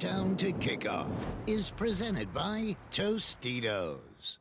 Down 0.00 0.34
to 0.36 0.50
Kickoff 0.52 1.12
is 1.46 1.68
presented 1.68 2.32
by 2.32 2.74
Tostitos. 2.90 4.38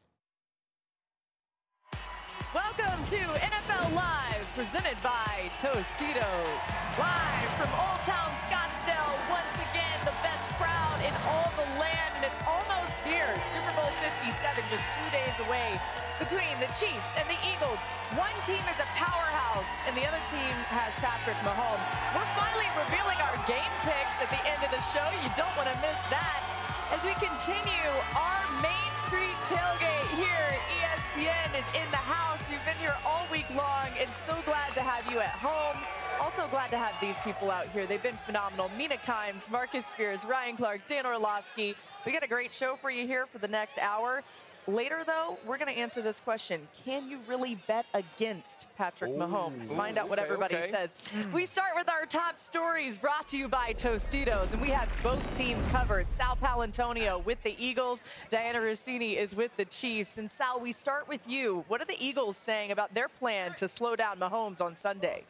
Welcome 2.56 3.04
to 3.12 3.20
NFL 3.44 3.92
Live, 3.94 4.48
presented 4.56 4.96
by 5.04 5.52
Tostitos. 5.60 6.64
Live 6.96 7.52
from 7.60 7.68
Old 7.76 8.00
Town 8.08 8.32
Scottsdale, 8.48 9.12
once 9.28 9.56
again, 9.68 10.00
the 10.08 10.16
best 10.24 10.48
crowd 10.56 11.00
in 11.04 11.12
all 11.28 11.52
the 11.60 11.68
land, 11.76 12.12
and 12.16 12.24
it's 12.24 12.40
almost 12.48 13.04
here. 13.04 13.28
Super 13.52 13.76
Bowl 13.76 13.92
57, 14.00 14.64
just 14.72 14.88
two 14.96 15.12
days 15.12 15.36
away 15.46 15.76
between 16.20 16.52
the 16.60 16.68
Chiefs 16.76 17.16
and 17.16 17.24
the 17.32 17.40
Eagles. 17.48 17.80
One 18.20 18.36
team 18.44 18.60
is 18.68 18.78
a 18.78 18.88
powerhouse, 19.00 19.72
and 19.88 19.96
the 19.96 20.04
other 20.04 20.20
team 20.28 20.52
has 20.68 20.92
Patrick 21.00 21.40
Mahomes. 21.48 21.80
We're 22.12 22.28
finally 22.36 22.68
revealing 22.76 23.16
our 23.24 23.40
game 23.48 23.74
picks 23.88 24.20
at 24.20 24.28
the 24.28 24.42
end 24.44 24.60
of 24.60 24.70
the 24.70 24.84
show. 24.92 25.08
You 25.24 25.32
don't 25.40 25.52
want 25.56 25.72
to 25.72 25.78
miss 25.80 25.98
that. 26.12 26.44
As 26.92 27.00
we 27.08 27.16
continue 27.16 27.88
our 28.20 28.44
Main 28.60 28.92
Street 29.08 29.38
tailgate 29.48 30.10
here, 30.20 30.52
ESPN 30.84 31.56
is 31.56 31.68
in 31.72 31.88
the 31.90 32.04
house. 32.04 32.44
You've 32.52 32.66
been 32.68 32.78
here 32.84 32.96
all 33.08 33.24
week 33.32 33.48
long, 33.56 33.88
and 33.96 34.10
so 34.28 34.36
glad 34.44 34.76
to 34.76 34.84
have 34.84 35.08
you 35.08 35.24
at 35.24 35.40
home. 35.40 35.80
Also 36.20 36.48
glad 36.52 36.70
to 36.70 36.78
have 36.78 36.94
these 37.00 37.16
people 37.24 37.50
out 37.50 37.68
here. 37.70 37.86
They've 37.86 38.04
been 38.04 38.20
phenomenal. 38.26 38.70
Mina 38.78 38.98
Kimes, 38.98 39.50
Marcus 39.50 39.86
Spears, 39.86 40.26
Ryan 40.26 40.58
Clark, 40.58 40.82
Dan 40.88 41.06
Orlovsky. 41.06 41.76
We 42.06 42.12
got 42.12 42.24
a 42.24 42.28
great 42.28 42.54
show 42.54 42.76
for 42.76 42.92
you 42.92 43.08
here 43.08 43.26
for 43.26 43.38
the 43.38 43.48
next 43.48 43.78
hour. 43.78 44.22
Later, 44.70 45.04
though, 45.04 45.40
we're 45.48 45.58
going 45.58 45.74
to 45.74 45.80
answer 45.80 46.00
this 46.02 46.20
question. 46.20 46.68
Can 46.86 47.10
you 47.10 47.20
really 47.28 47.56
bet 47.68 47.88
against 47.96 48.68
Patrick 48.78 49.12
Mahomes? 49.14 49.76
Find 49.76 49.98
out 49.98 50.10
what 50.10 50.20
okay, 50.20 50.28
everybody 50.28 50.56
okay. 50.58 50.70
says. 50.70 50.94
We 51.34 51.48
start 51.48 51.72
with 51.76 51.90
our 51.90 52.06
top 52.06 52.40
stories 52.40 52.96
brought 52.96 53.28
to 53.30 53.38
you 53.38 53.48
by 53.48 53.74
Tostitos, 53.74 54.54
and 54.54 54.62
we 54.62 54.70
have 54.70 54.88
both 55.02 55.34
teams 55.36 55.66
covered. 55.68 56.12
Sal 56.12 56.36
Paolantonio 56.36 57.26
with 57.26 57.42
the 57.42 57.56
Eagles. 57.58 58.04
Dianna 58.30 58.58
Russini 58.58 59.18
is 59.18 59.36
with 59.36 59.50
the 59.58 59.66
Chiefs. 59.66 60.20
And 60.20 60.30
Sal, 60.30 60.60
we 60.60 60.72
start 60.72 61.08
with 61.08 61.28
you. 61.28 61.66
What 61.68 61.82
are 61.82 61.86
the 61.86 61.98
Eagles 62.00 62.38
saying 62.38 62.70
about 62.70 62.94
their 62.94 63.10
plan 63.10 63.56
to 63.56 63.68
slow 63.68 63.96
down 63.96 64.20
Mahomes 64.20 64.62
on 64.62 64.76
Sunday? 64.76 65.24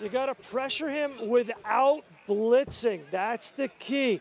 You 0.00 0.08
got 0.08 0.26
to 0.26 0.34
pressure 0.34 0.88
him 0.88 1.28
without 1.28 2.02
blitzing. 2.28 3.02
That's 3.12 3.52
the 3.52 3.68
key. 3.68 4.20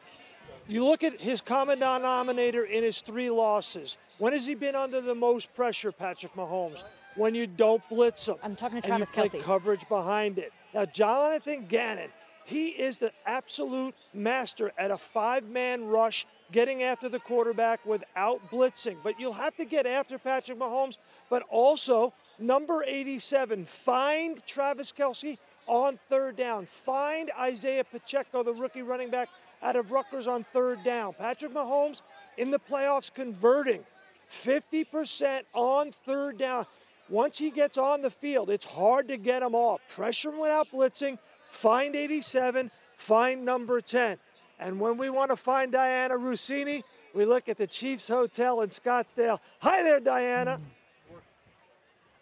You 0.71 0.85
look 0.85 1.03
at 1.03 1.19
his 1.19 1.41
common 1.41 1.79
denominator 1.79 2.63
in 2.63 2.81
his 2.81 3.01
three 3.01 3.29
losses. 3.29 3.97
When 4.19 4.31
has 4.31 4.45
he 4.45 4.55
been 4.55 4.73
under 4.73 5.01
the 5.01 5.13
most 5.13 5.53
pressure, 5.53 5.91
Patrick 5.91 6.33
Mahomes? 6.33 6.81
When 7.17 7.35
you 7.35 7.45
don't 7.45 7.83
blitz 7.89 8.29
him. 8.29 8.35
I'm 8.41 8.55
talking 8.55 8.81
to 8.81 8.93
and 8.93 9.01
you 9.01 9.05
Travis 9.05 9.31
play 9.33 9.41
coverage 9.41 9.85
behind 9.89 10.39
it. 10.39 10.53
Now, 10.73 10.85
Jonathan 10.85 11.65
Gannon, 11.67 12.09
he 12.45 12.69
is 12.69 12.99
the 12.99 13.11
absolute 13.25 13.95
master 14.13 14.71
at 14.77 14.91
a 14.91 14.97
five-man 14.97 15.87
rush, 15.87 16.25
getting 16.53 16.83
after 16.83 17.09
the 17.09 17.19
quarterback 17.19 17.85
without 17.85 18.39
blitzing. 18.49 18.95
But 19.03 19.19
you'll 19.19 19.33
have 19.33 19.57
to 19.57 19.65
get 19.65 19.85
after 19.85 20.17
Patrick 20.17 20.57
Mahomes. 20.57 20.99
But 21.29 21.43
also, 21.49 22.13
number 22.39 22.81
87, 22.87 23.65
find 23.65 24.41
Travis 24.45 24.93
Kelce 24.93 25.37
on 25.67 25.99
third 26.09 26.37
down. 26.37 26.65
Find 26.65 27.29
Isaiah 27.37 27.83
Pacheco, 27.83 28.41
the 28.41 28.53
rookie 28.53 28.83
running 28.83 29.09
back 29.09 29.27
out 29.61 29.75
of 29.75 29.91
Rutgers 29.91 30.27
on 30.27 30.45
third 30.53 30.83
down. 30.83 31.13
Patrick 31.13 31.53
Mahomes 31.53 32.01
in 32.37 32.51
the 32.51 32.59
playoffs 32.59 33.13
converting 33.13 33.83
50% 34.31 35.41
on 35.53 35.91
third 35.91 36.37
down. 36.37 36.65
Once 37.09 37.37
he 37.37 37.51
gets 37.51 37.77
on 37.77 38.01
the 38.01 38.09
field, 38.09 38.49
it's 38.49 38.65
hard 38.65 39.07
to 39.09 39.17
get 39.17 39.43
him 39.43 39.53
off. 39.53 39.81
Pressure 39.89 40.31
without 40.31 40.67
blitzing. 40.69 41.17
Find 41.51 41.95
87. 41.95 42.71
Find 42.95 43.43
number 43.43 43.81
10. 43.81 44.17
And 44.59 44.79
when 44.79 44.97
we 44.97 45.09
want 45.09 45.31
to 45.31 45.35
find 45.35 45.73
Dianna 45.73 46.11
Russini, 46.11 46.83
we 47.13 47.25
look 47.25 47.49
at 47.49 47.57
the 47.57 47.67
Chiefs 47.67 48.07
Hotel 48.07 48.61
in 48.61 48.69
Scottsdale. 48.69 49.39
Hi 49.59 49.83
there, 49.83 49.99
Dianna. 49.99 50.59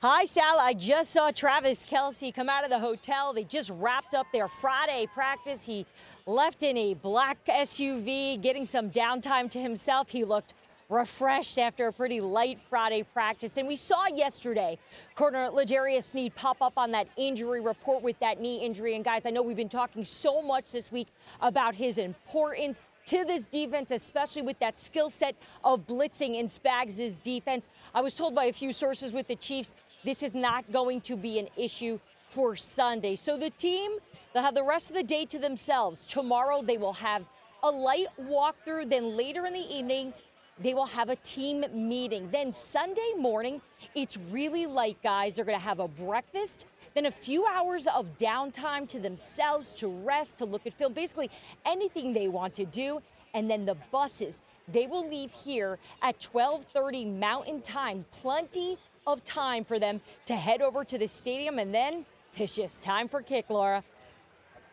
Hi, 0.02 0.24
Sal. 0.24 0.62
I 0.62 0.76
just 0.76 1.12
saw 1.12 1.30
Travis 1.30 1.84
Kelce 1.84 2.34
come 2.34 2.48
out 2.48 2.64
of 2.64 2.70
the 2.70 2.80
hotel. 2.80 3.34
They 3.34 3.44
just 3.44 3.70
wrapped 3.70 4.16
up 4.16 4.28
their 4.32 4.48
Friday 4.48 5.08
practice. 5.14 5.66
He 5.66 5.86
left 6.26 6.64
in 6.64 6.78
a 6.78 6.94
black 6.94 7.38
SUV, 7.46 8.42
getting 8.42 8.64
some 8.64 8.92
downtime 8.92 9.52
to 9.52 9.60
himself. 9.60 10.08
He 10.10 10.24
looked 10.24 10.54
refreshed 10.88 11.60
after 11.60 11.88
a 11.88 11.92
pretty 11.92 12.22
light 12.22 12.60
Friday 12.70 13.04
practice. 13.04 13.58
And 13.58 13.68
we 13.68 13.76
saw 13.76 14.08
yesterday 14.08 14.80
corner 15.16 15.50
L'Jarius 15.50 16.06
Sneed 16.06 16.34
pop 16.34 16.62
up 16.62 16.78
on 16.78 16.92
that 16.92 17.10
injury 17.18 17.60
report 17.60 18.02
with 18.02 18.18
that 18.20 18.40
knee 18.40 18.60
injury. 18.62 18.96
And 18.96 19.04
guys, 19.04 19.26
I 19.26 19.32
know 19.32 19.42
we've 19.42 19.58
been 19.58 19.68
talking 19.68 20.06
so 20.06 20.42
much 20.42 20.72
this 20.72 20.94
week 20.94 21.10
about 21.42 21.76
his 21.76 21.98
importance 21.98 22.82
to 23.10 23.26
this 23.26 23.44
defense, 23.46 23.90
especially 23.90 24.44
with 24.44 24.60
that 24.60 24.78
skill 24.78 25.10
set 25.10 25.36
of 25.64 25.88
blitzing 25.88 26.36
in 26.36 26.46
Spags' 26.46 27.22
defense. 27.22 27.68
I 27.96 28.02
was 28.02 28.14
told 28.14 28.36
by 28.36 28.46
a 28.46 28.54
few 28.54 28.72
sources 28.72 29.14
with 29.14 29.28
the 29.28 29.36
Chiefs 29.36 29.74
this 30.04 30.22
is 30.22 30.36
not 30.36 30.72
going 30.72 31.02
to 31.02 31.16
be 31.16 31.40
an 31.40 31.48
issue 31.58 32.00
for 32.30 32.56
Sunday. 32.56 33.16
So 33.16 33.36
the 33.36 33.50
team, 33.50 33.94
they'll 34.32 34.44
have 34.44 34.54
the 34.54 34.64
rest 34.64 34.92
of 34.92 34.96
the 34.96 35.02
day 35.02 35.26
to 35.26 35.40
themselves. 35.40 36.04
Tomorrow 36.04 36.62
they 36.62 36.78
will 36.78 36.94
have 36.94 37.24
a 37.64 37.72
light 37.72 38.08
walkthrough, 38.22 38.92
then 38.92 39.18
later 39.18 39.48
in 39.48 39.54
the 39.54 39.76
evening, 39.76 40.14
they 40.60 40.76
will 40.76 40.86
have 40.86 41.10
a 41.10 41.16
team 41.16 41.66
meeting. 41.74 42.30
Then 42.32 42.52
Sunday 42.52 43.14
morning, 43.18 43.60
it's 43.96 44.18
really 44.30 44.68
light, 44.68 44.98
guys. 45.02 45.34
They're 45.34 45.46
going 45.46 45.58
to 45.58 45.64
have 45.64 45.80
a 45.80 45.88
breakfast, 45.88 46.66
a 47.06 47.12
few 47.12 47.46
hours 47.46 47.88
of 47.88 48.18
downtime 48.18 48.88
to 48.90 49.00
themselves 49.00 49.74
to 49.76 49.88
rest, 49.88 50.38
to 50.40 50.46
look 50.46 50.66
at 50.66 50.74
film, 50.74 50.94
basically 50.94 51.30
anything 51.66 52.14
they 52.14 52.28
want 52.28 52.54
to 52.56 52.66
do. 52.66 53.02
And 53.34 53.50
then 53.50 53.66
the 53.66 53.76
buses, 53.92 54.42
they 54.68 54.88
will 54.88 55.08
leave 55.08 55.32
here 55.32 55.78
at 56.02 56.20
12:30 56.20 57.06
Mountain 57.06 57.62
Time. 57.62 58.06
Plenty 58.12 58.78
of 59.06 59.24
time 59.24 59.64
for 59.64 59.80
them 59.80 60.02
to 60.26 60.36
head 60.36 60.62
over 60.62 60.84
to 60.84 60.98
the 60.98 61.08
stadium, 61.08 61.60
and 61.60 61.74
then 61.74 62.06
it's 62.36 62.56
just 62.56 62.84
time 62.84 63.08
for 63.08 63.22
kick, 63.22 63.50
Laura. 63.50 63.84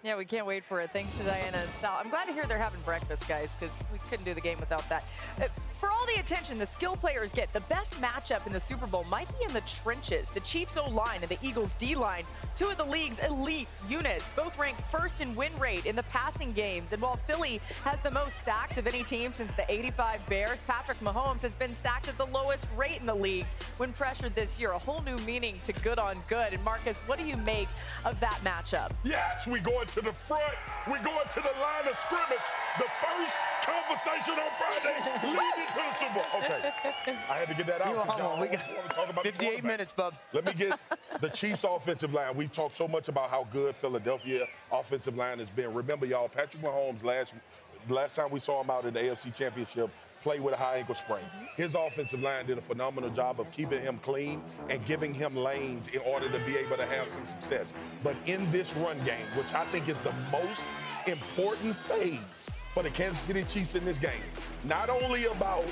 Yeah, 0.02 0.16
we 0.16 0.24
can't 0.24 0.46
wait 0.46 0.64
for 0.64 0.80
it. 0.80 0.90
Thanks 0.92 1.18
to 1.18 1.24
Dianna 1.24 1.54
and 1.54 1.70
Sal. 1.80 1.98
I'm 1.98 2.10
glad 2.10 2.26
to 2.26 2.32
hear 2.32 2.44
they're 2.44 2.58
having 2.58 2.80
breakfast, 2.82 3.26
guys, 3.26 3.56
because 3.56 3.82
we 3.92 3.98
couldn't 4.10 4.24
do 4.24 4.34
the 4.34 4.40
game 4.40 4.58
without 4.60 4.88
that. 4.88 5.04
Uh, 5.40 5.48
For 5.78 5.90
all 5.90 6.06
the 6.06 6.20
attention 6.20 6.58
the 6.58 6.66
skill 6.66 6.96
players 6.96 7.34
get, 7.34 7.52
the 7.52 7.60
best 7.60 8.00
matchup 8.00 8.46
in 8.46 8.52
the 8.52 8.60
Super 8.60 8.86
Bowl 8.86 9.04
might 9.10 9.28
be 9.38 9.44
in 9.46 9.52
the 9.52 9.60
trenches. 9.82 10.30
The 10.30 10.40
Chiefs 10.40 10.78
O 10.78 10.88
line 10.90 11.20
and 11.20 11.28
the 11.28 11.36
Eagles 11.42 11.74
D 11.74 11.94
line, 11.94 12.24
two 12.56 12.68
of 12.68 12.78
the 12.78 12.84
league's 12.84 13.18
elite 13.18 13.68
units, 13.86 14.30
both 14.34 14.58
ranked 14.58 14.80
first 14.80 15.20
in 15.20 15.34
win 15.34 15.54
rate 15.60 15.84
in 15.84 15.94
the 15.94 16.02
passing 16.04 16.52
games. 16.52 16.92
And 16.92 17.02
while 17.02 17.16
Philly 17.16 17.60
has 17.84 18.00
the 18.00 18.10
most 18.10 18.42
sacks 18.42 18.78
of 18.78 18.86
any 18.86 19.02
team 19.02 19.30
since 19.32 19.52
the 19.52 19.70
85 19.70 20.24
Bears, 20.26 20.58
Patrick 20.66 20.98
Mahomes 21.00 21.42
has 21.42 21.54
been 21.54 21.74
sacked 21.74 22.08
at 22.08 22.16
the 22.16 22.26
lowest 22.26 22.66
rate 22.74 23.00
in 23.00 23.06
the 23.06 23.14
league 23.14 23.46
when 23.76 23.92
pressured 23.92 24.34
this 24.34 24.58
year. 24.58 24.70
A 24.70 24.78
whole 24.78 25.02
new 25.04 25.18
meaning 25.26 25.56
to 25.64 25.74
good 25.74 25.98
on 25.98 26.16
good. 26.30 26.54
And 26.54 26.64
Marcus, 26.64 27.06
what 27.06 27.18
do 27.18 27.28
you 27.28 27.36
make 27.38 27.68
of 28.06 28.18
that 28.20 28.40
matchup? 28.42 28.92
Yes, 29.04 29.46
we 29.46 29.60
going 29.60 29.88
to 29.88 30.00
the 30.00 30.12
front. 30.12 30.54
We 30.86 30.94
going 31.00 31.28
to 31.34 31.40
the 31.40 31.52
line 31.60 31.86
of 31.90 31.98
scrimmage. 31.98 32.46
The 32.78 32.88
first 33.04 33.34
conversation 33.62 34.34
on 34.34 34.50
Friday 34.58 34.96
leading 35.24 35.65
to 35.72 35.80
the 35.80 35.94
Super 35.98 36.14
Bowl. 36.14 36.24
Okay, 36.42 36.72
I 37.30 37.34
had 37.34 37.48
to 37.48 37.54
get 37.54 37.66
that 37.66 37.80
out. 37.82 37.88
You 37.88 37.94
'cause 38.02 38.18
y'all. 38.18 38.40
We 38.40 38.48
got 38.48 38.66
wanna 38.68 38.88
talk 38.94 39.08
about 39.10 39.22
58 39.24 39.64
minutes, 39.64 39.92
bub. 39.92 40.14
Let 40.32 40.44
me 40.44 40.52
get 40.52 40.78
the 41.20 41.28
Chiefs' 41.30 41.64
offensive 41.64 42.12
line. 42.14 42.36
We've 42.36 42.52
talked 42.52 42.74
so 42.74 42.86
much 42.88 43.08
about 43.08 43.30
how 43.30 43.44
good 43.52 43.74
Philadelphia 43.76 44.46
offensive 44.72 45.16
line 45.16 45.38
has 45.38 45.50
been. 45.50 45.72
Remember, 45.74 46.06
y'all, 46.06 46.28
Patrick 46.28 46.62
Mahomes 46.62 47.02
last 47.04 47.34
last 47.88 48.16
time 48.16 48.30
we 48.30 48.40
saw 48.40 48.62
him 48.62 48.70
out 48.70 48.84
in 48.84 48.94
the 48.94 49.00
AFC 49.00 49.34
Championship 49.34 49.90
play 50.22 50.40
with 50.40 50.54
a 50.54 50.56
high 50.56 50.76
ankle 50.76 50.94
sprain. 50.94 51.22
Mm-hmm. 51.22 51.62
His 51.62 51.74
offensive 51.74 52.20
line 52.20 52.46
did 52.46 52.58
a 52.58 52.60
phenomenal 52.60 53.10
job 53.10 53.40
of 53.40 53.50
keeping 53.52 53.80
him 53.80 53.98
clean 54.02 54.42
and 54.68 54.84
giving 54.84 55.14
him 55.14 55.36
lanes 55.36 55.88
in 55.88 56.00
order 56.00 56.28
to 56.30 56.44
be 56.44 56.56
able 56.56 56.76
to 56.76 56.86
have 56.86 57.08
some 57.08 57.24
success. 57.24 57.72
But 58.02 58.16
in 58.26 58.50
this 58.50 58.74
run 58.76 58.98
game, 59.04 59.26
which 59.36 59.54
I 59.54 59.64
think 59.66 59.88
is 59.88 60.00
the 60.00 60.12
most 60.32 60.68
important 61.06 61.76
phase 61.76 62.50
for 62.72 62.82
the 62.82 62.90
Kansas 62.90 63.20
City 63.20 63.44
Chiefs 63.44 63.74
in 63.76 63.84
this 63.84 63.98
game, 63.98 64.24
not 64.64 64.90
only 64.90 65.26
about 65.26 65.64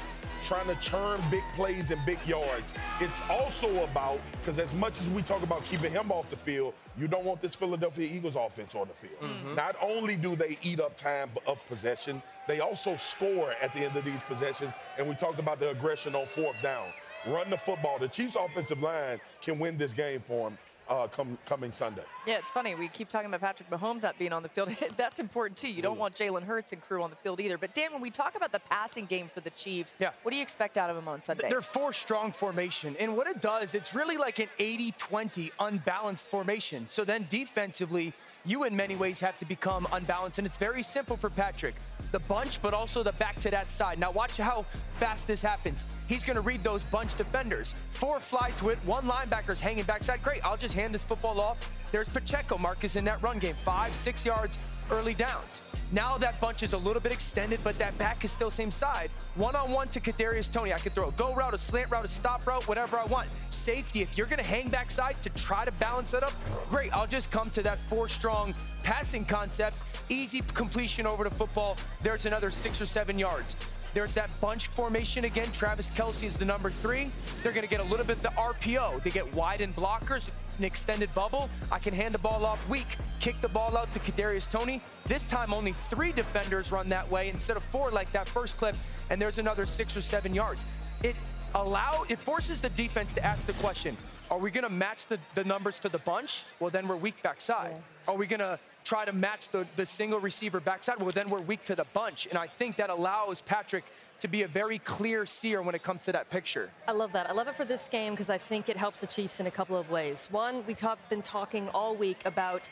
trying 0.46 0.67
to 0.67 0.75
churn 0.76 1.20
big 1.31 1.43
plays 1.55 1.91
and 1.91 2.05
big 2.05 2.19
yards. 2.26 2.75
It's 3.00 3.23
also 3.31 3.85
about, 3.85 4.20
because 4.41 4.58
as 4.58 4.75
much 4.75 5.00
as 5.00 5.08
we 5.11 5.23
talk 5.23 5.43
about 5.43 5.64
keeping 5.64 5.93
him 5.93 6.12
off 6.12 6.29
the 6.29 6.37
field, 6.37 6.75
you 6.99 7.08
don't 7.08 7.25
want 7.25 7.41
this 7.41 7.55
Philadelphia 7.55 8.08
Eagles 8.12 8.37
offense 8.37 8.75
on 8.75 8.88
the 8.88 8.94
field. 8.94 9.20
Mm-hmm. 9.20 9.55
Not 9.55 9.76
only 9.81 10.17
do 10.17 10.37
they 10.37 10.58
eat 10.62 10.81
up 10.81 10.96
time 10.96 11.31
of 11.46 11.58
possession, 11.67 12.23
they 12.46 12.61
also 12.61 12.96
score 12.96 13.55
at 13.62 13.73
the 13.73 13.81
end 13.81 13.96
of 13.96 14.05
these 14.05 14.23
possessions. 14.23 14.73
And 14.99 15.08
we 15.08 15.14
talked 15.14 15.38
about 15.38 15.61
the 15.61 15.70
aggression 15.70 16.14
on 16.14 16.26
fourth 16.26 16.61
down. 16.62 16.87
Run 17.26 17.49
the 17.49 17.56
football. 17.56 17.99
The 17.99 18.08
Chiefs' 18.08 18.37
offensive 18.37 18.82
line 18.82 19.19
can 19.41 19.58
win 19.58 19.79
this 19.79 19.94
game 19.94 20.23
for 20.26 20.50
them 20.50 20.58
uh, 20.88 21.06
come, 21.06 21.38
coming 21.46 21.72
Sunday. 21.72 22.02
Yeah, 22.26 22.38
it's 22.38 22.50
funny. 22.50 22.75
We 22.75 22.88
keep 22.88 23.08
talking 23.08 23.26
about 23.26 23.40
Patrick 23.40 23.70
Mahomes 23.70 24.02
not 24.02 24.19
being 24.19 24.32
on 24.32 24.42
the 24.42 24.48
field. 24.48 24.70
That's 24.96 25.19
important 25.19 25.58
too. 25.58 25.69
You 25.69 25.82
don't 25.82 25.98
want 25.98 26.14
Jalen 26.14 26.42
Hurts 26.42 26.72
and 26.72 26.82
crew 26.82 27.02
on 27.02 27.10
the 27.10 27.16
field 27.16 27.40
either. 27.40 27.58
But 27.58 27.75
Dan, 27.75 27.92
when 27.92 28.02
we 28.02 28.10
talk 28.10 28.36
about 28.36 28.52
the 28.52 28.60
passing 28.60 29.06
game 29.06 29.28
for 29.32 29.40
the 29.40 29.50
Chiefs, 29.50 29.94
yeah. 29.98 30.10
what 30.22 30.31
do 30.31 30.36
you 30.36 30.42
expect 30.42 30.78
out 30.78 30.90
of 30.90 30.96
them 30.96 31.08
on 31.08 31.22
Sunday? 31.22 31.48
They're 31.48 31.62
four 31.62 31.92
strong 31.92 32.32
formation. 32.32 32.96
And 32.98 33.16
what 33.16 33.26
it 33.26 33.40
does, 33.40 33.75
it's 33.75 33.94
really 33.94 34.16
like 34.16 34.38
an 34.38 34.48
80-20 34.58 35.50
unbalanced 35.60 36.26
formation. 36.26 36.88
So 36.88 37.04
then 37.04 37.26
defensively, 37.31 38.12
you 38.44 38.64
in 38.64 38.76
many 38.76 38.96
ways 38.96 39.20
have 39.20 39.38
to 39.38 39.44
become 39.44 39.86
unbalanced. 39.92 40.38
And 40.38 40.46
it's 40.46 40.58
very 40.58 40.82
simple 40.82 41.16
for 41.16 41.31
Patrick 41.31 41.75
the 42.14 42.20
bunch, 42.20 42.62
but 42.62 42.72
also 42.72 43.02
the 43.02 43.12
back 43.14 43.40
to 43.40 43.50
that 43.50 43.69
side. 43.69 43.99
Now 43.99 44.12
watch 44.12 44.37
how 44.37 44.64
fast 44.94 45.26
this 45.26 45.43
happens. 45.43 45.88
He's 46.06 46.22
going 46.22 46.37
to 46.37 46.40
read 46.40 46.62
those 46.62 46.84
bunch 46.84 47.16
defenders. 47.16 47.75
Four 47.90 48.20
fly 48.20 48.52
to 48.58 48.69
it, 48.70 48.78
one 48.84 49.05
linebacker's 49.06 49.61
hanging 49.61 49.82
backside. 49.82 50.22
Great, 50.22 50.40
I'll 50.44 50.56
just 50.56 50.75
hand 50.75 50.94
this 50.94 51.02
football 51.02 51.40
off. 51.40 51.69
There's 51.92 52.08
Pacheco, 52.08 52.58
Marcus, 52.58 52.96
in 52.96 53.04
that 53.04 53.22
run 53.22 53.38
game. 53.38 53.54
Five, 53.54 53.94
six 53.94 54.26
yards, 54.26 54.58
early 54.90 55.14
downs. 55.14 55.62
Now 55.92 56.19
that 56.19 56.40
bunch 56.40 56.62
is 56.62 56.72
a 56.72 56.78
little 56.78 57.00
bit 57.00 57.12
extended, 57.12 57.60
but 57.62 57.78
that 57.78 57.96
back 57.98 58.25
is 58.25 58.31
still 58.31 58.50
same 58.50 58.70
side. 58.70 59.10
One-on-one 59.36 59.88
to 59.88 60.00
Kadarius 60.00 60.50
Toney. 60.50 60.72
I 60.72 60.78
could 60.78 60.94
throw 60.94 61.08
a 61.08 61.12
go 61.12 61.34
route, 61.34 61.54
a 61.54 61.58
slant 61.58 61.90
route, 61.90 62.04
a 62.04 62.08
stop 62.08 62.46
route, 62.46 62.66
whatever 62.69 62.98
I 62.98 63.04
want. 63.04 63.28
Safety, 63.50 64.02
if 64.02 64.16
you're 64.19 64.26
going 64.26 64.42
to 64.42 64.44
hang 64.44 64.69
backside 64.69 65.20
to 65.22 65.31
try 65.31 65.64
to 65.64 65.72
balance 65.72 66.14
it 66.14 66.22
up, 66.22 66.32
great. 66.69 66.92
I'll 66.92 67.06
just 67.06 67.31
come 67.31 67.50
to 67.50 67.62
that 67.62 67.81
four-strong 67.81 68.54
passing 68.82 69.25
concept. 69.25 69.78
Easy 70.08 70.42
completion 70.52 71.06
over 71.06 71.25
to 71.25 71.31
football. 71.31 71.76
There's 72.02 72.26
another 72.26 72.50
six 72.50 72.81
or 72.81 72.86
seven 72.86 73.19
yards. 73.19 73.56
There's 73.94 74.14
that 74.14 74.28
bunch 74.40 74.66
formation 74.69 75.25
again. 75.25 75.52
Travis 75.52 75.88
Kelce 75.88 76.25
is 76.25 76.36
the 76.36 76.44
number 76.44 76.69
three. 76.69 77.12
They're 77.42 77.52
going 77.52 77.64
to 77.64 77.70
get 77.70 77.81
a 77.81 77.84
little 77.84 78.04
bit 78.04 78.20
the 78.22 78.31
RPO. 78.31 79.04
They 79.04 79.10
get 79.10 79.32
wide 79.32 79.60
and 79.60 79.75
blockers, 79.75 80.31
an 80.59 80.65
extended 80.65 81.12
bubble. 81.15 81.49
I 81.71 81.79
can 81.79 81.95
hand 81.95 82.15
the 82.15 82.19
ball 82.19 82.45
off 82.45 82.69
weak, 82.69 82.97
kick 83.21 83.41
the 83.41 83.49
ball 83.49 83.77
out 83.77 83.93
to 83.93 83.99
Kadarius 83.99 84.51
Toney. 84.51 84.81
This 85.06 85.29
time 85.29 85.53
only 85.53 85.73
three 85.73 86.12
defenders 86.12 86.73
run 86.73 86.89
that 86.89 87.11
way 87.11 87.29
instead 87.29 87.56
of 87.56 87.65
four 87.65 87.91
like 87.91 88.11
that 88.12 88.29
first 88.29 88.56
clip, 88.56 88.77
and 89.11 89.21
there's 89.21 89.39
another 89.39 89.67
six 89.67 89.97
or 89.97 90.01
seven 90.01 90.35
yards. 90.35 90.67
It 91.03 91.17
allow 91.55 92.05
it 92.09 92.19
forces 92.19 92.61
the 92.61 92.71
defense 92.71 93.12
to 93.15 93.25
ask 93.25 93.47
the 93.47 93.53
question: 93.55 93.97
Are 94.31 94.39
we 94.39 94.51
going 94.51 94.65
to 94.65 94.71
match 94.71 95.06
the, 95.06 95.19
the 95.35 95.45
numbers 95.45 95.79
to 95.81 95.89
the 95.89 95.99
bunch? 95.99 96.45
Well, 96.61 96.71
then 96.71 96.89
we're 96.89 96.97
weak 96.97 97.23
backside. 97.23 97.75
Are 98.06 98.17
we 98.17 98.27
going 98.27 98.41
to 98.41 98.59
try 98.85 99.05
to 99.05 99.12
match 99.12 99.49
the, 99.49 99.67
the 99.77 99.87
single 99.87 100.21
receiver 100.21 100.61
backside, 100.61 100.99
well, 101.01 101.11
then 101.11 101.29
we're 101.29 101.41
weak 101.41 101.65
to 101.65 101.75
the 101.75 101.87
bunch. 101.95 102.27
And 102.27 102.39
I 102.39 102.47
think 102.47 102.77
that 102.77 102.91
allows 102.91 103.41
Patrick 103.41 103.85
to 104.25 104.29
be 104.29 104.43
a 104.43 104.49
very 104.49 104.79
clear 104.79 105.26
seer 105.26 105.61
when 105.61 105.75
it 105.75 105.82
comes 105.82 106.06
to 106.06 106.11
that 106.11 106.31
picture. 106.31 106.71
I 106.88 106.93
love 106.93 107.12
that. 107.12 107.29
I 107.29 107.32
love 107.35 107.47
it 107.47 107.55
for 107.55 107.67
this 107.67 107.87
game 107.88 108.15
because 108.15 108.31
I 108.31 108.38
think 108.38 108.71
it 108.71 108.76
helps 108.76 109.00
the 109.03 109.06
Chiefs 109.06 109.38
in 109.38 109.47
a 109.47 109.50
couple 109.50 109.76
of 109.76 109.91
ways. 109.91 110.29
One, 110.31 110.65
we've 110.67 110.82
been 111.11 111.21
talking 111.21 111.69
all 111.75 111.94
week 111.94 112.21
about 112.25 112.67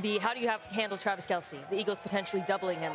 the 0.00 0.16
how 0.16 0.32
do 0.32 0.40
you 0.40 0.48
have 0.48 0.62
handle 0.62 0.96
Travis 0.96 1.26
Kelce, 1.26 1.58
the 1.68 1.78
Eagles 1.78 1.98
potentially 2.02 2.42
doubling 2.48 2.78
him 2.78 2.94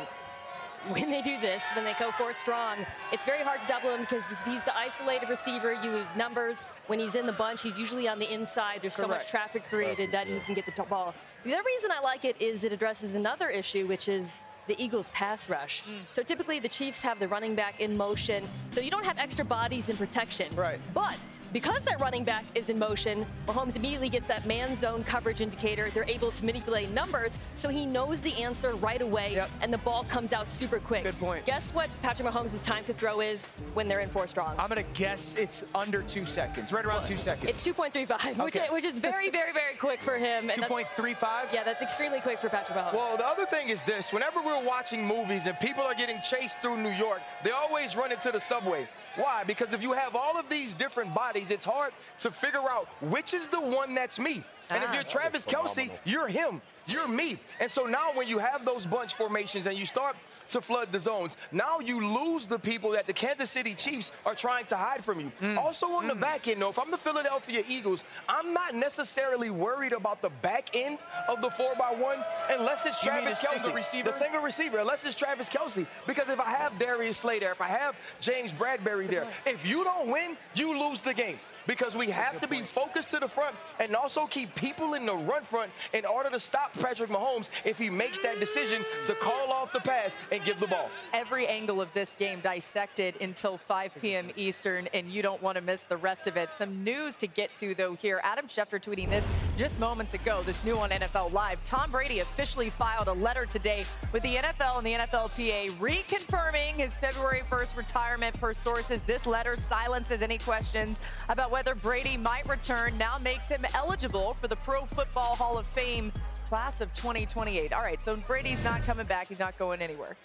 when 0.88 1.10
they 1.10 1.22
do 1.22 1.38
this, 1.40 1.62
when 1.74 1.84
they 1.84 1.94
go 1.98 2.10
four 2.12 2.32
strong, 2.32 2.76
it's 3.12 3.24
very 3.24 3.42
hard 3.42 3.60
to 3.60 3.66
double 3.68 3.94
him 3.94 4.00
because 4.00 4.24
he's 4.44 4.64
the 4.64 4.76
isolated 4.76 5.28
receiver. 5.28 5.74
You 5.74 5.90
lose 5.90 6.16
numbers. 6.16 6.64
When 6.88 6.98
he's 6.98 7.14
in 7.14 7.26
the 7.26 7.32
bunch, 7.32 7.62
he's 7.62 7.78
usually 7.78 8.08
on 8.08 8.18
the 8.18 8.32
inside. 8.32 8.80
There's 8.82 8.96
Correct. 8.96 9.08
so 9.08 9.14
much 9.14 9.28
traffic 9.28 9.64
created 9.64 10.10
that 10.10 10.26
he 10.26 10.40
can 10.40 10.54
get 10.54 10.66
the 10.66 10.82
ball. 10.82 11.14
The 11.44 11.54
other 11.54 11.62
reason 11.64 11.90
I 11.92 12.00
like 12.00 12.24
it 12.24 12.40
is 12.40 12.64
it 12.64 12.72
addresses 12.72 13.14
another 13.14 13.48
issue, 13.48 13.86
which 13.86 14.08
is 14.08 14.48
the 14.66 14.82
Eagles' 14.82 15.10
pass 15.10 15.48
rush. 15.48 15.82
Mm. 15.82 15.98
So 16.10 16.22
typically 16.22 16.58
the 16.58 16.68
Chiefs 16.68 17.02
have 17.02 17.18
the 17.18 17.28
running 17.28 17.54
back 17.54 17.80
in 17.80 17.96
motion, 17.96 18.44
so 18.70 18.80
you 18.80 18.90
don't 18.90 19.04
have 19.04 19.18
extra 19.18 19.44
bodies 19.44 19.88
in 19.88 19.96
protection. 19.96 20.54
Right. 20.54 20.78
But 20.94 21.16
because 21.52 21.84
that 21.84 22.00
running 22.00 22.24
back 22.24 22.44
is 22.54 22.70
in 22.70 22.78
motion, 22.78 23.26
Mahomes 23.46 23.76
immediately 23.76 24.08
gets 24.08 24.26
that 24.28 24.46
man 24.46 24.74
zone 24.74 25.04
coverage 25.04 25.40
indicator. 25.40 25.88
They're 25.90 26.08
able 26.08 26.30
to 26.30 26.44
manipulate 26.44 26.90
numbers, 26.90 27.38
so 27.56 27.68
he 27.68 27.84
knows 27.84 28.20
the 28.20 28.32
answer 28.42 28.74
right 28.76 29.02
away, 29.02 29.34
yep. 29.34 29.50
and 29.60 29.72
the 29.72 29.78
ball 29.78 30.04
comes 30.04 30.32
out 30.32 30.48
super 30.50 30.78
quick. 30.78 31.04
Good 31.04 31.18
point. 31.18 31.44
Guess 31.44 31.74
what 31.74 31.90
Patrick 32.02 32.28
Mahomes' 32.28 32.62
time 32.64 32.84
to 32.84 32.94
throw 32.94 33.20
is 33.20 33.48
when 33.74 33.88
they're 33.88 34.00
in 34.00 34.08
four 34.08 34.26
strong? 34.26 34.54
I'm 34.58 34.68
going 34.68 34.82
to 34.82 34.98
guess 34.98 35.36
it's 35.36 35.64
under 35.74 36.02
two 36.02 36.24
seconds, 36.24 36.72
right 36.72 36.84
around 36.84 37.06
two 37.06 37.16
seconds. 37.16 37.50
It's 37.50 37.66
2.35, 37.66 38.12
okay. 38.12 38.42
which, 38.42 38.56
is, 38.56 38.70
which 38.70 38.84
is 38.84 38.98
very, 38.98 39.30
very, 39.30 39.52
very 39.52 39.74
quick 39.76 40.02
for 40.02 40.16
him. 40.16 40.48
2.35? 40.48 41.52
Yeah, 41.52 41.64
that's 41.64 41.82
extremely 41.82 42.20
quick 42.20 42.40
for 42.40 42.48
Patrick 42.48 42.78
Mahomes. 42.78 42.94
Well, 42.94 43.16
the 43.16 43.26
other 43.26 43.46
thing 43.46 43.68
is 43.68 43.82
this. 43.82 44.12
Whenever 44.12 44.40
we're 44.40 44.62
watching 44.64 45.06
movies 45.06 45.46
and 45.46 45.58
people 45.60 45.82
are 45.82 45.94
getting 45.94 46.20
chased 46.22 46.60
through 46.60 46.78
New 46.78 46.90
York, 46.90 47.20
they 47.44 47.50
always 47.50 47.96
run 47.96 48.12
into 48.12 48.30
the 48.30 48.40
subway. 48.40 48.88
Why? 49.16 49.44
Because 49.44 49.72
if 49.72 49.82
you 49.82 49.92
have 49.92 50.16
all 50.16 50.38
of 50.38 50.48
these 50.48 50.74
different 50.74 51.14
bodies, 51.14 51.50
it's 51.50 51.64
hard 51.64 51.92
to 52.18 52.30
figure 52.30 52.60
out 52.60 52.88
which 53.02 53.34
is 53.34 53.48
the 53.48 53.60
one 53.60 53.94
that's 53.94 54.18
me. 54.18 54.44
And 54.70 54.82
if 54.82 54.90
ah. 54.90 54.94
you're 54.94 55.02
Travis 55.02 55.44
Kelce, 55.44 55.90
you're 56.04 56.28
him. 56.28 56.62
You're 56.88 57.08
me. 57.08 57.38
And 57.60 57.70
so 57.70 57.86
now 57.86 58.10
when 58.14 58.26
you 58.26 58.38
have 58.38 58.64
those 58.64 58.86
bunch 58.86 59.14
formations 59.14 59.66
and 59.66 59.76
you 59.76 59.86
start 59.86 60.16
to 60.48 60.60
flood 60.60 60.90
the 60.90 60.98
zones, 60.98 61.36
now 61.52 61.78
you 61.78 62.06
lose 62.06 62.46
the 62.46 62.58
people 62.58 62.90
that 62.92 63.06
the 63.06 63.12
Kansas 63.12 63.50
City 63.50 63.74
Chiefs 63.74 64.10
are 64.26 64.34
trying 64.34 64.66
to 64.66 64.76
hide 64.76 65.04
from 65.04 65.20
you. 65.20 65.32
Mm. 65.40 65.58
Also 65.58 65.86
on 65.86 66.04
mm. 66.04 66.08
the 66.08 66.14
back 66.14 66.48
end, 66.48 66.60
though, 66.60 66.70
if 66.70 66.78
I'm 66.78 66.90
the 66.90 66.98
Philadelphia 66.98 67.62
Eagles, 67.68 68.04
I'm 68.28 68.52
not 68.52 68.74
necessarily 68.74 69.50
worried 69.50 69.92
about 69.92 70.22
the 70.22 70.30
back 70.42 70.74
end 70.74 70.98
of 71.28 71.40
the 71.40 71.48
4x1 71.48 72.24
unless 72.50 72.86
it's 72.86 73.00
Travis. 73.00 73.38
Single 73.38 73.72
receiver? 73.72 74.10
The 74.10 74.16
single 74.16 74.42
receiver, 74.42 74.78
unless 74.78 75.04
it's 75.04 75.14
Travis 75.14 75.48
Kelce. 75.48 75.86
Because 76.06 76.28
if 76.28 76.40
I 76.40 76.50
have 76.50 76.78
Darius 76.78 77.18
Slater, 77.18 77.50
if 77.50 77.60
I 77.60 77.68
have 77.68 77.98
James 78.20 78.52
Bradberry 78.52 79.08
there, 79.08 79.26
if 79.46 79.66
you 79.66 79.84
don't 79.84 80.10
win, 80.10 80.36
you 80.54 80.78
lose 80.78 81.00
the 81.00 81.14
game 81.14 81.38
because 81.66 81.96
we 81.96 82.08
have 82.08 82.40
to 82.40 82.48
be 82.48 82.60
focused 82.60 83.10
to 83.10 83.20
the 83.20 83.28
front 83.28 83.54
and 83.80 83.94
also 83.94 84.26
keep 84.26 84.54
people 84.54 84.94
in 84.94 85.06
the 85.06 85.14
run 85.14 85.42
front 85.42 85.70
in 85.92 86.04
order 86.04 86.30
to 86.30 86.40
stop 86.40 86.72
Patrick 86.74 87.10
Mahomes 87.10 87.50
if 87.64 87.78
he 87.78 87.90
makes 87.90 88.18
that 88.20 88.40
decision 88.40 88.84
to 89.04 89.14
call 89.14 89.52
off 89.52 89.72
the 89.72 89.80
pass 89.80 90.16
and 90.30 90.42
give 90.44 90.58
the 90.60 90.66
ball. 90.66 90.90
Every 91.12 91.46
angle 91.46 91.80
of 91.80 91.92
this 91.92 92.16
game 92.18 92.40
dissected 92.40 93.14
until 93.20 93.56
5 93.56 93.96
p.m. 94.00 94.30
Eastern, 94.36 94.88
and 94.94 95.08
you 95.08 95.22
don't 95.22 95.42
want 95.42 95.56
to 95.56 95.62
miss 95.62 95.84
the 95.84 95.96
rest 95.96 96.26
of 96.26 96.36
it. 96.36 96.52
Some 96.52 96.82
news 96.82 97.16
to 97.16 97.26
get 97.26 97.54
to, 97.56 97.74
though, 97.74 97.94
here. 97.94 98.20
Adam 98.24 98.46
Schefter 98.46 98.82
tweeting 98.82 99.08
this 99.08 99.26
just 99.56 99.78
moments 99.78 100.14
ago, 100.14 100.42
this 100.42 100.64
new 100.64 100.76
on 100.76 100.90
NFL 100.90 101.32
Live. 101.32 101.64
Tom 101.64 101.90
Brady 101.90 102.20
officially 102.20 102.70
filed 102.70 103.08
a 103.08 103.12
letter 103.12 103.46
today 103.46 103.84
with 104.12 104.22
the 104.22 104.36
NFL 104.36 104.78
and 104.78 104.86
the 104.86 104.94
NFLPA 104.94 105.70
reconfirming 105.72 106.74
his 106.74 106.94
February 106.94 107.42
1st 107.50 107.76
retirement 107.76 108.38
per 108.40 108.54
sources. 108.54 109.02
This 109.02 109.26
letter 109.26 109.56
silences 109.56 110.22
any 110.22 110.38
questions 110.38 111.00
about 111.28 111.51
whether 111.52 111.74
Brady 111.74 112.16
might 112.16 112.48
return 112.48 112.96
now 112.96 113.18
makes 113.22 113.46
him 113.46 113.66
eligible 113.74 114.32
for 114.32 114.48
the 114.48 114.56
Pro 114.56 114.80
Football 114.80 115.36
Hall 115.36 115.58
of 115.58 115.66
Fame 115.66 116.10
class 116.46 116.80
of 116.80 116.92
2028. 116.94 117.74
All 117.74 117.80
right, 117.80 118.00
so 118.00 118.16
Brady's 118.16 118.64
not 118.64 118.80
coming 118.80 119.04
back. 119.04 119.28
He's 119.28 119.38
not 119.38 119.58
going 119.58 119.82
anywhere. 119.82 120.16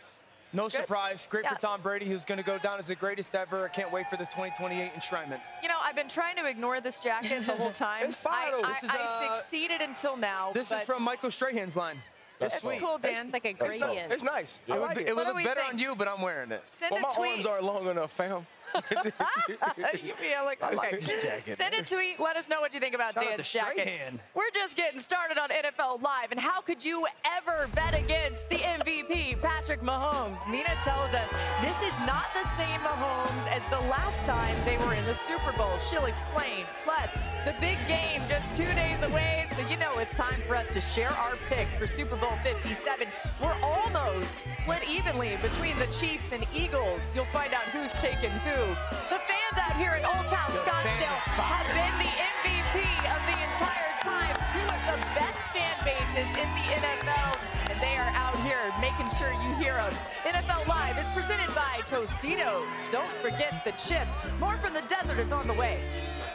No 0.54 0.64
Good. 0.64 0.72
surprise. 0.72 1.28
Great 1.30 1.44
yeah. 1.44 1.54
for 1.54 1.60
Tom 1.60 1.82
Brady, 1.82 2.06
who's 2.06 2.24
going 2.24 2.38
to 2.38 2.46
go 2.46 2.58
down 2.58 2.80
as 2.80 2.88
the 2.88 2.96
greatest 2.96 3.36
ever. 3.36 3.66
I 3.66 3.68
can't 3.68 3.92
wait 3.92 4.10
for 4.10 4.16
the 4.16 4.24
2028 4.24 4.94
enshrinement. 4.94 5.42
You 5.62 5.68
know, 5.68 5.76
I've 5.84 5.98
been 5.98 6.08
trying 6.08 6.38
to 6.38 6.48
ignore 6.48 6.80
this 6.80 6.98
jacket 7.02 7.46
the 7.46 7.56
whole 7.56 7.72
time. 7.74 8.06
it's 8.06 8.16
fine. 8.16 8.54
I, 8.54 8.62
I, 8.64 8.86
is, 8.86 8.90
uh, 8.90 8.94
I, 8.94 9.34
succeeded 9.34 9.82
until 9.82 10.16
now. 10.16 10.54
This 10.54 10.72
is 10.72 10.82
from 10.84 11.04
Michael 11.04 11.30
Strahan's 11.30 11.76
line. 11.76 11.98
That's 12.40 12.62
sweet. 12.62 12.80
cool, 12.80 13.00
Dan. 13.00 13.26
It's 13.26 13.34
like 13.34 13.46
a 13.46 13.54
gradient. 13.54 14.14
It's 14.14 14.24
nice. 14.24 14.60
Yeah. 14.66 14.76
It 14.76 14.80
would, 14.80 14.88
like 14.88 14.98
it. 14.98 15.08
it 15.08 15.16
would 15.16 15.28
look 15.28 15.36
better 15.38 15.62
think? 15.62 15.74
on 15.74 15.80
you, 15.80 15.96
but 15.96 16.08
I'm 16.08 16.22
wearing 16.22 16.52
it. 16.52 16.68
Send 16.70 16.92
well, 16.92 17.02
my 17.02 17.16
tweet. 17.16 17.32
arms 17.32 17.46
aren't 17.46 17.64
long 17.64 17.88
enough, 17.88 18.12
fam. 18.12 18.46
you 20.04 20.14
feel 20.14 20.44
like, 20.46 20.62
okay. 20.62 20.76
like 20.76 21.02
Send 21.02 21.74
a 21.76 21.84
tweet. 21.84 22.20
Let 22.20 22.38
us 22.38 22.50
know 22.50 22.60
what 22.60 22.74
you 22.74 22.80
think 22.80 22.96
about 22.96 23.14
Shout 23.14 23.24
Dan's 23.24 23.52
jacket. 23.52 23.88
Hand. 23.88 24.20
We're 24.34 24.52
just 24.54 24.76
getting 24.76 25.00
started 25.00 25.38
on 25.38 25.50
NFL 25.50 26.02
Live. 26.02 26.32
And 26.32 26.40
how 26.40 26.62
could 26.62 26.84
you 26.84 27.06
ever 27.38 27.70
bet 27.76 27.98
against 27.98 28.50
the 28.50 28.58
MVP, 28.58 29.42
Patrick 29.42 29.82
Mahomes? 29.82 30.38
Mina 30.50 30.76
tells 30.84 31.14
us 31.14 31.30
this 31.62 31.78
is 31.82 31.98
not 32.06 32.26
the 32.34 32.48
same 32.58 32.80
Mahomes 32.82 33.48
as 33.48 33.64
the 33.70 33.80
last 33.90 34.26
time 34.26 34.56
they 34.66 34.78
were 34.78 34.94
in 34.94 35.06
the 35.06 35.16
Super 35.28 35.56
Bowl. 35.58 35.78
She'll 35.90 36.06
explain. 36.06 36.66
Plus, 36.84 37.12
the 37.46 37.56
big 37.60 37.78
game 37.88 38.22
just 38.28 38.48
two 38.56 38.72
days 38.76 39.02
away. 39.04 39.46
So 39.56 39.68
you 39.68 39.78
know 39.78 39.98
it's 39.98 40.14
time 40.14 40.42
for 40.48 40.56
us 40.56 40.68
to 40.70 40.82
share 40.82 41.12
our 41.12 41.36
picks 41.50 41.76
for 41.76 41.88
Super 41.88 42.16
Bowl 42.16 42.34
57. 42.44 43.08
We're 43.42 43.58
almost 43.64 44.46
split 44.50 44.88
evenly 44.90 45.38
between 45.42 45.78
the 45.80 45.88
Chiefs 46.00 46.32
and 46.32 46.46
Eagles. 46.54 47.02
You'll 47.16 47.26
find 47.26 47.54
out 47.54 47.64
who's 47.74 47.92
taking 48.02 48.30
who 48.30 48.57
the 48.58 49.22
fans 49.22 49.58
out 49.62 49.78
here 49.78 49.94
in 49.94 50.04
Old 50.04 50.28
Town 50.28 50.50
Scottsdale 50.66 51.22
have 51.38 51.68
been 51.78 51.94
the 52.02 52.10
MVP 52.10 52.82
of 53.06 53.22
the 53.30 53.38
entire 53.38 53.94
time. 54.02 54.34
Two 54.50 54.66
of 54.66 54.82
the 54.90 54.98
best 55.14 55.38
fan 55.54 55.78
bases 55.86 56.26
in 56.34 56.50
the 56.58 56.66
NFL, 56.82 57.38
and 57.70 57.80
they 57.80 57.98
are 57.98 58.10
out 58.18 58.36
here 58.42 58.58
making 58.82 59.10
sure 59.16 59.32
you 59.46 59.54
hear 59.62 59.76
them. 59.76 59.94
NFL 60.26 60.68
Live 60.68 60.98
is 60.98 61.08
presented 61.10 61.54
by 61.54 61.82
Tostitos. 61.86 62.66
Don't 62.92 63.12
forget 63.22 63.64
the 63.64 63.74
chips. 63.74 64.16
More 64.40 64.58
from 64.58 64.74
the 64.74 64.82
desert 64.90 65.20
is 65.20 65.32
on 65.32 65.46
the 65.46 65.54
way. 65.54 65.80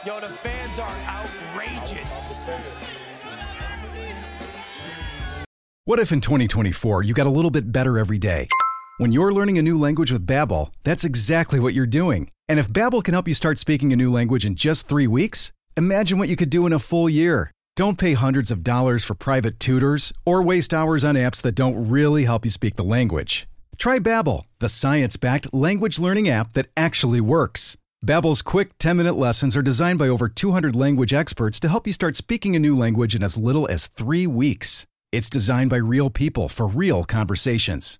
Yo, 0.05 0.21
the 0.21 0.29
fans 0.29 0.79
are 0.79 0.95
outrageous. 1.05 2.47
What 5.83 5.99
if 5.99 6.13
in 6.13 6.21
2024 6.21 7.03
you 7.03 7.13
got 7.13 7.27
a 7.27 7.29
little 7.29 7.51
bit 7.51 7.69
better 7.69 7.99
every 7.99 8.17
day? 8.17 8.47
When 9.03 9.11
you're 9.11 9.33
learning 9.33 9.57
a 9.57 9.61
new 9.61 9.77
language 9.77 10.13
with 10.13 10.25
Babbel, 10.25 10.71
that's 10.85 11.03
exactly 11.03 11.59
what 11.59 11.73
you're 11.73 11.85
doing. 11.85 12.29
And 12.47 12.57
if 12.57 12.69
Babbel 12.69 13.03
can 13.03 13.13
help 13.13 13.27
you 13.27 13.33
start 13.33 13.59
speaking 13.59 13.91
a 13.91 13.97
new 13.97 14.09
language 14.09 14.45
in 14.45 14.55
just 14.55 14.87
3 14.87 15.07
weeks, 15.07 15.51
imagine 15.75 16.17
what 16.17 16.29
you 16.29 16.37
could 16.37 16.49
do 16.49 16.65
in 16.65 16.71
a 16.71 16.79
full 16.79 17.09
year. 17.09 17.51
Don't 17.75 17.97
pay 17.97 18.13
hundreds 18.13 18.49
of 18.49 18.63
dollars 18.63 19.03
for 19.03 19.13
private 19.13 19.59
tutors 19.59 20.13
or 20.25 20.41
waste 20.41 20.73
hours 20.73 21.03
on 21.03 21.15
apps 21.15 21.41
that 21.41 21.53
don't 21.53 21.89
really 21.89 22.23
help 22.23 22.45
you 22.45 22.49
speak 22.49 22.77
the 22.77 22.83
language. 22.85 23.45
Try 23.77 23.99
Babbel, 23.99 24.45
the 24.59 24.69
science-backed 24.69 25.53
language 25.53 25.99
learning 25.99 26.29
app 26.29 26.53
that 26.53 26.67
actually 26.77 27.19
works. 27.19 27.75
Babbel's 28.05 28.41
quick 28.41 28.77
10-minute 28.77 29.17
lessons 29.17 29.57
are 29.57 29.61
designed 29.61 29.99
by 29.99 30.07
over 30.07 30.29
200 30.29 30.77
language 30.77 31.11
experts 31.11 31.59
to 31.59 31.67
help 31.67 31.87
you 31.87 31.91
start 31.91 32.15
speaking 32.15 32.55
a 32.55 32.59
new 32.59 32.77
language 32.77 33.15
in 33.15 33.21
as 33.21 33.37
little 33.37 33.67
as 33.67 33.87
3 33.87 34.27
weeks. 34.27 34.85
It's 35.11 35.29
designed 35.29 35.71
by 35.71 35.75
real 35.75 36.09
people 36.09 36.47
for 36.47 36.69
real 36.69 37.03
conversations. 37.03 37.99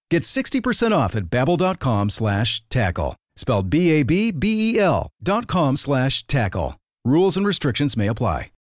Get 0.11 0.23
60% 0.23 0.91
off 0.91 1.15
at 1.15 1.25
babbel.com 1.25 2.09
slash 2.09 2.61
tackle. 2.69 3.15
Spelled 3.37 3.69
B-A-B-B-E-L 3.69 5.09
dot 5.23 5.47
com 5.47 5.77
slash 5.77 6.27
tackle. 6.27 6.77
Rules 7.05 7.37
and 7.37 7.47
restrictions 7.47 7.97
may 7.97 8.07
apply. 8.07 8.51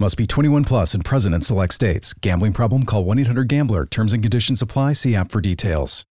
Must 0.00 0.16
be 0.16 0.26
21 0.26 0.64
plus 0.64 0.94
and 0.94 1.04
present 1.04 1.36
in 1.36 1.40
select 1.40 1.72
states. 1.72 2.12
Gambling 2.14 2.52
problem? 2.52 2.82
Call 2.82 3.04
1-800-GAMBLER. 3.04 3.86
Terms 3.86 4.12
and 4.12 4.24
conditions 4.24 4.60
apply. 4.60 4.94
See 4.94 5.14
app 5.14 5.30
for 5.30 5.40
details. 5.40 6.04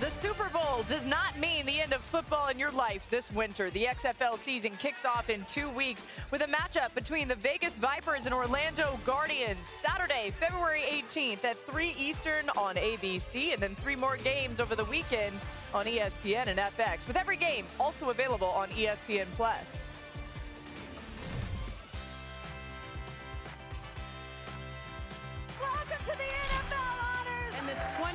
The 0.00 0.10
Super 0.20 0.50
Bowl 0.50 0.84
does 0.86 1.06
not 1.06 1.38
mean 1.40 1.64
the 1.64 1.80
end 1.80 1.94
of 1.94 2.02
football 2.02 2.48
in 2.48 2.58
your 2.58 2.72
life 2.72 3.08
this 3.08 3.32
winter. 3.32 3.70
The 3.70 3.84
XFL 3.84 4.36
season 4.36 4.72
kicks 4.72 5.06
off 5.06 5.30
in 5.30 5.42
two 5.44 5.70
weeks 5.70 6.04
with 6.30 6.42
a 6.42 6.46
matchup 6.46 6.94
between 6.94 7.26
the 7.26 7.36
Vegas 7.36 7.74
Vipers 7.76 8.26
and 8.26 8.34
Orlando 8.34 8.98
Guardians. 9.06 9.66
Saturday, 9.66 10.30
February 10.38 10.82
18th 10.90 11.42
at 11.44 11.56
3 11.56 11.94
Eastern 11.98 12.50
on 12.50 12.74
ABC, 12.74 13.54
and 13.54 13.62
then 13.62 13.74
three 13.76 13.96
more 13.96 14.18
games 14.18 14.60
over 14.60 14.74
the 14.74 14.84
weekend 14.84 15.34
on 15.72 15.86
ESPN 15.86 16.48
and 16.48 16.58
FX, 16.58 17.08
with 17.08 17.16
every 17.16 17.38
game 17.38 17.64
also 17.80 18.10
available 18.10 18.48
on 18.48 18.68
ESPN 18.68 19.26
Plus. 19.32 19.88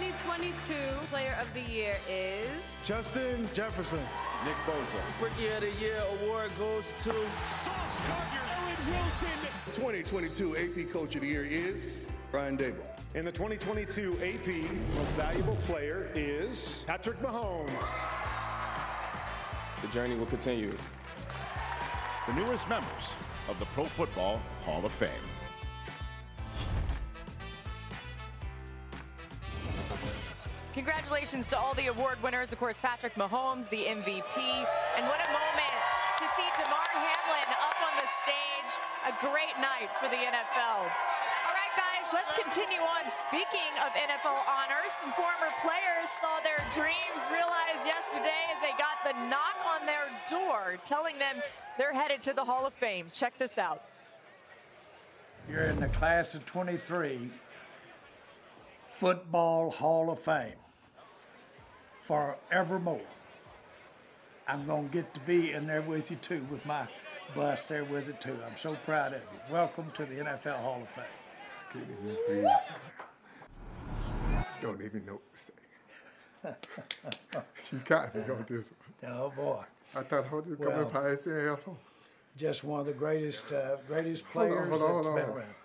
2022 0.09 0.73
Player 1.11 1.37
of 1.39 1.53
the 1.53 1.61
Year 1.61 1.95
is 2.09 2.49
Justin 2.83 3.47
Jefferson. 3.53 3.99
Nick 4.43 4.55
Bosa. 4.65 4.97
Rookie 5.21 5.47
of 5.49 5.61
the 5.61 5.71
Year 5.79 6.01
award 6.23 6.49
goes 6.57 6.83
to 7.03 7.11
Sauce 7.11 7.99
Gardner. 8.07 8.41
Aaron 8.49 8.89
Wilson. 8.89 9.29
2022 9.71 10.57
AP 10.57 10.91
Coach 10.91 11.13
of 11.13 11.21
the 11.21 11.27
Year 11.27 11.45
is 11.45 12.09
Brian 12.31 12.57
Daboll. 12.57 12.87
And 13.13 13.27
the 13.27 13.31
2022 13.31 14.13
AP 14.23 14.47
Most 14.95 15.13
Valuable 15.15 15.57
Player 15.67 16.09
is 16.15 16.83
Patrick 16.87 17.19
Mahomes. 17.19 17.99
The 19.83 19.87
journey 19.89 20.15
will 20.15 20.25
continue. 20.25 20.75
The 22.27 22.33
newest 22.33 22.67
members 22.67 23.13
of 23.47 23.59
the 23.59 23.65
Pro 23.65 23.83
Football 23.83 24.41
Hall 24.65 24.83
of 24.83 24.91
Fame. 24.91 25.09
Congratulations 30.89 31.47
to 31.49 31.53
all 31.53 31.75
the 31.75 31.85
award 31.85 32.17
winners. 32.25 32.51
Of 32.51 32.57
course, 32.57 32.75
Patrick 32.81 33.13
Mahomes, 33.13 33.69
the 33.69 33.85
MVP. 33.85 34.41
And 34.97 35.05
what 35.05 35.21
a 35.21 35.29
moment 35.29 35.77
to 36.17 36.25
see 36.33 36.49
Damar 36.57 36.89
Hamlin 36.97 37.49
up 37.61 37.77
on 37.77 37.93
the 38.01 38.09
stage. 38.25 38.73
A 39.05 39.13
great 39.21 39.53
night 39.61 39.93
for 40.01 40.09
the 40.09 40.17
NFL. 40.17 40.81
All 40.81 41.53
right, 41.53 41.73
guys, 41.77 42.09
let's 42.09 42.33
continue 42.33 42.81
on. 42.81 43.05
Speaking 43.29 43.69
of 43.85 43.93
NFL 43.93 44.41
honors, 44.49 44.89
some 44.97 45.13
former 45.13 45.53
players 45.61 46.09
saw 46.09 46.41
their 46.41 46.57
dreams 46.73 47.21
realized 47.29 47.85
yesterday 47.85 48.49
as 48.49 48.57
they 48.57 48.73
got 48.81 48.97
the 49.05 49.13
knock 49.29 49.61
on 49.69 49.85
their 49.85 50.09
door 50.25 50.79
telling 50.83 51.19
them 51.19 51.37
they're 51.77 51.93
headed 51.93 52.23
to 52.23 52.33
the 52.33 52.43
Hall 52.43 52.65
of 52.65 52.73
Fame. 52.73 53.13
Check 53.13 53.37
this 53.37 53.59
out. 53.59 53.83
You're 55.47 55.65
in 55.65 55.79
the 55.79 55.89
class 55.89 56.33
of 56.33 56.47
23 56.47 57.29
Football 58.97 59.69
Hall 59.69 60.09
of 60.09 60.17
Fame 60.17 60.57
forevermore. 62.09 62.99
I'm 64.47 64.65
going 64.65 64.89
to 64.89 64.93
get 64.93 65.13
to 65.13 65.19
be 65.21 65.51
in 65.51 65.67
there 65.67 65.83
with 65.83 66.09
you 66.09 66.17
too, 66.17 66.43
with 66.49 66.65
my 66.65 66.87
bus 67.35 67.67
there 67.67 67.83
with 67.83 68.09
it 68.09 68.19
too. 68.19 68.35
I'm 68.49 68.57
so 68.57 68.73
proud 68.83 69.13
of 69.13 69.21
you. 69.21 69.53
Welcome 69.53 69.91
to 69.91 70.05
the 70.05 70.15
NFL 70.15 70.59
Hall 70.59 70.81
of 70.81 70.89
Fame. 70.89 71.85
Breathe. 72.27 72.45
Don't 74.59 74.81
even 74.81 75.05
know 75.05 75.19
what 75.21 75.37
to 75.37 75.39
say. 75.39 77.43
you 77.71 77.77
got 77.85 78.15
me 78.15 78.21
on 78.23 78.43
this 78.47 78.71
one. 79.01 79.13
Oh 79.15 79.31
boy. 79.35 79.61
I 79.95 80.01
thought 80.01 80.25
I 80.31 80.35
was 80.35 80.45
just 80.45 80.59
Well, 80.59 80.71
coming 80.71 80.89
by 80.91 81.09
and 81.09 81.19
saying 81.19 81.37
hello. 81.37 81.77
Just 82.35 82.63
one 82.63 82.79
of 82.79 82.85
the 82.87 82.93
greatest, 82.93 83.51
uh, 83.51 83.75
greatest 83.87 84.23
Hold 84.33 84.45
on, 84.45 84.51
players 84.51 84.69
hold 84.69 84.73
on, 84.73 84.79
that's 84.79 85.05
hold 85.05 85.15
been 85.15 85.25
on. 85.25 85.29
around. 85.37 85.55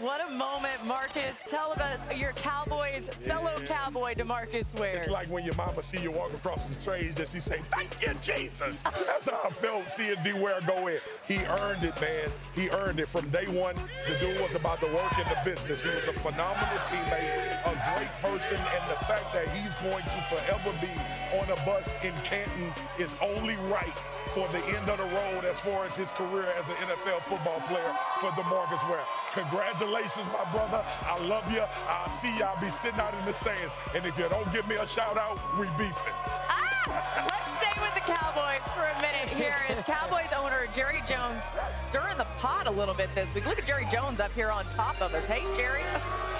What 0.00 0.20
a 0.28 0.30
moment, 0.30 0.84
Marcus. 0.84 1.42
Tell 1.46 1.72
about 1.72 2.18
your 2.18 2.32
Cowboys, 2.32 3.08
fellow 3.26 3.54
Cowboy, 3.64 4.12
Demarcus 4.12 4.78
Ware. 4.78 4.96
It's 4.96 5.08
like 5.08 5.26
when 5.30 5.42
your 5.42 5.54
mama 5.54 5.82
see 5.82 5.98
you 6.02 6.10
walk 6.10 6.34
across 6.34 6.66
the 6.66 6.78
stage 6.78 7.18
and 7.18 7.26
she 7.26 7.40
say, 7.40 7.62
thank 7.72 8.02
you, 8.02 8.12
Jesus. 8.20 8.82
That's 8.82 9.30
how 9.30 9.40
I 9.46 9.50
felt 9.50 9.90
seeing 9.90 10.16
D 10.22 10.34
Ware 10.34 10.60
go 10.66 10.88
in. 10.88 10.98
He 11.26 11.38
earned 11.58 11.82
it, 11.82 12.00
man. 12.00 12.30
He 12.54 12.70
earned 12.70 13.00
it 13.00 13.08
from 13.08 13.28
day 13.30 13.46
one. 13.46 13.74
The 14.06 14.14
dude 14.20 14.40
was 14.40 14.54
about 14.54 14.80
to 14.80 14.86
work 14.86 15.18
in 15.18 15.26
the 15.26 15.38
business. 15.44 15.82
He 15.82 15.90
was 15.90 16.06
a 16.06 16.12
phenomenal 16.12 16.78
teammate, 16.86 17.66
a 17.66 17.74
great 17.90 18.12
person, 18.22 18.56
and 18.56 18.82
the 18.86 18.98
fact 19.06 19.34
that 19.34 19.48
he's 19.50 19.74
going 19.82 20.04
to 20.04 20.20
forever 20.30 20.70
be 20.80 20.92
on 21.34 21.50
a 21.50 21.56
bus 21.66 21.92
in 22.04 22.14
Canton 22.22 22.72
is 22.98 23.16
only 23.20 23.56
right 23.66 23.98
for 24.34 24.46
the 24.54 24.62
end 24.78 24.88
of 24.88 24.98
the 24.98 25.10
road 25.16 25.44
as 25.44 25.58
far 25.58 25.84
as 25.84 25.96
his 25.96 26.12
career 26.12 26.46
as 26.58 26.68
an 26.68 26.76
NFL 26.76 27.22
football 27.22 27.60
player 27.66 27.90
for 28.20 28.30
DeMarcus 28.38 28.88
Ware. 28.88 29.02
Congratulations, 29.32 30.26
my 30.30 30.44
brother. 30.52 30.84
I 31.02 31.18
love 31.26 31.50
you. 31.50 31.64
I'll 31.88 32.08
see 32.08 32.36
you. 32.36 32.44
I'll 32.44 32.60
be 32.60 32.70
sitting 32.70 33.00
out 33.00 33.14
in 33.14 33.24
the 33.24 33.32
stands. 33.32 33.74
And 33.96 34.06
if 34.06 34.16
you 34.16 34.28
don't 34.28 34.52
give 34.52 34.68
me 34.68 34.76
a 34.76 34.86
shout 34.86 35.16
out, 35.16 35.40
we 35.58 35.66
beefing. 35.76 36.14
Ah, 36.48 37.45
Cowboys 38.06 38.60
for 38.72 38.84
a 38.84 39.02
minute 39.02 39.28
here 39.34 39.56
is 39.68 39.82
Cowboys 39.82 40.30
owner 40.32 40.68
Jerry 40.72 41.02
Jones 41.08 41.42
stirring 41.88 42.16
the 42.16 42.26
pot 42.38 42.68
a 42.68 42.70
little 42.70 42.94
bit 42.94 43.12
this 43.16 43.34
week. 43.34 43.46
Look 43.46 43.58
at 43.58 43.66
Jerry 43.66 43.84
Jones 43.90 44.20
up 44.20 44.30
here 44.32 44.48
on 44.48 44.64
top 44.66 45.02
of 45.02 45.12
us. 45.12 45.26
Hey, 45.26 45.42
Jerry. 45.56 45.82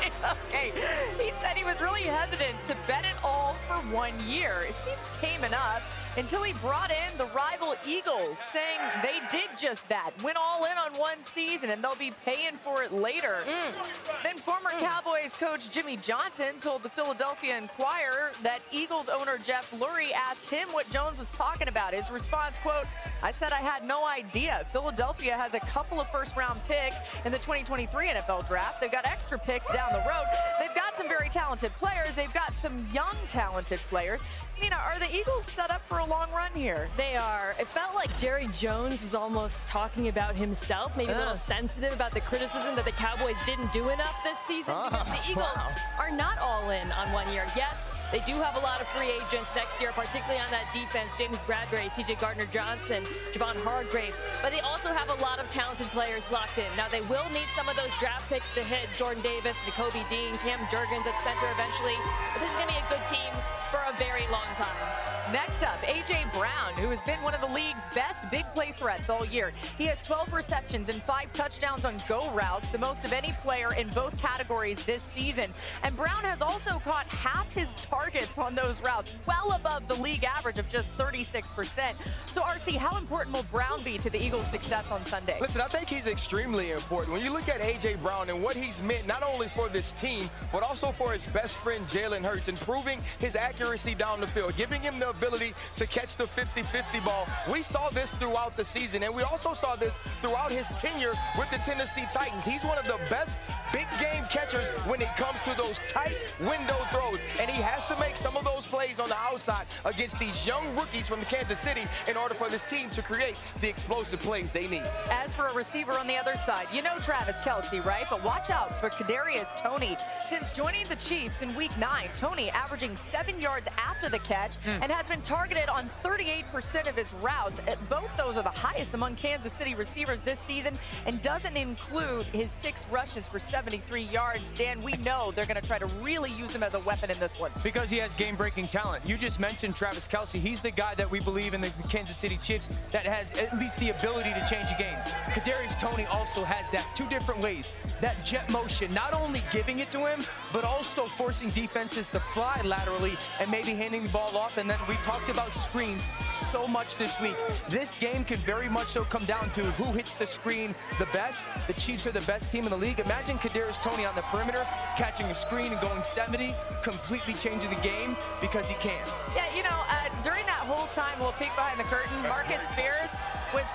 okay. 0.46 0.72
He 1.18 1.30
said 1.40 1.56
he 1.56 1.64
was 1.64 1.80
really 1.80 2.02
hesitant 2.02 2.56
to 2.66 2.76
bet 2.86 3.04
it 3.04 3.16
all 3.24 3.56
for 3.66 3.76
one 3.94 4.12
year. 4.28 4.64
It 4.68 4.74
seems 4.74 5.08
tame 5.16 5.44
enough. 5.44 5.82
until 6.16 6.42
he 6.42 6.52
brought 6.54 6.90
in 6.90 7.18
the 7.18 7.26
rival 7.26 7.74
Eagles, 7.86 8.38
saying 8.38 8.80
they 9.02 9.18
did 9.30 9.50
just 9.58 9.86
that. 9.88 10.12
Went 10.22 10.38
all 10.40 10.64
in 10.64 10.78
on 10.78 10.98
one 10.98 11.22
season 11.22 11.70
and 11.70 11.84
they'll 11.84 11.94
be 11.96 12.12
paying 12.24 12.56
for 12.56 12.82
it 12.82 12.92
later. 12.92 13.36
Mm. 13.46 14.22
Then 14.22 14.36
former 14.36 14.70
mm. 14.70 14.80
Cowboys 14.80 15.34
coach 15.34 15.70
Jimmy 15.70 15.98
Johnson 15.98 16.58
told 16.60 16.82
the 16.82 16.88
Philadelphia 16.88 17.58
Inquirer 17.58 18.32
that 18.42 18.60
Eagles 18.72 19.08
owner 19.08 19.38
Jeff 19.44 19.70
Lurie 19.72 20.12
asked 20.12 20.48
him 20.48 20.68
what 20.68 20.88
Jones 20.90 21.18
was 21.18 21.26
talking 21.28 21.68
about. 21.68 21.92
His 21.92 22.10
response, 22.10 22.58
quote, 22.58 22.86
I 23.22 23.30
said 23.30 23.52
I 23.52 23.56
had 23.56 23.86
no 23.86 24.06
idea. 24.06 24.66
Philadelphia 24.72 25.36
has 25.36 25.54
a 25.54 25.60
couple 25.60 26.00
of 26.00 26.08
first 26.10 26.34
round 26.36 26.64
picks 26.64 26.98
in 27.24 27.32
the 27.32 27.38
2023 27.38 28.08
NFL 28.08 28.46
draft. 28.46 28.80
They've 28.80 28.90
got 28.90 29.06
extra 29.06 29.38
picks 29.38 29.68
down 29.68 29.92
the 29.92 30.04
road. 30.08 30.15
They've 30.58 30.74
got 30.74 30.96
some 30.96 31.08
very 31.08 31.28
talented 31.28 31.72
players. 31.74 32.14
They've 32.14 32.32
got 32.32 32.56
some 32.56 32.86
young 32.92 33.16
talented 33.28 33.78
players. 33.90 34.20
Mina, 34.60 34.76
are 34.76 34.98
the 34.98 35.14
Eagles 35.14 35.44
set 35.44 35.70
up 35.70 35.86
for 35.86 35.98
a 35.98 36.04
long 36.04 36.30
run 36.32 36.50
here? 36.54 36.88
They 36.96 37.16
are. 37.16 37.54
It 37.60 37.66
felt 37.66 37.94
like 37.94 38.16
Jerry 38.18 38.48
Jones 38.48 39.02
was 39.02 39.14
almost 39.14 39.66
talking 39.66 40.08
about 40.08 40.34
himself, 40.34 40.96
maybe 40.96 41.12
a 41.12 41.18
little 41.18 41.36
sensitive 41.36 41.92
about 41.92 42.12
the 42.12 42.20
criticism 42.20 42.74
that 42.76 42.84
the 42.84 42.92
Cowboys 42.92 43.36
didn't 43.44 43.72
do 43.72 43.88
enough 43.90 44.22
this 44.24 44.38
season 44.40 44.74
ah, 44.76 44.88
because 44.90 45.08
the 45.08 45.30
Eagles 45.30 45.56
wow. 45.56 45.74
are 45.98 46.10
not 46.10 46.38
all 46.38 46.70
in 46.70 46.90
on 46.92 47.12
one 47.12 47.30
year. 47.32 47.44
Yes, 47.56 47.76
they 48.12 48.20
do 48.20 48.34
have 48.34 48.54
a 48.56 48.60
lot 48.60 48.80
of 48.80 48.86
free 48.88 49.10
agents 49.10 49.50
next 49.54 49.80
year, 49.80 49.92
particularly 49.92 50.40
on 50.40 50.50
that 50.50 50.70
defense. 50.72 51.18
James 51.18 51.38
Bradberry, 51.48 51.90
CJ 51.90 52.20
Gardner 52.20 52.46
Johnson, 52.46 53.02
Javon 53.32 53.56
Hargrave. 53.64 54.14
But 54.42 54.52
they 54.52 54.60
also 54.60 54.92
have 54.92 55.10
a 55.10 55.20
lot 55.22 55.38
of 55.38 55.50
talented 55.50 55.88
players 55.88 56.30
locked 56.30 56.58
in. 56.58 56.70
Now, 56.76 56.88
they 56.88 57.02
will 57.02 57.28
need 57.30 57.48
some 57.56 57.68
of 57.68 57.76
those 57.76 57.92
draft 57.98 58.28
picks 58.28 58.54
to 58.54 58.62
hit 58.62 58.88
Jordan 58.96 59.22
Davis, 59.22 59.56
Nakobe 59.66 60.06
Dean, 60.08 60.38
Cam 60.46 60.60
Jurgens 60.70 61.06
at 61.06 61.18
center 61.26 61.50
eventually. 61.50 61.98
But 62.34 62.40
this 62.40 62.50
is 62.50 62.56
going 62.56 62.68
to 62.68 62.74
be 62.74 62.80
a 62.80 62.88
good 62.88 63.06
team 63.10 63.32
for 63.70 63.82
a 63.88 63.92
very 63.98 64.26
long 64.30 64.46
time. 64.54 65.15
Next 65.32 65.64
up, 65.64 65.82
A.J. 65.82 66.24
Brown, 66.32 66.74
who 66.76 66.88
has 66.88 67.00
been 67.02 67.20
one 67.20 67.34
of 67.34 67.40
the 67.40 67.48
league's 67.48 67.82
best 67.96 68.30
big 68.30 68.44
play 68.54 68.72
threats 68.76 69.10
all 69.10 69.24
year. 69.24 69.52
He 69.76 69.84
has 69.86 70.00
12 70.02 70.32
receptions 70.32 70.88
and 70.88 71.02
five 71.02 71.32
touchdowns 71.32 71.84
on 71.84 71.96
go 72.06 72.30
routes, 72.30 72.68
the 72.68 72.78
most 72.78 73.04
of 73.04 73.12
any 73.12 73.32
player 73.40 73.74
in 73.74 73.88
both 73.88 74.16
categories 74.18 74.84
this 74.84 75.02
season. 75.02 75.52
And 75.82 75.96
Brown 75.96 76.22
has 76.22 76.42
also 76.42 76.80
caught 76.84 77.06
half 77.08 77.52
his 77.52 77.74
targets 77.74 78.38
on 78.38 78.54
those 78.54 78.80
routes, 78.82 79.10
well 79.26 79.52
above 79.52 79.88
the 79.88 79.96
league 79.96 80.22
average 80.22 80.60
of 80.60 80.68
just 80.68 80.96
36%. 80.96 81.94
So, 82.26 82.42
RC, 82.42 82.76
how 82.76 82.96
important 82.96 83.34
will 83.34 83.46
Brown 83.50 83.82
be 83.82 83.98
to 83.98 84.08
the 84.08 84.24
Eagles' 84.24 84.46
success 84.46 84.92
on 84.92 85.04
Sunday? 85.06 85.38
Listen, 85.40 85.60
I 85.60 85.66
think 85.66 85.88
he's 85.88 86.06
extremely 86.06 86.70
important. 86.70 87.12
When 87.12 87.24
you 87.24 87.32
look 87.32 87.48
at 87.48 87.60
A.J. 87.60 87.96
Brown 87.96 88.30
and 88.30 88.40
what 88.40 88.54
he's 88.54 88.80
meant 88.80 89.08
not 89.08 89.24
only 89.24 89.48
for 89.48 89.68
this 89.68 89.90
team, 89.90 90.30
but 90.52 90.62
also 90.62 90.92
for 90.92 91.10
his 91.10 91.26
best 91.26 91.56
friend 91.56 91.84
Jalen 91.86 92.22
Hurts, 92.22 92.48
improving 92.48 93.00
his 93.18 93.34
accuracy 93.34 93.96
down 93.96 94.20
the 94.20 94.26
field, 94.28 94.56
giving 94.56 94.80
him 94.80 95.00
the 95.00 95.15
ability 95.16 95.54
to 95.76 95.86
catch 95.86 96.16
the 96.16 96.24
50-50 96.24 97.04
ball. 97.04 97.26
We 97.50 97.62
saw 97.62 97.90
this 97.90 98.12
throughout 98.14 98.56
the 98.56 98.64
season, 98.64 99.02
and 99.02 99.14
we 99.14 99.22
also 99.22 99.54
saw 99.54 99.76
this 99.76 99.98
throughout 100.20 100.50
his 100.50 100.68
tenure 100.80 101.12
with 101.38 101.50
the 101.50 101.58
Tennessee 101.58 102.04
Titans. 102.12 102.44
He's 102.44 102.64
one 102.64 102.78
of 102.78 102.86
the 102.86 102.98
best 103.10 103.38
big 103.72 103.86
game 104.00 104.24
catchers 104.30 104.66
when 104.86 105.00
it 105.00 105.14
comes 105.16 105.42
to 105.42 105.56
those 105.56 105.80
tight 105.88 106.16
window 106.40 106.76
throws, 106.90 107.18
and 107.40 107.50
he 107.50 107.60
has 107.62 107.84
to 107.86 107.98
make 107.98 108.16
some 108.16 108.36
of 108.36 108.44
those 108.44 108.66
plays 108.66 108.98
on 108.98 109.08
the 109.08 109.16
outside 109.16 109.66
against 109.84 110.18
these 110.18 110.46
young 110.46 110.64
rookies 110.76 111.08
from 111.08 111.20
Kansas 111.22 111.58
City 111.58 111.82
in 112.08 112.16
order 112.16 112.34
for 112.34 112.48
this 112.48 112.68
team 112.68 112.90
to 112.90 113.02
create 113.02 113.36
the 113.60 113.68
explosive 113.68 114.20
plays 114.20 114.50
they 114.50 114.66
need. 114.66 114.84
As 115.10 115.34
for 115.34 115.48
a 115.48 115.54
receiver 115.54 115.92
on 115.92 116.06
the 116.06 116.16
other 116.16 116.36
side, 116.36 116.66
you 116.72 116.82
know 116.82 116.96
Travis 117.00 117.36
Kelce, 117.36 117.84
right? 117.84 118.06
But 118.08 118.22
watch 118.24 118.50
out 118.50 118.78
for 118.80 118.90
Kadarius 118.90 119.54
Toney. 119.56 119.96
Since 120.28 120.52
joining 120.52 120.86
the 120.86 120.96
Chiefs 120.96 121.42
in 121.42 121.54
Week 121.54 121.76
9, 121.78 122.08
Toney 122.14 122.50
averaging 122.50 122.96
seven 122.96 123.40
yards 123.40 123.68
after 123.78 124.08
the 124.08 124.18
catch 124.20 124.56
hmm. 124.56 124.82
and 124.82 124.90
has 125.06 125.16
been 125.16 125.22
targeted 125.22 125.68
on 125.68 125.88
38% 126.02 126.88
of 126.88 126.96
his 126.96 127.14
routes. 127.14 127.60
Uh, 127.60 127.76
Both 127.88 128.10
those 128.16 128.36
are 128.36 128.42
the 128.42 128.50
highest 128.50 128.94
among 128.94 129.14
Kansas 129.14 129.52
City 129.52 129.74
receivers 129.74 130.20
this 130.22 130.40
season 130.40 130.76
and 131.06 131.22
doesn't 131.22 131.56
include 131.56 132.26
his 132.26 132.50
six 132.50 132.86
rushes 132.90 133.28
for 133.28 133.38
73 133.38 134.02
yards. 134.02 134.50
Dan, 134.52 134.82
we 134.82 134.92
know 134.94 135.30
they're 135.32 135.46
going 135.46 135.60
to 135.60 135.66
try 135.66 135.78
to 135.78 135.86
really 136.02 136.32
use 136.32 136.54
him 136.54 136.62
as 136.62 136.74
a 136.74 136.80
weapon 136.80 137.10
in 137.10 137.18
this 137.20 137.38
one. 137.38 137.52
Because 137.62 137.90
he 137.90 137.98
has 137.98 138.14
game-breaking 138.14 138.68
talent. 138.68 139.06
You 139.06 139.16
just 139.16 139.38
mentioned 139.38 139.76
Travis 139.76 140.08
Kelce. 140.08 140.40
He's 140.40 140.60
the 140.60 140.70
guy 140.72 140.94
that 140.96 141.08
we 141.10 141.20
believe 141.20 141.54
in 141.54 141.60
the 141.60 141.70
Kansas 141.88 142.16
City 142.16 142.38
Chiefs 142.38 142.68
that 142.90 143.06
has 143.06 143.32
at 143.34 143.56
least 143.58 143.78
the 143.78 143.90
ability 143.90 144.30
to 144.30 144.46
change 144.50 144.68
a 144.70 144.78
game. 144.78 144.98
Kadarius 145.30 145.78
Toney 145.78 146.06
also 146.06 146.42
has 146.42 146.68
that 146.70 146.86
two 146.96 147.06
different 147.08 147.40
ways. 147.40 147.70
That 148.00 148.24
jet 148.24 148.50
motion, 148.50 148.92
not 148.92 149.14
only 149.14 149.42
giving 149.52 149.78
it 149.78 149.90
to 149.90 149.98
him, 149.98 150.24
but 150.52 150.64
also 150.64 151.06
forcing 151.06 151.50
defenses 151.50 152.10
to 152.10 152.20
fly 152.20 152.60
laterally 152.64 153.16
and 153.40 153.50
maybe 153.50 153.74
handing 153.74 154.02
the 154.02 154.08
ball 154.08 154.36
off. 154.36 154.58
And 154.58 154.68
then 154.68 154.78
we 154.88 154.95
talked 154.96 155.28
about 155.28 155.52
screens 155.54 156.08
so 156.32 156.66
much 156.66 156.96
this 156.96 157.20
week. 157.20 157.36
This 157.68 157.94
game 157.94 158.24
can 158.24 158.38
very 158.40 158.68
much 158.68 158.88
so 158.88 159.04
come 159.04 159.24
down 159.24 159.50
to 159.50 159.62
who 159.72 159.92
hits 159.92 160.14
the 160.14 160.26
screen 160.26 160.74
the 160.98 161.06
best. 161.12 161.44
The 161.66 161.74
Chiefs 161.74 162.06
are 162.06 162.12
the 162.12 162.22
best 162.22 162.50
team 162.50 162.64
in 162.64 162.70
the 162.70 162.76
league. 162.76 163.00
Imagine 163.00 163.38
Kadarius 163.38 163.82
Toney 163.82 164.04
on 164.04 164.14
the 164.14 164.22
perimeter 164.22 164.66
catching 164.96 165.26
a 165.26 165.34
screen 165.34 165.72
and 165.72 165.80
going 165.80 166.02
70, 166.02 166.54
completely 166.82 167.34
changing 167.34 167.70
the 167.70 167.82
game 167.82 168.16
because 168.40 168.68
he 168.68 168.76
can. 168.76 169.06
Yeah, 169.34 169.46
you 169.54 169.62
know, 169.62 169.78
uh, 169.90 170.08
during 170.22 170.46
that 170.46 170.64
whole 170.66 170.86
time, 170.88 171.18
we'll 171.20 171.36
peek 171.38 171.54
behind 171.54 171.80
the 171.80 171.84
curtain, 171.84 172.16
Marcus 172.22 172.62
Spears 172.72 173.12
was 173.54 173.66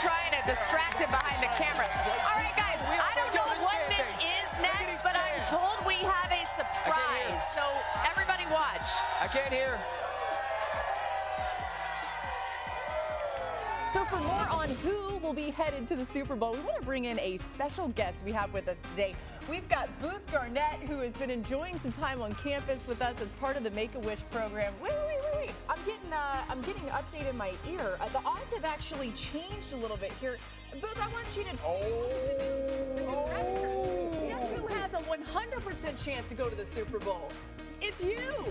trying 0.00 0.30
to 0.30 0.40
distract 0.46 0.98
him 1.02 1.10
behind 1.10 1.42
the 1.42 1.50
camera. 1.58 1.86
All 2.22 2.38
right, 2.38 2.54
guys, 2.54 2.78
I 2.86 3.12
don't 3.18 3.34
know 3.34 3.50
what 3.66 3.78
this 3.90 4.06
is 4.22 4.48
next, 4.62 5.02
but 5.02 5.18
I'm 5.18 5.42
told 5.50 5.82
we 5.82 5.98
have 6.06 6.30
a 6.30 6.42
surprise. 6.54 7.42
So 7.54 7.66
everybody 8.06 8.46
watch. 8.52 8.86
I 9.20 9.26
can't 9.26 9.52
hear. 9.52 9.78
So 13.94 14.04
for 14.04 14.20
more 14.20 14.46
on 14.50 14.68
who 14.68 15.16
will 15.16 15.32
be 15.32 15.48
headed 15.48 15.88
to 15.88 15.96
the 15.96 16.04
Super 16.12 16.36
Bowl, 16.36 16.52
we 16.52 16.60
want 16.60 16.78
to 16.78 16.84
bring 16.84 17.06
in 17.06 17.18
a 17.20 17.38
special 17.38 17.88
guest 17.88 18.22
we 18.22 18.32
have 18.32 18.52
with 18.52 18.68
us 18.68 18.76
today. 18.90 19.14
We've 19.48 19.66
got 19.70 19.88
Booth 19.98 20.20
Garnett, 20.30 20.80
who 20.86 20.98
has 20.98 21.14
been 21.14 21.30
enjoying 21.30 21.78
some 21.78 21.92
time 21.92 22.20
on 22.20 22.34
campus 22.34 22.86
with 22.86 23.00
us 23.00 23.14
as 23.22 23.28
part 23.40 23.56
of 23.56 23.64
the 23.64 23.70
Make-A-Wish 23.70 24.18
program. 24.30 24.74
Wait, 24.82 24.92
wait, 24.92 25.06
wait, 25.06 25.18
wait, 25.22 25.46
wait. 25.46 25.50
I'm 25.70 25.78
getting, 25.86 26.12
uh, 26.12 26.42
I'm 26.50 26.60
getting 26.60 26.82
an 26.82 26.90
update 26.90 27.30
in 27.30 27.36
my 27.38 27.54
ear. 27.66 27.96
Uh, 27.98 28.10
the 28.10 28.20
odds 28.26 28.52
have 28.52 28.66
actually 28.66 29.10
changed 29.12 29.72
a 29.72 29.76
little 29.76 29.96
bit 29.96 30.12
here. 30.20 30.36
Booth, 30.82 31.00
I 31.00 31.08
want 31.08 31.34
you 31.34 31.44
to 31.44 31.50
take 31.50 31.58
at 31.58 32.98
the 32.98 33.00
new 33.00 33.16
record. 33.32 34.28
Guess 34.28 34.52
who 34.52 34.66
has 34.66 34.92
a 34.92 34.98
100% 34.98 36.04
chance 36.04 36.28
to 36.28 36.34
go 36.34 36.50
to 36.50 36.56
the 36.56 36.66
Super 36.66 36.98
Bowl? 36.98 37.32
It's 37.80 38.04
you. 38.04 38.44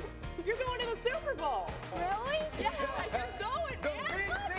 You're 0.47 0.58
going 0.58 0.80
to 0.80 0.88
the 0.88 1.10
Super 1.12 1.36
Bowl. 1.36 1.69
Really? 1.93 2.39
Yeah, 2.60 2.71
you're 2.80 2.88
going, 2.88 3.12
man. 3.13 4.56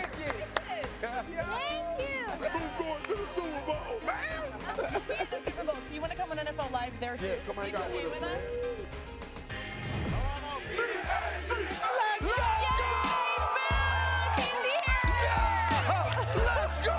Thank 1.01 1.27
you. 1.29 2.25
I'm 2.29 2.39
going 2.77 3.03
to 3.03 3.13
the 3.15 3.27
Super 3.33 3.61
Bowl, 3.65 3.99
man. 4.05 5.01
Be 5.07 5.13
at 5.13 5.29
the 5.31 5.37
Super 5.51 5.63
Bowl. 5.63 5.75
So 5.87 5.93
you 5.93 6.01
want 6.01 6.11
to 6.11 6.17
come 6.17 6.31
on 6.31 6.37
NFL 6.37 6.71
Live 6.71 6.99
there 6.99 7.17
too? 7.17 7.25
Yeah, 7.27 7.35
come 7.47 7.59
on 7.59 7.65
you 7.67 7.71
down 7.71 7.81
okay 7.83 8.03
with 8.05 8.13
with 8.15 8.23
us. 8.23 8.31
us? 8.31 9.49
Let's 10.99 12.27
go! 12.27 12.43
He's 14.37 14.61
here! 14.65 15.03
Let's 16.35 16.77
go! 16.85 16.95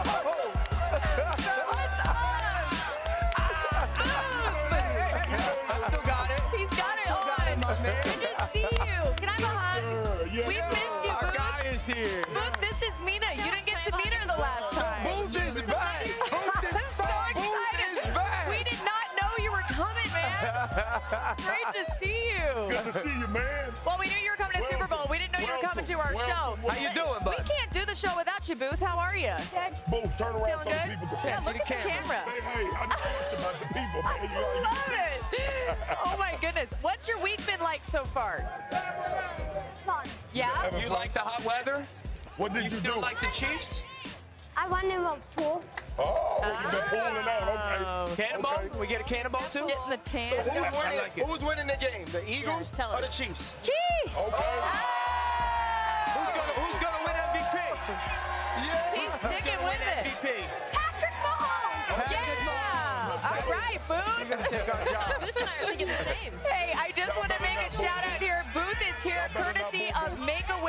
What's 1.69 2.01
up? 2.01 2.17
I 5.69 5.77
still 5.89 6.03
got 6.07 6.31
it. 6.31 6.41
He's 6.57 6.71
got 6.71 6.97
it 6.99 7.11
on. 7.11 7.77
Good 7.85 8.39
to 8.39 8.45
see 8.53 8.61
you. 8.71 9.01
Can 9.17 9.29
I 9.29 9.33
have 9.33 9.43
a 9.43 9.47
hug? 9.47 10.29
Yes, 10.33 10.47
We've 10.47 10.57
sir. 10.57 10.71
missed 10.71 11.05
you, 11.05 11.11
Our 11.11 11.21
Booth. 11.23 11.37
guy 11.37 11.61
is 11.67 11.87
here. 11.87 12.25
Booth, 12.33 12.61
this 12.61 12.83
is 12.83 13.01
Mina. 13.05 13.27
You 13.35 13.43
didn't 13.45 13.67
get 13.67 13.70
to 13.91 13.97
meet 13.97 14.13
her 14.13 14.27
the 14.27 14.41
last 14.41 14.73
time. 14.73 15.03
Booth 15.05 15.37
is 15.37 15.63
back. 15.63 16.05
Booth 16.05 16.65
is 16.65 16.77
I'm 16.77 16.91
so 16.91 17.03
back. 17.05 17.35
Booth 17.35 18.07
is 18.07 18.15
back. 18.15 18.49
We 18.49 18.63
did 18.65 18.79
not 18.85 19.07
know 19.21 19.31
you 19.43 19.51
were 19.51 19.65
coming, 19.69 20.09
man. 20.13 21.37
Great 21.47 21.69
to 21.75 21.85
see 21.99 22.31
you. 22.31 22.71
Good 22.71 22.85
to 22.85 22.99
see 22.99 23.11
you, 23.19 23.27
man. 23.29 23.73
Well, 23.87 23.97
we 23.99 24.07
knew 24.07 24.17
you 24.23 24.31
were 24.31 24.37
coming 24.37 24.59
to 24.59 24.67
Super 24.71 24.87
Bowl. 24.87 25.07
We 25.11 25.19
didn't 25.19 25.33
know 25.33 25.41
you 25.41 25.53
were 25.53 25.67
coming 25.67 25.85
to 25.85 25.95
our 25.99 26.13
show. 26.15 26.57
How 26.69 26.77
you 26.81 26.93
doing, 26.95 27.21
booth? 27.25 27.39
We 27.39 27.55
can't 27.55 27.73
do 27.73 27.85
the 27.85 27.95
show 27.95 28.13
without 28.17 28.49
you, 28.49 28.55
Booth. 28.57 28.81
How 28.81 28.99
are 28.99 29.17
you? 29.17 29.33
Booth, 29.91 30.17
turn 30.17 30.35
around 30.37 30.63
Feeling 30.63 30.65
so 30.65 30.71
the 30.71 30.77
good? 30.77 30.91
people 30.91 31.09
can 31.09 31.17
see. 31.19 31.29
Yeah, 31.29 31.39
see 31.41 31.47
look 31.47 31.57
the 31.57 31.63
at 31.63 31.69
the 31.69 31.89
camera. 31.89 32.05
camera. 32.05 32.25
Say 32.27 32.41
hey. 32.45 32.67
I 32.77 32.87
just 32.87 33.31
talked 33.31 33.41
about 33.41 33.55
the 33.61 33.67
people, 33.75 34.01
man. 34.03 34.23
You 34.23 34.29
know, 34.35 34.63
Love 34.63 34.93
it. 34.93 35.77
Oh 36.05 36.17
my 36.19 36.37
goodness. 36.41 36.75
What's 36.83 37.09
your 37.09 37.19
week 37.21 37.45
been 37.47 37.61
like 37.61 37.85
so 37.85 38.05
far? 38.05 38.45
Fun. 39.87 40.07
Yeah? 40.33 40.79
You 40.79 40.89
like 40.89 41.13
the 41.15 41.21
hot 41.21 41.45
weather? 41.45 41.87
What 42.41 42.55
did 42.55 42.65
You 42.65 42.71
you, 42.71 42.77
still 42.77 42.95
do? 42.95 43.01
like 43.03 43.21
the 43.21 43.27
Chiefs? 43.37 43.83
I 44.57 44.67
went 44.67 44.87
in 44.87 44.93
a 45.05 45.15
pool. 45.37 45.63
Oh, 45.99 46.41
you've 46.41 46.73
been 46.73 46.81
pulling 46.89 47.29
out. 47.29 47.45
Oh, 47.45 48.09
okay. 48.13 48.25
Cannonball? 48.25 48.57
Okay. 48.65 48.81
We 48.81 48.87
get 48.87 49.03
a 49.03 49.05
cannonball 49.05 49.45
too? 49.53 49.69
Get 49.69 49.77
in 49.85 49.91
the 49.93 50.01
So 50.09 50.37
who's 50.49 50.73
winning? 50.73 50.99
like. 51.05 51.13
Who's 51.21 51.45
winning 51.45 51.67
the 51.67 51.77
game? 51.77 52.07
The 52.09 52.25
Eagles 52.25 52.71
tell 52.71 52.97
or 52.97 53.03
the 53.03 53.09
Chiefs? 53.13 53.53
Chiefs? 53.61 54.17
Jeez. 54.17 54.25
Okay. 54.25 54.57
Who's 56.17 56.33
gonna 56.33 56.55
Who's 56.65 56.79
gonna 56.81 57.01
win 57.05 57.13
MVP? 57.29 57.57
Yeah. 57.61 58.97
He's 58.97 59.13
sticking 59.21 59.61
with 59.61 59.85
it. 59.85 60.09
MVP. 60.09 60.41
Patrick 60.73 61.13
Mahomes. 61.21 62.09
Yeah. 62.09 63.21
All 63.21 63.51
right, 63.53 63.81
Booth. 63.85 64.17
We're 64.17 64.33
gonna 64.33 64.49
take 64.49 64.65
our 64.65 64.85
job. 64.89 65.21
Booth 65.21 65.37
and 65.45 65.45
I 65.45 65.61
are 65.61 65.67
thinking 65.69 65.89
the 65.89 65.93
same. 66.09 66.33
Hey, 66.49 66.73
I 66.73 66.91
just 66.97 67.15
want 67.19 67.29
to 67.37 67.43
make 67.43 67.61
a 67.61 67.71
shout 67.71 68.01
out 68.01 68.17
here. 68.17 68.43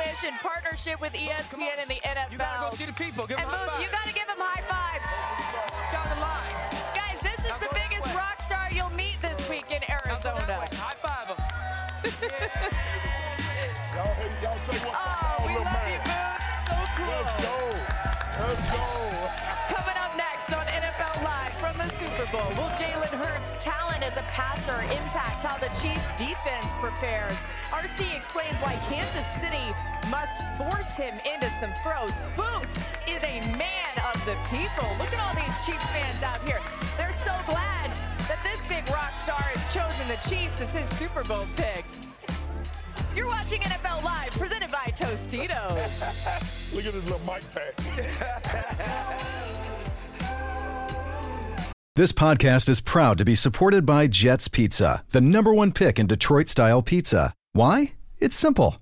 Wish 0.02 0.22
mission 0.22 0.34
partnership 0.42 1.00
with 1.00 1.12
ESPN 1.12 1.78
and 1.80 1.90
the 1.90 2.00
NFL. 2.02 2.32
You 2.32 2.38
gotta 2.38 2.70
go 2.70 2.76
see 2.76 2.86
the 2.86 2.92
people. 2.92 3.26
Give 3.26 3.38
and 3.38 3.46
them 3.46 3.54
high 3.54 3.66
Booth, 3.66 3.82
you 3.82 3.88
five. 3.90 3.98
gotta 4.02 4.14
give 4.14 4.26
them 4.26 4.40
high 4.40 4.62
five. 4.66 5.02
Down 5.92 6.08
the 6.10 6.18
line. 6.18 6.54
Guys, 6.94 7.18
this 7.22 7.38
is 7.46 7.54
the 7.62 7.70
biggest 7.74 8.06
rock 8.14 8.40
star 8.40 8.66
you'll 8.70 8.90
meet 8.90 9.18
this 9.22 9.38
week 9.48 9.66
in 9.70 9.82
Arizona. 9.86 10.66
High 10.74 10.98
five 10.98 11.26
them. 11.30 11.38
Y'all, 13.92 14.08
hey, 14.16 14.32
y'all 14.42 14.58
say 14.64 14.78
what? 14.88 14.96
Oh, 14.96 15.46
we 15.46 15.52
love 15.54 15.68
man. 15.70 15.92
you, 15.92 16.00
Booth. 16.02 16.40
So 16.66 16.74
cool. 16.96 17.12
Let's 17.12 17.34
go. 17.44 17.56
Let's 18.42 18.64
go. 18.72 18.86
Coming 19.68 19.98
up 20.00 20.16
next 20.16 20.48
on 20.50 20.64
NFL 20.66 21.14
Live 21.22 21.54
from 21.60 21.76
the 21.78 21.88
Super 22.00 22.26
Bowl, 22.32 22.48
will 22.56 22.72
Jalen 22.80 23.12
Hurts' 23.20 23.62
talent 23.62 24.02
as 24.02 24.16
a 24.16 24.24
passer 24.32 24.80
impact 24.82 25.42
how 25.44 25.58
the 25.58 25.68
Chiefs' 25.80 26.08
defense 26.16 26.72
prepares? 26.80 27.36
RC 27.70 28.16
explains 28.16 28.56
why 28.64 28.74
Kansas 28.88 29.26
City 29.40 29.74
must 30.10 30.36
force 30.56 30.96
him 30.96 31.14
into 31.24 31.48
some 31.60 31.72
throws. 31.82 32.12
Booth 32.36 32.68
is 33.08 33.22
a 33.24 33.40
man 33.56 33.94
of 34.12 34.24
the 34.24 34.36
people. 34.50 34.88
Look 34.98 35.12
at 35.12 35.20
all 35.20 35.34
these 35.34 35.56
Chiefs 35.66 35.84
fans 35.90 36.22
out 36.22 36.42
here. 36.44 36.60
They're 36.96 37.12
so 37.12 37.34
glad 37.46 37.90
that 38.28 38.38
this 38.42 38.60
big 38.68 38.88
rock 38.90 39.16
star 39.16 39.42
has 39.42 39.62
chosen 39.72 40.06
the 40.08 40.18
Chiefs 40.28 40.60
as 40.60 40.74
his 40.74 40.88
Super 40.98 41.22
Bowl 41.24 41.46
pick. 41.56 41.84
You're 43.14 43.26
watching 43.28 43.60
NFL 43.60 44.02
Live, 44.02 44.30
presented 44.32 44.70
by 44.70 44.92
Tostitos. 44.96 46.00
Look 46.72 46.86
at 46.86 46.92
this 46.92 47.04
little 47.04 47.20
mic 47.20 47.42
pack. 47.50 49.28
This 51.94 52.10
podcast 52.10 52.70
is 52.70 52.80
proud 52.80 53.18
to 53.18 53.24
be 53.26 53.34
supported 53.34 53.84
by 53.84 54.06
Jets 54.06 54.48
Pizza, 54.48 55.04
the 55.10 55.20
number 55.20 55.52
one 55.52 55.72
pick 55.72 55.98
in 55.98 56.06
Detroit 56.06 56.48
style 56.48 56.80
pizza. 56.80 57.34
Why? 57.52 57.92
It's 58.18 58.34
simple. 58.34 58.81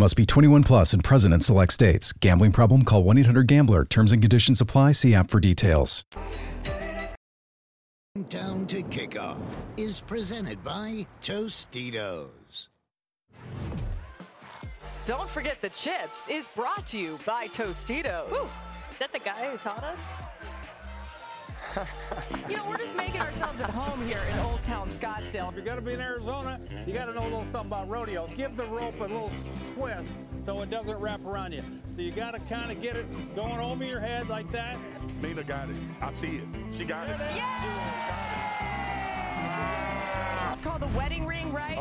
Must 0.00 0.16
be 0.16 0.24
21 0.24 0.62
plus 0.62 0.94
and 0.94 1.04
present 1.04 1.34
in 1.34 1.42
select 1.42 1.74
states. 1.74 2.14
Gambling 2.14 2.52
problem? 2.52 2.86
Call 2.86 3.04
1 3.04 3.18
800 3.18 3.46
Gambler. 3.46 3.84
Terms 3.84 4.12
and 4.12 4.22
conditions 4.22 4.62
apply. 4.62 4.92
See 4.92 5.14
app 5.14 5.30
for 5.30 5.40
details. 5.40 6.06
Down 8.30 8.66
to 8.68 8.82
kickoff 8.84 9.36
is 9.76 10.00
presented 10.00 10.64
by 10.64 11.04
Tostitos. 11.20 12.70
Don't 15.04 15.28
forget 15.28 15.60
the 15.60 15.68
chips 15.68 16.26
is 16.30 16.48
brought 16.56 16.86
to 16.86 16.98
you 16.98 17.18
by 17.26 17.48
Tostitos. 17.48 18.32
Is 18.32 18.98
that 19.00 19.12
the 19.12 19.18
guy 19.18 19.50
who 19.50 19.58
taught 19.58 19.84
us? 19.84 20.12
You 22.48 22.56
know, 22.56 22.68
we're 22.68 22.78
just 22.78 22.96
making 22.96 23.20
ourselves 23.20 23.60
at 23.60 23.70
home 23.70 24.04
here 24.06 24.20
in 24.32 24.38
Old 24.40 24.62
Town 24.62 24.90
Scottsdale. 24.90 25.50
If 25.50 25.54
you're 25.54 25.64
gonna 25.64 25.80
be 25.80 25.92
in 25.92 26.00
Arizona, 26.00 26.60
you 26.86 26.92
gotta 26.92 27.14
know 27.14 27.22
a 27.22 27.24
little 27.24 27.44
something 27.44 27.68
about 27.68 27.88
rodeo. 27.88 28.28
Give 28.34 28.56
the 28.56 28.66
rope 28.66 28.98
a 28.98 29.04
little 29.04 29.30
twist 29.74 30.18
so 30.40 30.60
it 30.62 30.70
doesn't 30.70 30.96
wrap 30.96 31.24
around 31.24 31.52
you. 31.52 31.62
So 31.94 32.00
you 32.00 32.10
gotta 32.10 32.40
kind 32.40 32.72
of 32.72 32.82
get 32.82 32.96
it 32.96 33.06
going 33.36 33.60
over 33.60 33.84
your 33.84 34.00
head 34.00 34.28
like 34.28 34.50
that. 34.52 34.78
Mina 35.22 35.44
got 35.44 35.70
it. 35.70 35.76
I 36.00 36.10
see 36.12 36.38
it. 36.38 36.44
She 36.72 36.84
got 36.84 37.08
it. 37.08 37.20
Yeah! 37.34 37.72
It's 40.52 40.62
called 40.62 40.82
the 40.82 40.98
wedding 40.98 41.24
ring, 41.26 41.52
right? 41.52 41.78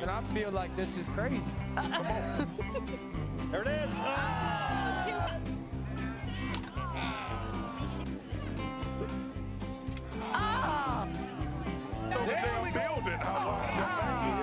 And 0.00 0.10
I 0.10 0.20
feel 0.34 0.50
like 0.50 0.74
this 0.76 0.96
is 0.96 1.08
crazy. 1.10 1.42
There 3.50 3.62
it 3.62 3.68
is. 3.68 3.90
Ah! 3.94 4.57
So 12.10 12.18
the 12.20 12.32
damn 12.32 12.62
building, 12.72 13.18
how 13.20 13.46
wide 13.46 13.74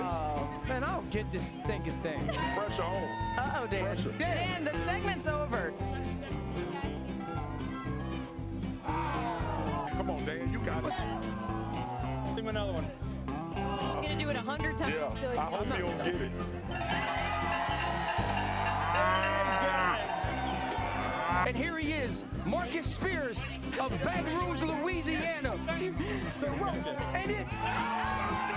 Oh, 0.08 0.68
man, 0.68 0.84
I 0.84 0.92
don't 0.92 1.10
get 1.10 1.30
this 1.32 1.46
stinking 1.62 1.92
thing. 2.02 2.26
that 2.26 2.34
thing 2.34 2.44
is. 2.48 2.54
Pressure 2.58 2.82
on. 2.82 3.02
Uh-oh, 3.38 3.66
Dan. 3.70 3.84
Pressure. 3.84 4.12
Dan, 4.18 4.64
the 4.64 4.72
segment's 4.84 5.26
over. 5.26 5.72
Come 8.86 10.10
on, 10.10 10.24
Dan, 10.24 10.52
you 10.52 10.58
got 10.60 10.84
it. 10.84 10.92
Give 12.36 12.44
him 12.44 12.48
another 12.48 12.72
one. 12.72 12.86
He's 14.00 14.08
gonna 14.08 14.18
do 14.20 14.28
it 14.30 14.36
a 14.36 14.40
hundred 14.40 14.76
times 14.78 14.94
Yeah, 14.94 15.10
until 15.10 15.30
he 15.32 15.38
I 15.38 15.44
hope 15.44 15.66
he 15.66 15.78
don't 15.78 15.98
get 16.04 16.14
it. 16.14 16.30
And 21.56 21.64
here 21.64 21.78
he 21.78 21.92
is, 21.92 22.22
Marcus 22.44 22.86
Spears 22.86 23.42
of 23.80 23.90
Baton 24.04 24.46
Rouge, 24.46 24.62
Louisiana. 24.62 25.58
The 26.38 26.50
rope, 26.50 26.74
and 27.14 27.30
it's 27.30 27.54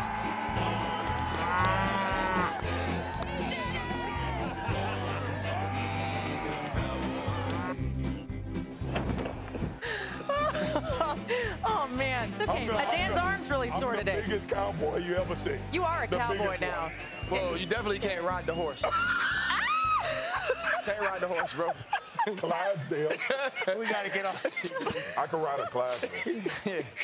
oh, 11.65 11.87
man. 11.95 12.31
It's 12.39 12.49
okay. 12.49 12.61
I'm 12.61 12.67
the- 12.67 12.73
Dan's 12.73 13.09
I'm 13.09 13.15
the- 13.15 13.21
arm's 13.21 13.49
really 13.49 13.69
I'm 13.69 13.79
sore 13.79 13.91
the 13.93 13.97
today. 13.99 14.21
biggest 14.25 14.49
cowboy 14.49 14.97
you 14.97 15.15
ever 15.15 15.35
seen. 15.35 15.59
You 15.71 15.83
are 15.83 16.03
a 16.03 16.07
The 16.07 16.17
cowboy 16.17 16.37
biggest 16.37 16.61
now. 16.61 16.91
one. 17.29 17.41
Well, 17.41 17.57
you 17.57 17.65
definitely 17.65 17.99
can't 17.99 18.23
ride 18.23 18.45
the 18.45 18.55
horse. 18.55 18.81
can't 20.85 21.01
ride 21.01 21.21
the 21.21 21.27
horse, 21.27 21.53
bro. 21.53 21.71
Clydesdale. 22.37 23.11
we 23.77 23.85
gotta 23.85 24.09
get 24.09 24.25
off. 24.25 25.17
I 25.17 25.27
can 25.27 25.41
ride 25.41 25.59
a 25.59 25.67
Clydesdale. 25.67 26.11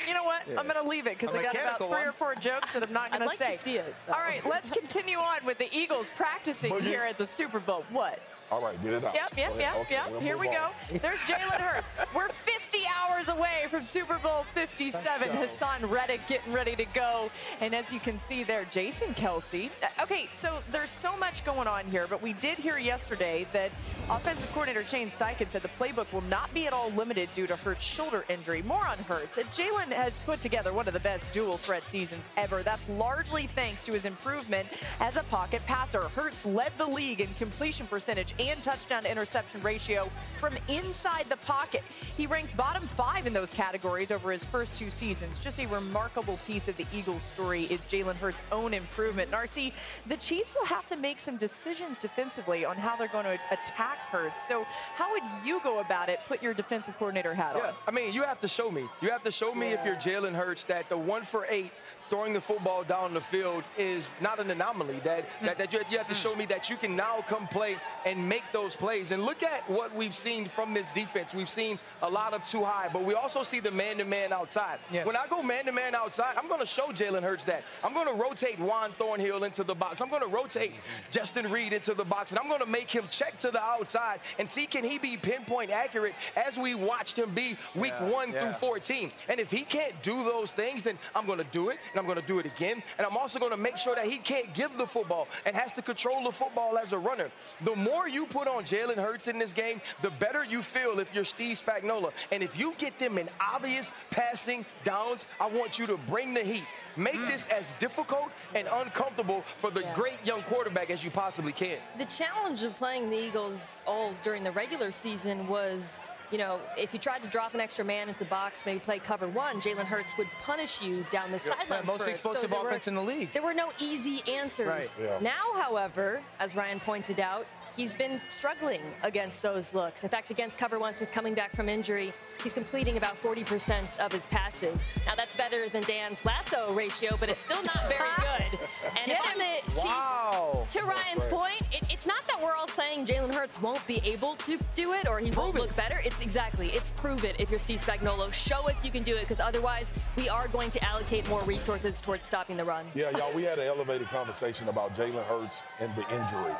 You 0.07 0.13
know 0.13 0.23
what? 0.23 0.41
I'm 0.57 0.67
going 0.67 0.81
to 0.81 0.87
leave 0.87 1.07
it 1.07 1.17
because 1.17 1.33
A 1.35 1.39
I 1.39 1.43
got 1.43 1.55
about 1.55 1.77
three 1.77 1.87
one. 1.87 2.07
or 2.07 2.11
four 2.11 2.35
jokes 2.35 2.73
that 2.73 2.83
I'm 2.85 2.93
not 2.93 3.11
I'd 3.13 3.19
going 3.19 3.27
like 3.29 3.37
say. 3.37 3.57
to 3.57 3.63
see 3.63 3.77
it. 3.77 3.95
All 4.07 4.15
right, 4.15 4.45
let's 4.45 4.69
continue 4.69 5.17
on 5.17 5.45
with 5.45 5.57
the 5.57 5.67
Eagles 5.75 6.09
practicing 6.15 6.71
Boogie. 6.73 6.81
here 6.81 7.01
at 7.01 7.17
the 7.17 7.27
Super 7.27 7.59
Bowl. 7.59 7.83
What? 7.89 8.19
All 8.51 8.61
right, 8.61 8.81
get 8.83 8.93
it 8.93 9.03
out. 9.03 9.13
Yep, 9.15 9.33
yep, 9.37 9.53
yep. 9.57 9.75
Okay, 9.81 9.95
yep. 9.95 10.11
we'll 10.11 10.19
Here 10.19 10.37
we 10.37 10.47
go. 10.47 10.67
There's 11.01 11.19
Jalen 11.21 11.59
Hurts. 11.59 11.89
We're 12.15 12.29
50 12.29 12.79
hours 12.95 13.27
away 13.27 13.65
from 13.69 13.85
Super 13.85 14.19
Bowl 14.19 14.43
57. 14.53 15.29
Haason 15.29 15.89
Reddick 15.89 16.27
getting 16.27 16.53
ready 16.53 16.75
to 16.75 16.85
go. 16.93 17.31
And 17.59 17.73
as 17.73 17.91
you 17.91 17.99
can 17.99 18.19
see 18.19 18.43
there, 18.43 18.65
Jason 18.69 19.09
Kelce. 19.15 19.69
Uh, 19.81 19.87
Okay, 20.05 20.29
so 20.33 20.59
there's 20.71 20.91
so 20.91 21.17
much 21.17 21.43
going 21.43 21.67
on 21.67 21.89
here, 21.89 22.05
but 22.07 22.21
we 22.21 22.33
did 22.33 22.59
hear 22.59 22.77
yesterday 22.77 23.47
that 23.53 23.71
offensive 24.11 24.51
coordinator 24.51 24.83
Shane 24.83 25.07
Steichen 25.07 25.49
said 25.49 25.63
the 25.63 25.67
playbook 25.69 26.11
will 26.13 26.21
not 26.29 26.53
be 26.53 26.67
at 26.67 26.73
all 26.73 26.91
limited 26.91 27.27
due 27.33 27.47
to 27.47 27.55
Hurts' 27.55 27.83
shoulder 27.83 28.23
injury. 28.29 28.61
More 28.61 28.85
on 28.85 28.99
Hurts. 28.99 29.37
Jalen 29.37 29.91
has 29.91 30.19
put 30.19 30.41
together 30.41 30.73
one 30.73 30.87
of 30.87 30.93
the 30.93 30.99
best 30.99 31.31
dual 31.33 31.57
threat 31.57 31.83
seasons 31.83 32.29
ever. 32.37 32.61
That's 32.61 32.87
largely 32.89 33.47
thanks 33.47 33.81
to 33.83 33.93
his 33.93 34.05
improvement 34.05 34.67
as 34.99 35.17
a 35.17 35.23
pocket 35.23 35.65
passer. 35.65 36.03
Hurts 36.03 36.45
led 36.45 36.71
the 36.77 36.85
league 36.85 37.21
in 37.21 37.27
completion 37.39 37.87
percentage 37.87 38.34
and 38.39 38.61
touchdown 38.63 39.03
to 39.03 39.11
interception 39.11 39.61
ratio 39.61 40.09
from 40.37 40.53
inside 40.67 41.25
the 41.29 41.37
pocket. 41.37 41.83
He 42.17 42.27
ranked 42.27 42.55
bottom 42.57 42.85
five 42.87 43.27
in 43.27 43.33
those 43.33 43.53
categories 43.53 44.11
over 44.11 44.31
his 44.31 44.43
first 44.43 44.77
two 44.77 44.89
seasons. 44.89 45.37
Just 45.37 45.59
a 45.59 45.67
remarkable 45.67 46.37
piece 46.45 46.67
of 46.67 46.77
the 46.77 46.85
Eagles' 46.93 47.21
story 47.21 47.63
is 47.63 47.81
Jalen 47.81 48.15
Hurts' 48.15 48.41
own 48.51 48.73
improvement. 48.73 49.31
RC, 49.31 49.73
the 50.07 50.17
Chiefs 50.17 50.55
will 50.55 50.65
have 50.65 50.87
to 50.87 50.95
make 50.95 51.19
some 51.19 51.37
decisions 51.37 51.99
defensively 51.99 52.65
on 52.65 52.77
how 52.77 52.95
they're 52.95 53.07
going 53.07 53.25
to 53.25 53.39
attack 53.51 53.97
Hurts. 54.09 54.47
So, 54.47 54.63
how 54.95 55.11
would 55.11 55.23
you 55.45 55.59
go 55.63 55.79
about 55.79 56.09
it? 56.09 56.19
Put 56.27 56.41
your 56.41 56.53
defensive 56.53 56.97
coordinator 56.97 57.33
hat 57.33 57.55
Yeah, 57.57 57.67
on. 57.67 57.73
I 57.87 57.91
mean, 57.91 58.13
you 58.13 58.23
have 58.23 58.39
to 58.41 58.47
show 58.47 58.71
me. 58.71 58.85
You 59.01 59.09
have 59.09 59.23
to 59.23 59.31
show 59.31 59.53
me 59.53 59.67
if 59.67 59.85
you're 59.85 59.95
Jalen 59.95 60.33
Hurts 60.33 60.65
that 60.65 60.89
the 60.89 60.97
one 60.97 61.23
for 61.23 61.45
eight 61.49 61.71
throwing 62.09 62.33
the 62.33 62.41
football 62.41 62.83
down 62.83 63.13
the 63.13 63.21
field 63.21 63.63
is 63.77 64.11
not 64.21 64.39
an 64.39 64.51
anomaly. 64.51 65.01
That, 65.03 65.25
that, 65.41 65.57
that 65.57 65.73
you, 65.73 65.79
you 65.89 65.97
have 65.97 66.07
to 66.07 66.13
mm. 66.13 66.21
show 66.21 66.35
me 66.35 66.45
that 66.45 66.69
you 66.69 66.75
can 66.75 66.95
now 66.95 67.23
come 67.27 67.47
play 67.47 67.77
and 68.05 68.27
make 68.27 68.43
those 68.51 68.75
plays. 68.75 69.11
And 69.11 69.23
look 69.23 69.43
at 69.43 69.69
what 69.69 69.93
we've 69.95 70.13
seen 70.15 70.45
from 70.45 70.73
this 70.73 70.91
defense. 70.91 71.33
We've 71.33 71.49
seen 71.49 71.79
a 72.01 72.09
lot 72.09 72.33
of 72.33 72.45
too 72.45 72.63
high, 72.63 72.89
but 72.91 73.03
we 73.03 73.13
also 73.13 73.43
see 73.43 73.59
the 73.59 73.71
man-to-man 73.71 74.31
outside. 74.31 74.79
Yes. 74.91 75.05
When 75.05 75.15
I 75.15 75.25
go 75.27 75.41
man-to-man 75.41 75.95
outside, 75.95 76.35
I'm 76.37 76.47
going 76.47 76.61
to 76.61 76.65
show 76.65 76.87
Jalen 76.87 77.23
Hurts 77.23 77.45
that. 77.45 77.63
I'm 77.83 77.93
going 77.93 78.07
to 78.07 78.13
rotate 78.13 78.59
Juan 78.59 78.91
Thornhill 78.93 79.43
into 79.43 79.63
the 79.63 79.75
box. 79.75 80.01
I'm 80.01 80.09
going 80.09 80.21
to 80.21 80.27
rotate 80.27 80.73
Justin 81.11 81.51
Reid 81.51 81.73
into 81.73 81.93
the 81.93 82.05
box, 82.05 82.31
and 82.31 82.39
I'm 82.39 82.47
going 82.47 82.59
to 82.59 82.65
make 82.65 82.89
him 82.89 83.05
check 83.09 83.37
to 83.37 83.51
the 83.51 83.61
outside 83.61 84.19
and 84.39 84.49
see 84.49 84.65
can 84.65 84.83
he 84.83 84.97
be 84.97 85.17
pinpoint 85.17 85.71
accurate 85.71 86.13
as 86.35 86.57
we 86.57 86.75
watched 86.75 87.17
him 87.17 87.29
be 87.31 87.57
week 87.73 87.93
Yeah, 87.99 88.09
one 88.09 88.31
yeah. 88.31 88.39
through 88.39 88.53
14. 88.53 89.11
And 89.29 89.39
if 89.39 89.51
he 89.51 89.61
can't 89.61 89.93
do 90.03 90.23
those 90.23 90.51
things, 90.51 90.83
then 90.83 90.97
I'm 91.15 91.25
going 91.25 91.39
to 91.39 91.45
do 91.51 91.69
it, 91.69 91.79
and 91.95 91.99
I'm 92.01 92.05
going 92.05 92.21
to 92.21 92.27
do 92.27 92.39
it 92.39 92.45
again. 92.45 92.83
And 92.97 93.07
I'm 93.07 93.15
also 93.15 93.39
going 93.39 93.51
to 93.51 93.57
make 93.57 93.77
sure 93.77 93.95
that 93.95 94.05
he 94.05 94.17
can't 94.17 94.53
give 94.53 94.77
the 94.77 94.85
football 94.85 95.27
and 95.45 95.55
has 95.55 95.71
to 95.73 95.81
control 95.81 96.23
the 96.25 96.31
football 96.31 96.77
as 96.77 96.91
a 96.91 96.97
runner. 96.97 97.31
The 97.63 97.75
more 97.75 98.09
you 98.09 98.25
put 98.25 98.47
on 98.49 98.63
Jalen 98.63 98.97
Hurts 98.97 99.27
in 99.29 99.39
this 99.39 99.53
game, 99.53 99.79
the 100.01 100.09
better 100.11 100.43
you 100.43 100.61
feel 100.61 100.99
if 100.99 101.15
you're 101.15 101.23
Steve 101.23 101.57
Spagnuolo. 101.57 102.11
And 102.31 102.43
if 102.43 102.59
you 102.59 102.73
get 102.77 102.99
them 102.99 103.17
in 103.17 103.29
obvious 103.39 103.93
passing 104.11 104.65
downs, 104.83 105.27
I 105.39 105.47
want 105.47 105.79
you 105.79 105.85
to 105.87 105.97
bring 105.97 106.33
the 106.33 106.41
heat. 106.41 106.65
Make 106.97 107.15
mm. 107.15 107.27
this 107.27 107.47
as 107.47 107.73
difficult 107.79 108.29
and 108.53 108.67
uncomfortable 108.71 109.43
for 109.57 109.71
the 109.71 109.81
Yeah. 109.81 109.93
great 109.93 110.25
young 110.25 110.41
quarterback 110.43 110.89
as 110.89 111.03
you 111.03 111.11
possibly 111.11 111.51
can. 111.53 111.77
The 111.97 112.05
challenge 112.05 112.63
of 112.63 112.75
playing 112.77 113.09
the 113.09 113.17
Eagles 113.17 113.83
all 113.87 114.13
during 114.23 114.43
the 114.43 114.51
regular 114.51 114.91
season 114.91 115.47
was, 115.47 116.01
you 116.31 116.37
know, 116.37 116.59
if 116.77 116.93
you 116.93 116.99
tried 116.99 117.21
to 117.21 117.27
drop 117.27 117.53
an 117.53 117.59
extra 117.61 117.85
man 117.85 118.07
into 118.07 118.19
the 118.19 118.25
box, 118.25 118.65
maybe 118.65 118.79
play 118.79 118.99
cover 118.99 119.27
one, 119.27 119.61
Jalen 119.61 119.85
Hurts 119.85 120.17
would 120.17 120.27
punish 120.39 120.81
you 120.81 121.05
down 121.11 121.31
the 121.31 121.37
Yeah, 121.45 121.57
sideline. 121.57 121.85
most 121.85 122.03
for 122.03 122.09
it. 122.09 122.11
explosive 122.13 122.51
were- 122.51 122.67
offense 122.67 122.87
in 122.87 122.95
the 122.95 123.01
league. 123.01 123.31
There 123.31 123.41
were 123.43 123.53
no 123.53 123.69
easy 123.79 124.21
answers. 124.31 124.67
Right. 124.67 124.95
Yeah. 125.01 125.17
Now, 125.21 125.53
however, 125.61 126.21
as 126.39 126.55
Ryan 126.55 126.79
pointed 126.79 127.19
out, 127.19 127.45
he's 127.75 127.93
been 127.93 128.19
struggling 128.27 128.81
against 129.03 129.41
those 129.43 129.73
looks. 129.73 130.03
In 130.03 130.09
fact, 130.09 130.31
against 130.31 130.57
cover 130.57 130.79
one 130.79 130.95
since 130.95 131.09
coming 131.09 131.33
back 131.33 131.55
from 131.55 131.69
injury, 131.69 132.13
he's 132.43 132.53
completing 132.53 132.97
about 132.97 133.17
40% 133.17 133.99
of 133.99 134.11
his 134.11 134.25
passes. 134.27 134.85
Now, 135.05 135.15
that's 135.15 135.35
better 135.35 135.69
than 135.69 135.83
Dan's 135.83 136.23
lasso 136.25 136.73
ratio, 136.73 137.17
but 137.19 137.29
it's 137.29 137.41
still 137.41 137.61
not 137.63 137.81
very 137.87 138.09
good. 138.17 138.59
And 139.01 139.11
if 139.11 139.19
I'm 139.23 139.37
the 139.37 139.71
Chiefs, 139.71 139.83
Wow. 139.85 140.65
to 140.71 140.81
Ryan's 140.81 141.25
point, 141.27 141.61
it, 141.71 141.83
it's 141.89 142.05
not 142.05 142.25
that 142.27 142.41
we're 142.41 142.53
all 142.55 142.67
saying 142.67 143.05
Jalen 143.05 143.33
Hurts 143.33 143.61
won't 143.61 143.85
be 143.87 144.01
able 144.05 144.35
to 144.37 144.57
do 144.73 144.93
it 144.93 145.07
or 145.07 145.19
he 145.19 145.31
won't 145.31 145.55
look 145.55 145.75
better. 145.75 145.99
It's 146.03 146.21
exactly, 146.21 146.69
it's 146.69 146.89
prove 146.91 147.23
it 147.25 147.35
if 147.39 147.49
you're 147.49 147.59
Steve 147.59 147.81
Spagnuolo. 147.83 148.33
Show 148.33 148.67
us 148.69 148.83
you 148.85 148.91
can 148.91 149.03
do 149.03 149.15
it 149.15 149.21
because 149.21 149.39
otherwise 149.39 149.91
we 150.17 150.29
are 150.29 150.47
going 150.47 150.69
to 150.71 150.83
allocate 150.89 151.27
more 151.29 151.41
resources 151.43 151.99
towards 152.01 152.25
stopping 152.25 152.57
the 152.57 152.63
run. 152.63 152.85
Yeah, 152.95 153.11
y'all, 153.17 153.33
we 153.35 153.43
had 153.43 153.59
an 153.59 153.67
elevated 153.67 154.07
conversation 154.09 154.69
about 154.69 154.95
Jalen 154.95 155.25
Hurts 155.25 155.63
and 155.79 155.93
the 155.95 156.01
injury. 156.13 156.53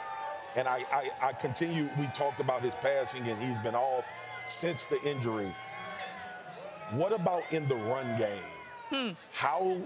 And 0.56 0.68
I, 0.68 0.86
I, 0.92 1.12
I 1.22 1.34
continue, 1.34 1.90
we 2.00 2.08
talked 2.08 2.40
about 2.40 2.62
his 2.62 2.76
passing 2.76 3.28
and 3.28 3.42
he's 3.44 3.60
been 3.60 3.76
off 3.76 4.12
since 4.46 4.86
the 4.86 5.02
injury. 5.04 5.54
What 6.92 7.12
about 7.12 7.44
in 7.52 7.68
the 7.68 7.76
run 7.76 8.18
game? 8.18 8.44
Hmm. 8.90 9.10
How 9.34 9.78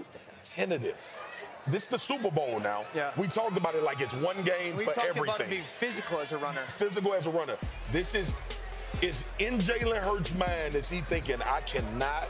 tentative? 0.42 1.22
This 1.66 1.82
is 1.84 1.88
the 1.88 1.98
Super 1.98 2.30
Bowl 2.30 2.60
now. 2.60 2.84
Yeah. 2.94 3.10
We 3.16 3.26
talked 3.26 3.56
about 3.56 3.74
it 3.74 3.82
like 3.82 4.00
it's 4.00 4.14
one 4.14 4.42
game 4.42 4.76
We've 4.76 4.86
for 4.86 4.94
talked 4.94 5.08
everything. 5.08 5.34
about 5.34 5.50
being 5.50 5.64
physical 5.78 6.20
as 6.20 6.32
a 6.32 6.38
runner. 6.38 6.62
physical 6.68 7.14
as 7.14 7.26
a 7.26 7.30
runner. 7.30 7.56
This 7.92 8.14
is 8.14 8.32
is 9.02 9.24
in 9.38 9.58
Jalen 9.58 10.02
Hurts' 10.02 10.34
mind. 10.34 10.74
Is 10.74 10.88
he 10.90 10.98
thinking 11.00 11.40
I 11.42 11.60
cannot 11.60 12.28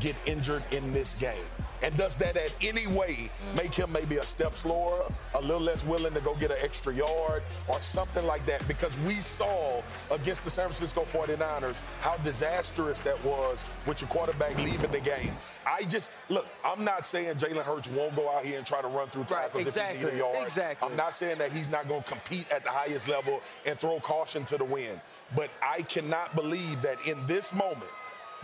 get 0.00 0.16
injured 0.26 0.64
in 0.72 0.92
this 0.92 1.14
game? 1.14 1.34
And 1.82 1.96
does 1.96 2.16
that 2.16 2.36
at 2.36 2.54
any 2.60 2.86
way 2.86 3.30
make 3.56 3.74
him 3.74 3.92
maybe 3.92 4.16
a 4.16 4.26
step 4.26 4.54
slower, 4.54 5.10
a 5.34 5.40
little 5.40 5.60
less 5.60 5.84
willing 5.84 6.14
to 6.14 6.20
go 6.20 6.34
get 6.34 6.50
an 6.50 6.58
extra 6.62 6.94
yard 6.94 7.42
or 7.68 7.80
something 7.80 8.26
like 8.26 8.46
that? 8.46 8.66
Because 8.66 8.98
we 9.00 9.14
saw 9.14 9.82
against 10.10 10.44
the 10.44 10.50
San 10.50 10.64
Francisco 10.64 11.02
49ers 11.02 11.82
how 12.00 12.16
disastrous 12.18 13.00
that 13.00 13.22
was 13.24 13.64
with 13.86 14.00
your 14.00 14.10
quarterback 14.10 14.56
leaving 14.58 14.90
the 14.90 15.00
game. 15.00 15.32
I 15.66 15.82
just, 15.82 16.10
look, 16.28 16.46
I'm 16.64 16.84
not 16.84 17.04
saying 17.04 17.36
Jalen 17.36 17.64
Hurts 17.64 17.88
won't 17.88 18.16
go 18.16 18.30
out 18.30 18.44
here 18.44 18.58
and 18.58 18.66
try 18.66 18.80
to 18.80 18.88
run 18.88 19.08
through 19.08 19.24
tackles 19.24 19.66
if 19.66 19.74
he 19.74 19.80
exactly, 19.80 20.12
need 20.12 20.14
a 20.14 20.18
yard. 20.18 20.42
exactly. 20.44 20.88
I'm 20.88 20.96
not 20.96 21.14
saying 21.14 21.38
that 21.38 21.52
he's 21.52 21.68
not 21.68 21.88
going 21.88 22.02
to 22.02 22.08
compete 22.08 22.50
at 22.50 22.64
the 22.64 22.70
highest 22.70 23.08
level 23.08 23.40
and 23.66 23.78
throw 23.78 24.00
caution 24.00 24.44
to 24.46 24.56
the 24.56 24.64
wind. 24.64 25.00
But 25.34 25.50
I 25.60 25.82
cannot 25.82 26.36
believe 26.36 26.82
that 26.82 27.06
in 27.06 27.24
this 27.26 27.52
moment, 27.52 27.90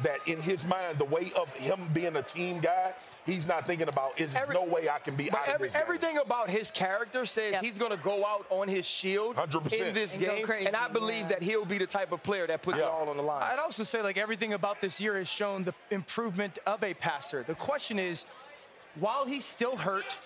that 0.03 0.19
in 0.27 0.41
his 0.41 0.67
mind, 0.67 0.99
the 0.99 1.05
way 1.05 1.31
of 1.39 1.53
him 1.55 1.79
being 1.93 2.17
a 2.17 2.23
team 2.23 2.61
guy, 2.61 2.93
he's 3.27 3.47
not 3.47 3.67
thinking 3.67 3.89
about 3.89 4.21
is 4.21 4.35
there 4.35 4.43
Every- 4.43 4.55
no 4.55 4.65
way 4.65 4.89
I 4.89 4.99
can 4.99 5.15
be 5.15 5.31
But 5.31 5.49
out 5.49 5.55
of 5.57 5.61
this 5.61 5.73
game. 5.75 5.83
everything 5.83 6.19
about 6.19 6.51
his 6.51 6.71
character 6.71 7.25
says 7.27 7.57
he's 7.61 7.79
going 7.79 7.91
to 7.93 7.97
go 8.03 8.25
out 8.27 8.47
on 8.51 8.69
his 8.69 8.87
shield 8.87 9.37
100%. 9.37 9.73
in 9.89 9.95
this 9.95 10.17
And 10.17 10.25
game, 10.25 10.45
crazy, 10.45 10.67
and 10.67 10.77
I 10.77 10.89
believe 10.89 11.23
yeah. 11.23 11.29
that 11.29 11.43
he'll 11.43 11.65
be 11.65 11.79
the 11.79 11.87
type 11.87 12.13
of 12.13 12.23
player 12.23 12.47
that 12.47 12.63
puts 12.63 12.79
it 12.79 12.85
all 12.85 13.09
on 13.09 13.17
the 13.17 13.23
line. 13.23 13.43
I'd 13.43 13.59
also 13.59 13.83
say 13.85 14.03
like 14.03 14.17
everything 14.19 14.53
about 14.55 14.81
this 14.81 15.01
year 15.01 15.17
has 15.17 15.29
shown 15.29 15.65
the 15.65 15.75
improvement 15.91 16.59
of 16.67 16.83
a 16.83 16.95
passer. 16.95 17.43
The 17.47 17.55
question 17.55 17.99
is, 17.99 18.25
while 19.01 19.25
he's 19.25 19.45
still 19.45 19.77
hurt, 19.77 20.19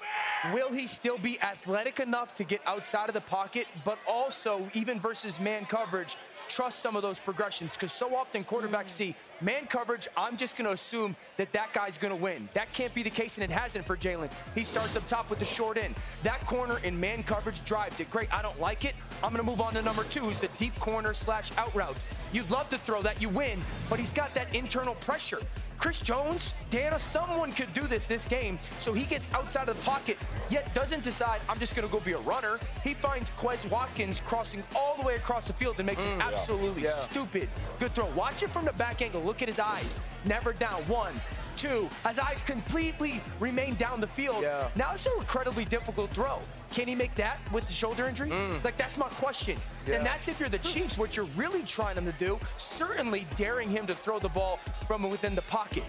will 0.53 0.73
he 0.73 0.87
still 0.87 1.19
be 1.19 1.41
athletic 1.41 2.01
enough 2.01 2.35
to 2.35 2.45
get 2.45 2.61
outside 2.67 3.09
of 3.09 3.15
the 3.15 3.21
pocket, 3.21 3.67
but 3.85 3.99
also 4.09 4.69
even 4.75 4.99
versus 4.99 5.41
man 5.41 5.67
coverage, 5.67 6.17
trust 6.49 6.81
some 6.81 6.97
of 6.97 7.03
those 7.03 7.21
progressions? 7.21 7.75
Because 7.75 7.93
so 7.93 8.17
often 8.17 8.43
quarterbacks 8.43 8.91
hmm. 8.91 9.13
see 9.13 9.15
man 9.41 9.67
coverage. 9.67 10.09
I'm 10.17 10.37
just 10.37 10.57
going 10.57 10.67
to 10.67 10.73
assume 10.73 11.15
that 11.37 11.53
that 11.53 11.73
guy's 11.73 11.97
going 11.97 12.11
to 12.11 12.21
win. 12.21 12.49
That 12.55 12.73
can't 12.73 12.93
be 12.93 13.05
the 13.05 13.11
case, 13.11 13.37
and 13.37 13.45
it 13.45 13.51
hasn't 13.51 13.85
for 13.85 13.97
Jalen. 13.97 14.31
He 14.55 14.65
starts 14.65 14.97
up 14.97 15.07
top 15.07 15.31
with 15.31 15.39
the 15.39 15.45
short 15.45 15.79
end. 15.79 15.95
That 16.25 16.45
corner 16.45 16.79
in 16.79 16.99
man 16.99 17.23
coverage 17.23 17.65
drives 17.65 18.01
it. 18.01 18.11
Great. 18.11 18.33
I 18.35 18.43
don't 18.43 18.59
like 18.61 18.85
it. 18.85 18.95
I'm 19.23 19.31
going 19.31 19.45
to 19.45 19.49
move 19.49 19.61
on 19.61 19.75
to 19.75 19.83
number 19.83 20.03
two, 20.05 20.21
who's 20.21 20.41
the 20.41 20.49
deep 20.57 20.77
corner 20.81 21.15
slash 21.15 21.51
out 21.57 21.75
route. 21.75 22.05
You'd 22.33 22.51
love 22.51 22.69
to 22.71 22.79
throw 22.79 23.01
that, 23.03 23.23
you 23.23 23.29
win, 23.29 23.61
but 23.89 24.01
he's 24.01 24.13
got 24.13 24.35
that 24.35 24.53
internal 24.55 24.97
pressure. 24.97 25.41
Chris 25.79 26.01
Jones, 26.01 26.55
Dana, 26.71 26.99
someone 26.99 27.53
could 27.53 27.73
do 27.73 27.87
this 27.87 28.07
this 28.07 28.27
game. 28.27 28.59
So 28.79 28.93
he 28.93 29.05
gets 29.05 29.33
outside 29.33 29.69
of 29.69 29.77
the 29.77 29.83
pocket, 29.83 30.19
yet 30.51 30.75
doesn't 30.75 31.03
decide, 31.03 31.41
I'm 31.49 31.59
just 31.59 31.75
going 31.77 31.87
to 31.87 31.93
go 31.93 32.01
be 32.01 32.13
a 32.13 32.19
runner. 32.19 32.59
He 32.83 32.95
finds 32.95 33.31
Quez 33.33 33.69
Watkins 33.71 34.21
crossing 34.21 34.63
all 34.75 34.97
the 34.99 35.07
way 35.07 35.15
across 35.17 35.47
the 35.47 35.53
field 35.53 35.77
and 35.79 35.87
makes 35.87 36.03
it 36.03 36.07
mm. 36.19 36.21
absolutely 36.23 36.85
Yeah. 36.85 36.91
stupid. 36.91 37.49
Good 37.79 37.95
throw. 37.95 38.07
Watch 38.15 38.43
it 38.43 38.51
from 38.51 38.65
the 38.65 38.73
back 38.75 39.03
angle. 39.03 39.21
Look 39.23 39.43
at 39.43 39.49
his 39.49 39.59
eyes. 39.59 40.01
Never 40.25 40.53
down. 40.53 40.83
One, 40.87 41.15
two. 41.57 41.89
His 42.07 42.19
eyes 42.19 42.43
completely 42.43 43.21
remain 43.41 43.75
down 43.75 44.01
the 44.01 44.07
field. 44.07 44.43
Yeah. 44.43 44.69
Now 44.77 44.93
it's 44.93 45.07
an 45.07 45.13
incredibly 45.19 45.65
difficult 45.65 46.11
throw. 46.11 46.41
Can 46.71 46.87
he 46.89 46.95
make 46.95 47.15
that 47.17 47.39
with 47.53 47.67
the 47.67 47.73
shoulder 47.73 48.07
injury? 48.07 48.31
Mm. 48.31 48.63
Like, 48.63 48.77
that's 48.77 48.99
my 48.99 49.09
question. 49.09 49.57
Yeah. 49.87 49.97
And 49.97 50.07
that's 50.07 50.29
if 50.29 50.39
you're 50.39 50.49
the 50.49 50.59
Chiefs, 50.59 50.99
what 50.99 51.17
you're 51.17 51.29
really 51.37 51.63
trying 51.63 51.97
him 51.97 52.05
to 52.05 52.13
do, 52.13 52.39
certainly 52.57 53.27
daring 53.35 53.71
him 53.71 53.87
to 53.87 53.95
throw 53.95 54.19
the 54.19 54.29
ball 54.29 54.59
from 54.87 55.03
within 55.09 55.35
the 55.35 55.43
pocket. 55.43 55.85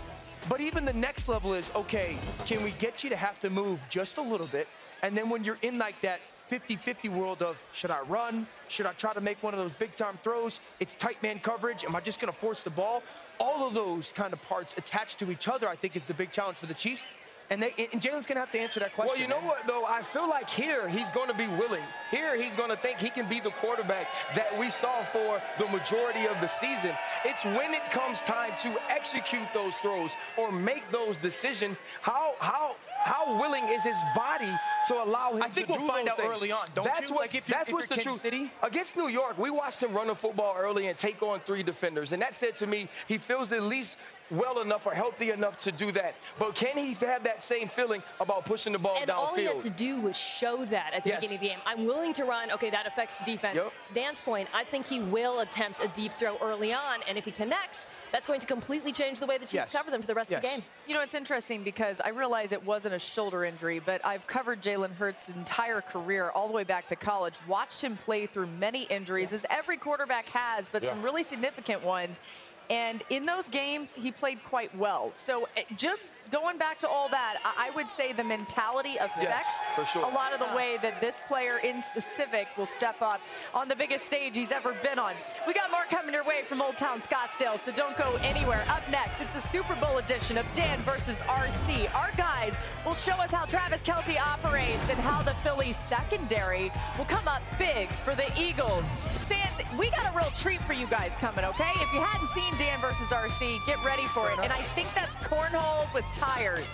But 0.50 0.62
even 0.62 0.86
the 0.86 0.94
next 0.94 1.28
level 1.28 1.54
is 1.54 1.72
okay, 1.76 2.16
can 2.46 2.64
we 2.64 2.72
get 2.80 3.04
you 3.04 3.10
to 3.10 3.18
have 3.18 3.40
to 3.40 3.50
move 3.50 3.80
just 3.90 4.18
a 4.18 4.22
little 4.22 4.48
bit? 4.48 4.68
And 5.04 5.18
then 5.18 5.30
when 5.30 5.44
you're 5.44 5.60
in 5.62 5.78
like 5.78 6.00
that 6.02 6.22
50 6.48 6.78
50 6.78 7.10
world 7.10 7.42
of 7.42 7.62
should 7.74 7.92
I 7.92 8.00
run? 8.02 8.48
Should 8.70 8.86
I 8.86 8.94
try 8.94 9.14
to 9.14 9.22
make 9.22 9.42
one 9.44 9.54
of 9.54 9.60
those 9.60 9.74
big 9.74 9.96
time 9.96 10.18
throws? 10.24 10.62
It's 10.80 10.96
tight 10.96 11.22
man 11.22 11.40
coverage. 11.40 11.84
Am 11.84 11.96
I 11.96 12.00
just 12.00 12.22
going 12.22 12.32
to 12.32 12.40
force 12.40 12.64
the 12.64 12.70
ball? 12.70 13.04
All 13.40 13.68
of 13.68 13.74
those 13.74 14.12
kind 14.12 14.34
of 14.34 14.42
parts 14.42 14.76
attached 14.78 15.20
to 15.20 15.32
each 15.32 15.48
other, 15.48 15.68
I 15.68 15.76
think, 15.76 15.96
is 15.96 16.06
the 16.06 16.14
big 16.14 16.32
challenge 16.32 16.58
for 16.58 16.66
the 16.66 16.74
Chiefs. 16.74 17.06
And, 17.50 17.64
they, 17.64 17.74
and 17.94 18.02
Jalen's 18.02 18.26
going 18.26 18.36
to 18.36 18.42
have 18.42 18.52
to 18.52 18.60
answer 18.60 18.82
that 18.82 18.94
question. 18.94 19.14
Well, 19.14 19.22
you 19.22 19.28
know 19.28 19.40
man. 19.40 19.48
what, 19.48 19.68
though? 19.68 19.86
I 19.86 20.02
feel 20.02 20.28
like 20.28 20.50
here 20.50 20.90
he's 20.90 21.12
going 21.12 21.30
to 21.30 21.38
be 21.38 21.48
willing. 21.48 21.84
Here 22.12 22.36
he's 22.36 22.56
going 22.56 22.70
to 22.70 22.76
think 22.76 22.98
he 22.98 23.10
can 23.10 23.28
be 23.30 23.40
the 23.40 23.52
quarterback 23.52 24.08
that 24.36 24.58
we 24.60 24.70
saw 24.70 25.04
for 25.04 25.42
the 25.58 25.66
majority 25.68 26.28
of 26.28 26.40
the 26.42 26.48
season. 26.48 26.92
It's 27.24 27.46
when 27.46 27.74
it 27.74 27.90
comes 27.90 28.22
time 28.22 28.52
to 28.64 28.78
execute 28.90 29.48
those 29.54 29.78
throws 29.78 30.12
or 30.36 30.52
make 30.52 30.90
those 30.92 31.18
decisions. 31.18 31.78
How 32.02 32.36
how 32.40 32.76
how 33.08 33.40
willing 33.40 33.64
is 33.70 33.84
his 33.84 33.98
body 34.16 34.52
to 34.90 34.94
allow 35.04 35.32
him 35.34 35.42
to 35.42 35.42
be 35.42 35.42
a 35.42 35.42
player? 35.42 35.46
I 35.46 35.50
think 35.50 35.68
to 35.68 35.72
we'll 35.74 35.82
do 35.82 35.88
find 35.88 36.08
those 36.08 36.12
out 36.12 36.18
things? 36.20 36.38
early 36.38 36.52
on, 36.52 36.68
don't 36.76 36.86
that's 36.86 37.10
you? 37.10 37.16
What's, 37.16 37.34
Like, 37.34 37.42
if 37.42 37.50
you're- 37.50 37.58
that's 37.58 37.70
if 37.70 37.74
what's 37.74 37.88
the 37.88 37.96
Kansas 37.96 38.12
truth. 38.12 38.22
City? 38.22 38.52
Against 38.62 38.98
New 38.98 39.08
York, 39.08 39.38
we 39.38 39.50
watched 39.50 39.82
him 39.82 39.94
run 39.94 40.08
the 40.08 40.16
football 40.16 40.56
early 40.58 40.88
and 40.88 40.98
take 40.98 41.22
on 41.24 41.40
three 41.42 41.64
defenders, 41.64 42.12
and 42.12 42.22
that 42.22 42.36
said 42.36 42.56
to 42.56 42.68
me 42.68 42.88
he 43.08 43.18
feels 43.18 43.52
at 43.52 43.64
least 43.64 43.98
well 44.30 44.60
enough 44.62 44.86
or 44.86 44.94
healthy 44.94 45.32
enough 45.32 45.58
to 45.64 45.72
do 45.72 45.92
that. 45.94 46.16
But 46.38 46.56
can 46.56 46.78
he 46.78 46.94
have 47.06 47.24
that 47.24 47.42
same 47.44 47.68
feeling 47.68 48.04
about 48.20 48.46
pushing 48.46 48.74
the 48.74 48.80
ball 48.80 48.98
And 49.02 49.10
all 49.10 49.34
he 49.36 49.46
had 49.46 49.60
to 49.62 49.70
do 49.70 50.02
was 50.02 50.18
show 50.18 50.66
that 50.66 50.94
at 50.94 51.04
the 51.04 51.10
Yes. 51.10 51.22
beginning 51.22 51.36
of 51.38 51.42
the 51.42 51.48
game. 51.48 51.60
I'm 51.66 51.86
willing 51.86 52.14
to 52.16 52.26
run. 52.26 52.52
Okay, 52.52 52.70
that 52.70 52.86
affects 52.86 53.16
the 53.16 53.26
defense. 53.26 53.56
Yep. 53.56 53.72
To 53.88 53.94
Dan's 53.94 54.22
point, 54.22 54.50
I 54.54 54.64
think 54.64 54.86
he 54.88 55.00
will 55.00 55.40
attempt 55.40 55.84
a 55.84 55.88
deep 55.90 56.12
throw 56.14 56.38
early 56.42 56.74
on, 56.74 57.02
and 57.08 57.18
if 57.18 57.26
he 57.26 57.32
connects, 57.32 57.88
that's 58.12 58.26
going 58.28 58.40
to 58.40 58.48
completely 58.48 58.92
change 58.94 59.20
the 59.20 59.26
way 59.26 59.38
the 59.38 59.46
Chiefs 59.46 59.54
Yes. 59.54 59.72
cover 59.74 59.92
them 59.92 60.02
for 60.02 60.08
the 60.08 60.16
rest 60.16 60.32
of 60.32 60.42
the 60.42 60.48
game. 60.48 60.64
You 60.88 60.94
know, 60.94 61.02
it's 61.02 61.14
interesting 61.14 61.64
because 61.64 62.00
I 62.00 62.10
realize 62.10 62.52
it 62.54 62.64
wasn't 62.64 62.96
a 62.96 63.00
shoulder 63.00 63.44
injury, 63.44 63.80
but 63.80 64.06
I've 64.06 64.26
covered 64.28 64.62
Jalen 64.62 64.96
Hurts' 64.96 65.28
entire 65.30 65.82
career 65.82 66.30
all 66.32 66.48
the 66.48 66.54
way 66.54 66.64
back 66.64 66.88
to 66.88 66.96
college, 66.96 67.36
watched 67.48 67.82
him 67.82 67.98
play 67.98 68.26
through 68.26 68.48
many 68.48 68.84
injuries, 68.84 69.34
as 69.34 69.46
every 69.50 69.76
quarterback 69.78 70.30
has, 70.30 70.70
but 70.70 70.84
Yeah. 70.84 70.90
some 70.92 71.02
really 71.04 71.24
significant 71.24 71.84
ones. 71.84 72.22
And 72.70 73.04
in 73.10 73.26
those 73.26 73.48
games, 73.48 73.94
he 73.94 74.12
played 74.12 74.44
quite 74.44 74.76
well. 74.78 75.10
So 75.14 75.48
eh, 75.56 75.64
just 75.78 76.14
going 76.32 76.58
back 76.58 76.80
to 76.80 76.88
all 76.88 77.08
that, 77.10 77.38
I 77.44 77.72
would 77.76 77.90
say 77.90 78.14
the 78.14 78.24
mentality 78.24 78.98
affects 78.98 79.54
for 79.76 79.86
sure. 79.86 80.04
a 80.04 80.14
lot 80.14 80.34
of 80.34 80.40
the 80.40 80.54
way 80.56 80.78
that 80.82 81.00
this 81.00 81.22
player 81.28 81.60
in 81.64 81.82
specific 81.82 82.48
will 82.58 82.66
step 82.66 83.02
up 83.02 83.22
on 83.54 83.68
the 83.68 83.76
biggest 83.76 84.06
stage 84.06 84.36
he's 84.36 84.52
ever 84.52 84.76
been 84.84 85.00
on. 85.00 85.14
We 85.46 85.54
got 85.54 85.72
more 85.72 85.86
coming 85.90 86.14
your 86.14 86.26
way 86.26 86.44
from 86.44 86.62
Old 86.62 86.78
Town 86.78 87.00
Scottsdale, 87.00 87.60
so 87.60 87.72
don't 87.72 87.96
go 87.98 88.18
anywhere. 88.24 88.64
Up 88.70 88.84
next, 88.92 89.22
it's 89.22 89.36
a 89.36 89.42
Super 89.50 89.76
Bowl 89.76 89.98
edition 89.98 90.38
of 90.38 90.52
Dan 90.54 90.80
versus 90.80 91.16
RC. 91.28 91.94
Our 91.96 92.12
guys 92.18 92.58
will 92.86 92.96
show 92.96 93.14
us 93.14 93.32
how 93.32 93.46
Travis 93.46 93.82
Kelce 93.82 94.20
operates 94.20 94.90
and 94.90 95.00
how 95.00 95.22
the 95.22 95.34
Phillies 95.36 95.78
secondary 95.78 96.72
will 96.98 97.06
come 97.06 97.28
up 97.28 97.42
big 97.58 97.90
for 97.90 98.16
the 98.16 98.28
Eagles. 98.40 98.84
Fans, 99.28 99.62
we 99.78 99.90
got 99.92 100.14
a 100.14 100.18
real 100.18 100.32
treat 100.32 100.62
for 100.62 100.74
you 100.74 100.88
guys 100.88 101.16
coming, 101.18 101.46
okay? 101.46 101.72
If 101.76 101.94
you 101.94 102.02
hadn't 102.02 102.28
seen 102.30 102.57
Dan 102.58 102.80
versus 102.82 103.08
RC, 103.08 103.66
get 103.66 103.84
ready 103.84 104.06
for 104.08 104.32
it. 104.32 104.40
And 104.42 104.52
I 104.52 104.62
think 104.62 104.94
that's 104.94 105.16
cornhole 105.18 105.92
with 105.94 106.06
tires. 106.14 106.66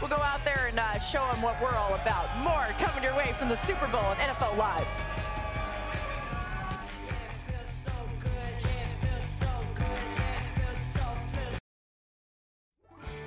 We'll 0.00 0.10
go 0.10 0.16
out 0.16 0.44
there 0.44 0.66
and 0.68 0.78
uh, 0.80 0.98
show 0.98 1.28
them 1.30 1.42
what 1.42 1.60
we're 1.62 1.74
all 1.74 1.94
about. 1.94 2.28
More 2.42 2.66
coming 2.78 3.04
your 3.04 3.16
way 3.16 3.34
from 3.38 3.48
the 3.48 3.56
Super 3.58 3.86
Bowl 3.86 4.00
and 4.00 4.18
NFL 4.18 4.56
Live. 4.56 4.86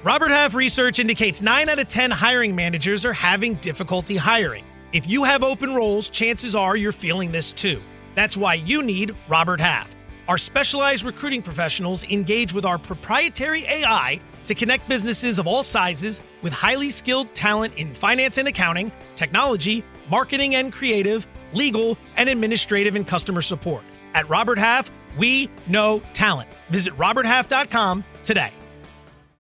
Robert 0.03 0.29
Half 0.29 0.53
research 0.53 0.99
indicates 0.99 1.41
9 1.41 1.67
out 1.67 1.79
of 1.79 1.88
10 1.88 2.12
hiring 2.12 2.53
managers 2.53 3.05
are 3.05 3.13
having 3.13 3.55
difficulty 3.55 4.15
hiring. 4.15 4.63
If 4.91 5.10
you 5.10 5.23
have 5.23 5.43
open 5.43 5.73
roles, 5.73 6.10
chances 6.10 6.53
are 6.53 6.77
you're 6.77 6.91
feeling 6.91 7.31
this 7.31 7.51
too. 7.51 7.81
That's 8.13 8.38
why 8.38 8.53
you 8.53 8.84
need 8.84 9.15
Robert 9.27 9.60
Half. 9.60 9.94
Our 10.28 10.38
specialized 10.38 11.04
recruiting 11.04 11.42
professionals 11.42 12.04
engage 12.06 12.54
with 12.54 12.66
our 12.66 12.80
proprietary 12.80 13.64
AI 13.66 14.20
to 14.46 14.56
connect 14.56 14.90
businesses 14.90 15.38
of 15.38 15.48
all 15.48 15.64
sizes 15.64 16.22
with 16.42 16.52
highly 16.52 16.90
skilled 16.90 17.34
talent 17.36 17.76
in 17.76 17.94
finance 17.94 18.38
and 18.38 18.48
accounting, 18.48 18.92
technology, 19.16 19.84
marketing 20.10 20.56
and 20.56 20.74
creative, 20.74 21.28
legal, 21.54 21.98
and 22.16 22.28
administrative 22.28 22.96
and 22.96 23.06
customer 23.06 23.42
support. 23.42 23.84
At 24.14 24.28
Robert 24.28 24.58
Half, 24.58 24.90
we 25.18 25.50
know 25.68 26.02
talent. 26.14 26.50
Visit 26.70 26.98
RobertHalf.com 26.98 28.04
today. 28.24 28.52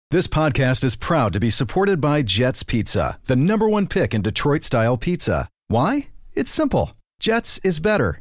This 0.10 0.28
podcast 0.28 0.84
is 0.84 0.96
proud 0.96 1.32
to 1.34 1.40
be 1.40 1.50
supported 1.50 2.02
by 2.02 2.22
Jets 2.22 2.64
Pizza, 2.64 3.18
the 3.26 3.36
number 3.36 3.70
one 3.70 3.88
pick 3.88 4.14
in 4.14 4.22
Detroit 4.22 4.64
style 4.64 4.98
pizza. 4.98 5.48
Why? 5.68 6.10
It's 6.34 6.52
simple. 6.52 6.94
Jets 7.20 7.60
is 7.64 7.80
better. 7.80 8.21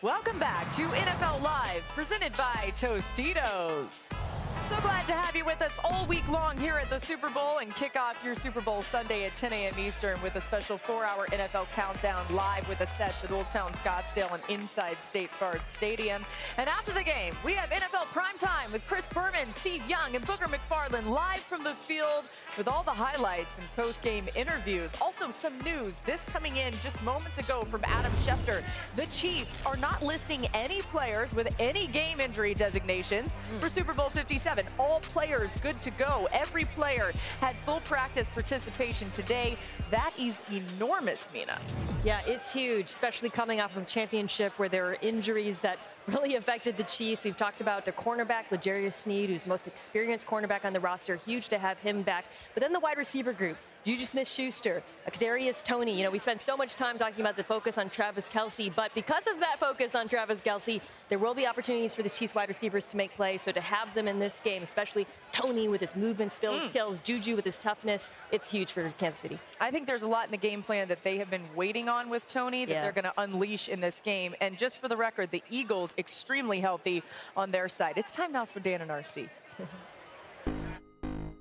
Welcome 0.00 0.38
back 0.38 0.72
to 0.74 0.82
NFL 0.82 1.42
Live, 1.42 1.82
presented 1.88 2.32
by 2.36 2.72
Tostitos. 2.76 4.08
So 4.68 4.78
glad 4.80 5.06
to 5.06 5.14
have 5.14 5.34
you 5.34 5.46
with 5.46 5.62
us 5.62 5.78
all 5.82 6.06
week 6.08 6.28
long 6.28 6.54
here 6.58 6.76
at 6.76 6.90
the 6.90 6.98
Super 6.98 7.30
Bowl 7.30 7.56
and 7.56 7.74
kick 7.74 7.96
off 7.96 8.22
your 8.22 8.34
Super 8.34 8.60
Bowl 8.60 8.82
Sunday 8.82 9.24
at 9.24 9.34
10 9.34 9.50
a.m. 9.54 9.78
Eastern 9.78 10.20
with 10.20 10.36
a 10.36 10.42
special 10.42 10.76
four-hour 10.76 11.26
NFL 11.28 11.70
countdown 11.70 12.22
live 12.34 12.68
with 12.68 12.80
the 12.80 12.84
sets 12.84 13.24
at 13.24 13.32
Old 13.32 13.50
Town 13.50 13.72
Scottsdale 13.72 14.30
and 14.34 14.42
inside 14.50 15.02
State 15.02 15.30
Farm 15.30 15.56
Stadium. 15.68 16.22
And 16.58 16.68
after 16.68 16.92
the 16.92 17.02
game, 17.02 17.32
we 17.46 17.54
have 17.54 17.70
NFL 17.70 18.08
Primetime 18.12 18.70
with 18.70 18.86
Chris 18.86 19.08
Berman, 19.08 19.46
Steve 19.46 19.88
Young, 19.88 20.14
and 20.14 20.26
Booger 20.26 20.54
McFarland 20.54 21.08
live 21.08 21.40
from 21.40 21.64
the 21.64 21.72
field 21.72 22.28
with 22.58 22.68
all 22.68 22.82
the 22.82 22.90
highlights 22.90 23.56
and 23.56 23.66
post-game 23.74 24.26
interviews. 24.36 24.94
Also, 25.00 25.30
some 25.30 25.56
news. 25.60 26.00
This 26.00 26.26
coming 26.26 26.56
in 26.56 26.74
just 26.82 27.02
moments 27.02 27.38
ago 27.38 27.62
from 27.62 27.80
Adam 27.84 28.12
Schefter. 28.16 28.62
The 28.96 29.06
Chiefs 29.06 29.64
are 29.64 29.78
not 29.78 30.02
listing 30.02 30.46
any 30.52 30.82
players 30.82 31.32
with 31.32 31.54
any 31.58 31.86
game 31.86 32.20
injury 32.20 32.52
designations 32.52 33.34
for 33.60 33.70
Super 33.70 33.94
Bowl 33.94 34.10
57. 34.10 34.57
And 34.58 34.72
all 34.78 35.00
players 35.00 35.56
good 35.58 35.80
to 35.82 35.90
go. 35.92 36.28
Every 36.32 36.64
player 36.64 37.12
had 37.40 37.54
full 37.56 37.80
practice 37.80 38.28
participation 38.28 39.10
today. 39.12 39.56
That 39.90 40.12
is 40.18 40.40
enormous, 40.50 41.32
Mina. 41.32 41.58
Yeah, 42.04 42.20
it's 42.26 42.52
huge, 42.52 42.86
especially 42.86 43.30
coming 43.30 43.60
off 43.60 43.76
of 43.76 43.84
a 43.84 43.86
championship 43.86 44.52
where 44.58 44.68
there 44.68 44.86
are 44.90 44.96
injuries 45.00 45.60
that 45.60 45.78
really 46.08 46.34
affected 46.34 46.76
the 46.76 46.84
Chiefs. 46.84 47.24
We've 47.24 47.36
talked 47.36 47.60
about 47.60 47.84
the 47.84 47.92
cornerback, 47.92 48.50
L'Jarius 48.50 48.94
Sneed, 48.94 49.30
who's 49.30 49.44
the 49.44 49.50
most 49.50 49.66
experienced 49.66 50.26
cornerback 50.26 50.64
on 50.64 50.72
the 50.72 50.80
roster. 50.80 51.16
Huge 51.16 51.48
to 51.48 51.58
have 51.58 51.78
him 51.78 52.02
back. 52.02 52.24
But 52.54 52.62
then 52.62 52.72
the 52.72 52.80
wide 52.80 52.98
receiver 52.98 53.32
group. 53.32 53.56
Juju 53.88 54.04
Smith-Schuster, 54.04 54.82
Kadarius 55.08 55.62
Toney. 55.64 55.96
You 55.96 56.04
know, 56.04 56.10
we 56.10 56.18
spent 56.18 56.42
so 56.42 56.58
much 56.58 56.74
time 56.74 56.98
talking 56.98 57.22
about 57.22 57.36
the 57.38 57.42
focus 57.42 57.78
on 57.78 57.88
Travis 57.88 58.28
Kelce, 58.28 58.70
but 58.74 58.92
because 58.94 59.26
of 59.26 59.40
that 59.40 59.58
focus 59.58 59.94
on 59.94 60.08
Travis 60.08 60.42
Kelce, 60.42 60.82
there 61.08 61.18
will 61.18 61.32
be 61.32 61.46
opportunities 61.46 61.94
for 61.94 62.02
the 62.02 62.10
Chiefs 62.10 62.34
wide 62.34 62.50
receivers 62.50 62.86
to 62.90 62.98
make 62.98 63.14
plays. 63.14 63.40
So 63.40 63.50
to 63.50 63.62
have 63.62 63.94
them 63.94 64.06
in 64.06 64.18
this 64.18 64.40
game, 64.40 64.62
especially 64.62 65.06
Toney 65.32 65.68
with 65.68 65.80
his 65.80 65.96
movement 65.96 66.32
skills, 66.32 66.60
Mm. 66.64 66.68
skills 66.68 66.98
Juju 66.98 67.34
with 67.34 67.46
his 67.46 67.62
toughness, 67.62 68.10
it's 68.30 68.50
huge 68.50 68.72
for 68.72 68.92
Kansas 68.98 69.20
City. 69.20 69.38
I 69.58 69.70
think 69.70 69.86
there's 69.86 70.02
a 70.02 70.06
lot 70.06 70.26
in 70.26 70.32
the 70.32 70.36
game 70.36 70.62
plan 70.62 70.88
that 70.88 71.02
they 71.02 71.16
have 71.16 71.30
been 71.30 71.48
waiting 71.54 71.88
on 71.88 72.10
with 72.10 72.28
Toney 72.28 72.66
that 72.66 72.72
Yeah. 72.74 72.82
they're 72.82 72.92
going 72.92 73.04
to 73.06 73.14
unleash 73.16 73.70
in 73.70 73.80
this 73.80 74.00
game. 74.00 74.34
And 74.42 74.58
just 74.58 74.78
for 74.82 74.88
the 74.88 74.98
record, 74.98 75.30
the 75.30 75.42
Eagles 75.48 75.94
extremely 75.96 76.60
healthy 76.60 77.02
on 77.34 77.52
their 77.52 77.70
side. 77.70 77.94
It's 77.96 78.10
time 78.10 78.32
now 78.32 78.44
for 78.44 78.60
Dan 78.60 78.82
and 78.82 78.90
RC. 78.90 79.30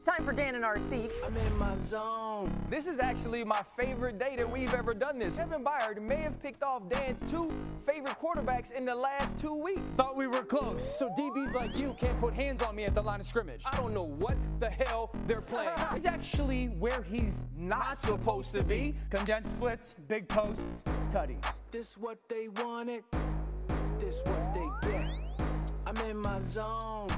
it's 0.08 0.16
time 0.16 0.26
for 0.26 0.32
Dan 0.32 0.56
and 0.56 0.64
RC. 0.64 1.12
I'm 1.26 1.36
in 1.36 1.58
my 1.58 1.76
zone. 1.76 2.54
This 2.70 2.88
is 2.88 3.00
actually 3.00 3.44
my 3.44 3.62
favorite 3.78 4.18
day 4.18 4.36
that 4.38 4.50
we've 4.50 4.74
ever 4.74 4.94
done 4.94 5.20
this. 5.20 5.36
Kevin 5.36 5.64
Byard 5.64 6.02
may 6.02 6.18
have 6.18 6.42
picked 6.42 6.64
off 6.64 6.88
Dan's 6.90 7.20
two 7.30 7.52
favorite 7.86 8.16
quarterbacks 8.22 8.72
in 8.72 8.86
the 8.86 8.96
last 8.96 9.38
two 9.40 9.54
weeks. 9.54 9.82
Thought 9.98 10.16
we 10.16 10.28
were 10.28 10.44
close, 10.44 10.98
so 10.98 11.10
DBs 11.18 11.54
like 11.54 11.76
you 11.76 11.96
can't 12.00 12.20
put 12.20 12.34
hands 12.34 12.62
on 12.64 12.76
me 12.76 12.86
at 12.86 12.96
the 12.96 13.02
line 13.02 13.20
of 13.20 13.26
scrimmage. 13.26 13.64
I 13.66 13.76
don't 13.76 13.94
know 13.94 14.04
what 14.04 14.38
the 14.60 14.70
hell 14.70 15.12
they're 15.26 15.42
playing. 15.42 15.72
he's 15.94 16.06
actually 16.06 16.68
where 16.68 17.04
he's 17.04 17.42
not 17.58 18.00
supposed 18.00 18.52
to 18.54 18.64
be. 18.64 18.96
Condensed 19.10 19.52
splits, 19.52 19.96
big 20.08 20.28
posts, 20.28 20.84
tutties. 21.12 21.44
This 21.72 21.98
what 21.98 22.18
they 22.30 22.48
wanted. 22.64 23.04
This 24.00 24.22
what 24.26 24.54
they 24.54 24.90
get. 24.90 25.10
I'm 25.86 25.98
in 26.10 26.18
my 26.18 26.40
zone. 26.40 27.10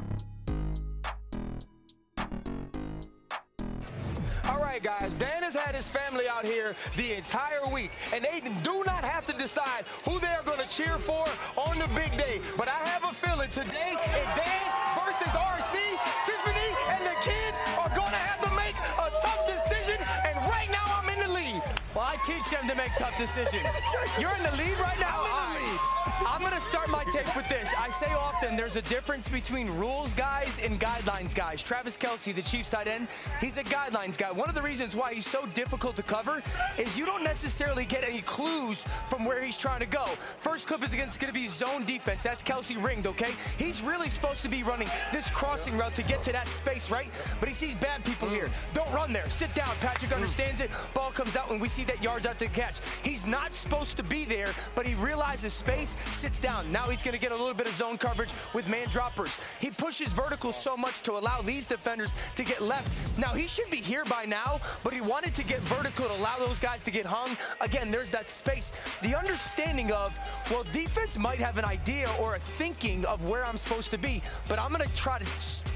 All 4.50 4.60
right, 4.60 4.82
guys, 4.82 5.14
Dan 5.16 5.44
has 5.44 5.54
had 5.54 5.76
his 5.76 5.88
family 5.88 6.28
out 6.28 6.44
here 6.44 6.76
the 6.98 7.14
entire 7.14 7.68
week, 7.72 7.92
and 8.14 8.24
they 8.24 8.42
do 8.64 8.84
not 8.84 9.04
have 9.04 9.26
to 9.28 9.34
decide 9.34 9.86
who 10.06 10.20
they 10.20 10.28
are 10.28 10.42
going 10.44 10.60
to 10.60 10.68
cheer 10.68 10.98
for 10.98 11.26
on 11.56 11.78
the 11.78 11.88
big 11.94 12.18
day. 12.18 12.42
But 12.58 12.68
I 12.68 12.82
have 12.90 13.04
a 13.04 13.14
feeling 13.14 13.50
today, 13.50 13.94
if 13.94 14.28
Dan 14.34 14.66
versus 15.06 15.34
RC, 15.38 15.78
Tiffany, 16.26 16.70
and 16.90 17.02
the 17.06 17.18
kids 17.22 17.62
are 17.78 17.94
going 17.94 18.10
to 18.10 18.24
have 18.26 18.42
to 18.42 18.52
make 18.56 18.74
a 18.74 19.10
tough 19.22 19.46
decision, 19.46 20.02
and 20.26 20.36
right 20.50 20.70
now 20.72 20.98
I'm 20.98 21.10
in 21.14 21.20
the 21.28 21.32
lead. 21.32 21.62
Well, 21.94 22.10
I 22.10 22.18
teach 22.26 22.50
them 22.50 22.68
to 22.68 22.76
make 22.76 22.90
tough 22.98 23.18
decisions. 23.18 23.70
You're 24.18 24.34
in 24.34 24.44
the 24.44 24.56
lead 24.58 24.80
right 24.80 25.00
now? 25.00 25.59
I'm 25.70 25.76
lead. 25.76 26.00
I'm 26.26 26.42
going 26.42 26.54
to 26.54 26.62
start 26.62 26.90
my 26.90 27.04
take 27.06 27.34
with 27.36 27.48
this. 27.50 27.74
I 27.78 27.90
say 27.90 28.14
often 28.14 28.56
there's 28.56 28.76
a 28.76 28.82
difference 28.84 29.30
between 29.30 29.70
rules 29.72 30.14
guys 30.14 30.60
and 30.64 30.80
guidelines 30.80 31.34
guys. 31.36 31.62
Travis 31.64 31.98
Kelce, 31.98 32.34
the 32.34 32.42
Chiefs 32.42 32.70
tight 32.70 32.88
end, 32.88 33.08
he's 33.40 33.58
a 33.58 33.64
guidelines 33.64 34.18
guy. 34.18 34.32
One 34.32 34.50
of 34.50 34.56
the 34.56 34.62
reasons 34.62 34.96
why 34.96 35.14
he's 35.14 35.28
so 35.28 35.46
difficult 35.54 35.96
to 35.98 36.04
cover 36.04 36.42
is 36.78 36.98
you 36.98 37.06
don't 37.06 37.24
necessarily 37.24 37.86
get 37.86 38.08
any 38.08 38.22
clues 38.22 38.86
from 39.10 39.26
where 39.26 39.44
he's 39.44 39.58
trying 39.58 39.80
to 39.80 39.86
go. 39.86 40.06
First 40.38 40.68
clip 40.68 40.84
is 40.84 40.94
against 40.94 41.20
going 41.20 41.34
to 41.34 41.40
be 41.40 41.48
zone 41.48 41.86
defense. 41.86 42.24
That's 42.24 42.42
Kelce 42.42 42.82
ringed, 42.82 43.08
okay? 43.08 43.32
He's 43.58 43.82
really 43.82 44.10
supposed 44.10 44.42
to 44.44 44.50
be 44.50 44.64
running 44.64 44.90
this 45.12 45.30
crossing 45.30 45.78
route 45.78 45.96
to 45.96 46.04
get 46.04 46.24
to 46.24 46.32
that 46.32 46.48
space, 46.48 46.92
right? 46.92 47.10
But 47.40 47.50
he 47.50 47.56
sees 47.56 47.76
bad 47.76 48.04
people 48.06 48.30
here. 48.30 48.48
Mm. 48.48 48.76
Don't 48.76 48.94
run 48.94 49.14
there. 49.14 49.30
Sit 49.30 49.54
down. 49.56 49.76
Patrick 49.80 50.12
mm. 50.12 50.16
understands 50.16 50.62
it. 50.62 50.70
Ball 50.94 51.12
comes 51.12 51.36
out 51.36 51.52
and 51.52 51.62
we 51.62 51.68
see 51.68 51.84
that 51.86 52.04
yards 52.04 52.26
out 52.26 52.40
to 52.40 52.48
catch. 52.48 52.80
He's 53.04 53.26
not 53.26 53.54
supposed 53.54 53.98
to 53.98 54.04
be 54.04 54.26
there, 54.26 54.54
but 54.76 54.88
he 54.88 54.96
realizes 54.96 55.54
space, 55.60 55.96
sits 56.12 56.40
down. 56.40 56.72
Now 56.72 56.84
he's 56.84 57.02
going 57.02 57.14
to 57.14 57.20
get 57.20 57.32
a 57.32 57.36
little 57.36 57.54
bit 57.54 57.68
of 57.68 57.74
zone 57.74 57.98
coverage 57.98 58.32
with 58.54 58.68
man 58.68 58.88
droppers. 58.90 59.38
He 59.60 59.70
pushes 59.70 60.14
vertical 60.14 60.52
so 60.52 60.76
much 60.76 61.02
to 61.04 61.14
allow 61.14 61.42
these 61.42 61.68
defenders 61.68 62.16
to 62.36 62.44
get 62.44 62.62
left. 62.62 62.90
Now 63.18 63.34
he 63.34 63.48
should 63.48 63.70
be 63.70 63.78
here 63.78 64.06
by 64.06 64.26
now, 64.26 64.62
but 64.84 64.94
he 64.94 65.02
wanted 65.02 65.36
to 65.36 65.44
get 65.44 65.60
vertical 65.62 66.06
to 66.06 66.14
allow 66.14 66.38
those 66.40 66.60
guys 66.60 66.82
to 66.84 66.92
get 66.92 67.06
hung. 67.06 67.38
Again, 67.62 67.92
there's 67.92 68.12
that 68.12 68.30
space. 68.30 68.72
The 69.02 69.18
understanding 69.18 69.92
of, 69.92 70.18
well, 70.50 70.64
defense 70.72 71.18
might 71.18 71.40
have 71.40 71.58
an 71.58 71.66
idea 71.66 72.10
or 72.20 72.36
a 72.36 72.40
thinking 72.40 73.06
of 73.06 73.30
where 73.30 73.46
I'm 73.46 73.58
supposed 73.58 73.92
to 73.92 73.98
be, 73.98 74.22
but 74.48 74.60
I'm 74.60 74.72
going 74.72 74.88
to 74.88 74.96
try 74.96 75.20
to 75.20 75.26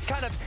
kind 0.08 0.26
of 0.26 0.38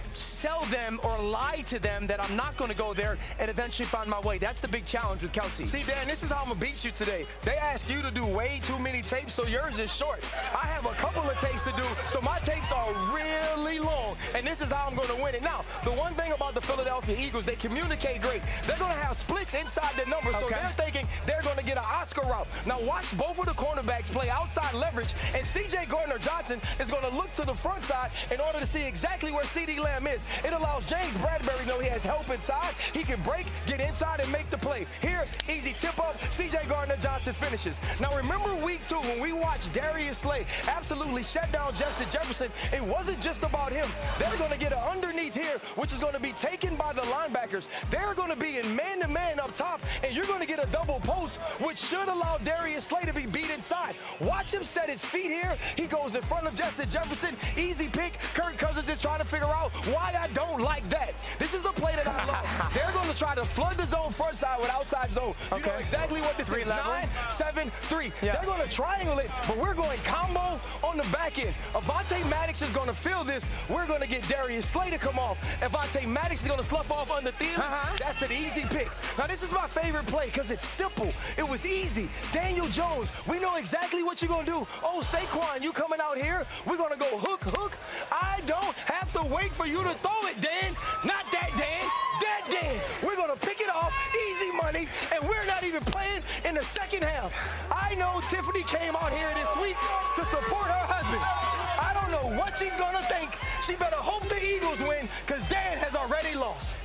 sell 0.46 0.64
them 0.66 1.00
or 1.02 1.18
lie 1.18 1.64
to 1.66 1.80
them 1.80 2.06
that 2.06 2.22
I'm 2.22 2.36
not 2.36 2.56
going 2.56 2.70
to 2.70 2.76
go 2.76 2.94
there 2.94 3.18
and 3.40 3.50
eventually 3.50 3.86
find 3.86 4.08
my 4.08 4.20
way. 4.20 4.38
That's 4.38 4.60
the 4.60 4.68
big 4.68 4.86
challenge 4.86 5.22
with 5.22 5.32
Kelce. 5.32 5.66
See, 5.66 5.82
Dan, 5.82 6.06
this 6.06 6.22
is 6.22 6.30
how 6.30 6.42
I'm 6.42 6.48
gonna 6.48 6.60
beat 6.60 6.84
you 6.84 6.92
today. 6.92 7.26
They 7.42 7.56
ask 7.56 7.90
you 7.90 8.00
to 8.00 8.12
do 8.12 8.24
way 8.24 8.60
too 8.62 8.78
many 8.78 9.02
tapes, 9.02 9.34
so 9.34 9.44
yours 9.44 9.80
is 9.80 9.92
short. 9.92 10.22
I 10.54 10.66
have 10.66 10.86
a 10.86 10.94
couple 10.94 11.28
of 11.28 11.36
tapes 11.40 11.62
to 11.62 11.72
do, 11.72 11.86
so 12.08 12.20
my 12.20 12.38
tapes 12.40 12.70
are 12.70 12.92
really 13.12 13.80
long, 13.80 14.16
and 14.34 14.46
this 14.46 14.60
is 14.60 14.70
how 14.70 14.86
I'm 14.88 14.94
gonna 14.94 15.20
win 15.20 15.34
it. 15.34 15.42
Now, 15.42 15.64
the 15.82 15.90
one 15.90 16.14
thing 16.14 16.30
about 16.30 16.54
the 16.54 16.60
Philadelphia 16.60 17.16
Eagles, 17.18 17.44
they 17.44 17.56
communicate 17.56 18.22
great. 18.22 18.42
They're 18.66 18.78
gonna 18.78 19.02
have 19.02 19.16
splits 19.16 19.54
inside 19.54 19.94
the 19.96 20.08
numbers, 20.08 20.36
so 20.36 20.48
they're 20.48 20.74
thinking 20.76 21.06
they're 21.26 21.42
gonna 21.42 21.64
get 21.64 21.76
an 21.76 21.84
Oscar 22.00 22.22
route. 22.22 22.46
Now, 22.66 22.80
watch 22.80 23.16
both 23.18 23.38
of 23.40 23.46
the 23.46 23.58
cornerbacks 23.64 24.12
play 24.12 24.30
outside 24.30 24.72
leverage, 24.74 25.12
and 25.34 25.44
CJ 25.44 25.88
Gardner 25.88 26.18
Johnson 26.18 26.60
is 26.78 26.88
gonna 26.88 27.14
look 27.16 27.32
to 27.34 27.44
the 27.44 27.54
front 27.54 27.82
side 27.82 28.10
in 28.30 28.40
order 28.40 28.60
to 28.60 28.66
see 28.66 28.86
exactly 28.86 29.32
where 29.32 29.44
CeeDee 29.44 29.80
Lamb 29.80 30.06
is. 30.06 30.22
It 30.44 30.52
allows 30.52 30.84
James 30.84 31.14
Bradberry 31.14 31.60
to 31.60 31.66
know 31.66 31.78
he 31.80 31.88
has 31.88 32.04
help 32.04 32.28
inside. 32.30 32.74
He 32.92 33.02
can 33.02 33.20
break, 33.22 33.46
get 33.66 33.80
inside, 33.80 34.20
and 34.20 34.30
make 34.30 34.48
the 34.50 34.58
play. 34.58 34.86
Here, 35.00 35.24
easy 35.48 35.72
tip 35.72 35.98
up. 35.98 36.20
CJ 36.20 36.68
Gardner 36.68 36.96
Johnson 36.96 37.34
finishes. 37.34 37.78
Now, 38.00 38.14
remember 38.16 38.54
week 38.64 38.86
two 38.86 38.98
when 39.00 39.20
we 39.20 39.32
watched 39.32 39.72
Darius 39.72 40.18
Slay 40.18 40.46
absolutely 40.68 41.22
shut 41.22 41.50
down 41.52 41.72
Justin 41.74 42.06
Jefferson? 42.10 42.50
It 42.72 42.82
wasn't 42.82 43.20
just 43.20 43.42
about 43.42 43.72
him. 43.72 43.88
They're 44.18 44.36
going 44.38 44.52
to 44.52 44.58
get 44.58 44.72
an 44.72 44.78
underneath 44.78 45.34
here, 45.34 45.60
which 45.76 45.92
is 45.92 46.00
going 46.00 46.14
to 46.14 46.20
be 46.20 46.32
taken 46.32 46.76
by 46.76 46.92
the 46.92 47.02
linebackers. 47.02 47.68
They're 47.90 48.14
going 48.14 48.30
to 48.30 48.36
be 48.36 48.58
in 48.58 48.74
man 48.74 49.00
to 49.00 49.08
man 49.08 49.40
up 49.40 49.52
top, 49.54 49.80
and 50.04 50.14
you're 50.14 50.26
going 50.26 50.40
to 50.40 50.46
get 50.46 50.62
a 50.62 50.66
double 50.70 51.00
post, 51.00 51.38
which 51.60 51.78
should 51.78 52.08
allow 52.08 52.38
Darius 52.44 52.84
Slay 52.84 53.02
to 53.02 53.12
be 53.12 53.26
beat 53.26 53.50
inside. 53.50 53.94
Watch 54.20 54.52
him 54.52 54.64
set 54.64 54.88
his 54.88 55.04
feet 55.04 55.30
here. 55.30 55.56
He 55.76 55.86
goes 55.86 56.14
in 56.14 56.22
front 56.22 56.46
of 56.46 56.54
Justin 56.54 56.88
Jefferson. 56.88 57.36
Easy 57.56 57.88
pick. 57.88 58.18
Kirk 58.34 58.56
Cousins 58.58 58.88
is 58.88 59.00
trying 59.00 59.18
to 59.18 59.24
figure 59.24 59.46
out 59.46 59.72
why 59.86 60.10
I 60.16 60.28
don't 60.28 60.60
like 60.60 60.88
that. 60.88 61.12
This 61.38 61.54
is 61.54 61.64
a 61.64 61.72
play 61.72 61.94
that 61.94 62.06
I 62.06 62.24
love. 62.26 62.72
They're 62.74 62.92
going 62.92 63.08
to 63.08 63.16
try 63.16 63.34
to 63.34 63.44
flood 63.44 63.76
the 63.76 63.84
zone 63.84 64.10
front 64.10 64.36
side 64.36 64.60
with 64.60 64.70
outside 64.70 65.10
zone. 65.10 65.34
You 65.54 65.60
know 65.60 65.72
exactly 65.78 66.20
what 66.20 66.36
this 66.36 66.48
Three 66.48 66.62
is. 66.62 66.68
level. 66.68 66.92
Nine, 66.92 67.08
seven, 67.28 67.70
three. 67.82 68.12
Yeah. 68.22 68.32
They're 68.36 68.44
going 68.44 68.62
to 68.62 68.68
triangle 68.68 69.18
it, 69.18 69.30
but 69.46 69.56
we're 69.56 69.74
going 69.74 69.98
combo 70.04 70.58
on 70.82 70.96
the 70.96 71.04
back 71.12 71.38
end. 71.38 71.54
Avonte 71.72 72.18
Maddox 72.30 72.62
is 72.62 72.72
going 72.72 72.88
to 72.88 72.94
fill 72.94 73.24
this. 73.24 73.48
We're 73.68 73.86
going 73.86 74.00
to 74.00 74.08
get 74.08 74.26
Darius 74.28 74.66
Slay 74.66 74.90
to 74.90 74.98
come 74.98 75.18
off. 75.18 75.38
Avonte 75.60 76.06
Maddox 76.06 76.42
is 76.42 76.46
going 76.48 76.58
to 76.60 76.64
slough 76.64 76.90
off 76.90 77.10
on 77.10 77.24
the 77.24 77.32
field. 77.32 77.58
Uh-huh. 77.58 77.96
That's 77.98 78.22
an 78.22 78.32
easy 78.32 78.62
pick. 78.62 78.90
Now, 79.18 79.26
this 79.26 79.42
is 79.42 79.52
my 79.52 79.66
favorite 79.66 80.06
play 80.06 80.26
because 80.26 80.50
it's 80.50 80.66
simple. 80.66 81.12
It 81.36 81.48
was 81.48 81.64
easy. 81.66 82.08
Daniel 82.32 82.68
Jones, 82.68 83.10
we 83.26 83.38
know 83.38 83.56
exactly 83.56 84.02
what 84.02 84.22
you're 84.22 84.28
going 84.28 84.46
to 84.46 84.52
do. 84.52 84.66
Oh, 84.82 85.00
Saquon, 85.02 85.62
you 85.62 85.72
coming 85.72 86.00
out 86.00 86.18
here? 86.18 86.46
We're 86.66 86.76
going 86.78 86.92
to 86.92 86.98
go 86.98 87.18
hook, 87.18 87.42
hook. 87.44 87.76
I 88.10 88.40
don't 88.46 88.76
have 88.76 89.12
to 89.14 89.24
wait 89.34 89.52
for 89.52 89.66
you 89.66 89.82
to 89.82 89.94
throw 90.06 90.28
it, 90.28 90.40
Dan. 90.40 90.76
Not 91.04 91.26
that, 91.32 91.50
Dan. 91.58 91.84
That, 92.22 92.42
Dan. 92.50 92.78
We're 93.02 93.16
going 93.16 93.30
to 93.30 93.40
pick 93.46 93.60
it 93.60 93.70
off, 93.70 93.92
easy 94.30 94.50
money, 94.52 94.88
and 95.12 95.26
we're 95.28 95.46
not 95.46 95.64
even 95.64 95.82
playing 95.82 96.22
in 96.44 96.54
the 96.54 96.62
second 96.62 97.02
half. 97.02 97.34
I 97.70 97.94
know 97.96 98.20
Tiffany 98.30 98.62
came 98.64 98.94
out 98.94 99.12
here 99.12 99.30
this 99.34 99.50
week 99.60 99.76
to 100.16 100.24
support 100.26 100.66
her 100.66 100.86
husband. 100.86 101.22
I 101.22 101.90
don't 101.94 102.10
know 102.10 102.38
what 102.38 102.56
she's 102.58 102.76
going 102.76 102.94
to 102.94 103.04
think. 103.10 103.34
She 103.66 103.74
better 103.76 103.96
hope 103.96 104.22
the 104.28 104.38
Eagles 104.38 104.78
win 104.86 105.08
because 105.26 105.42
Dan 105.48 105.78
has 105.78 105.94
already 105.94 106.36
lost. 106.36 106.76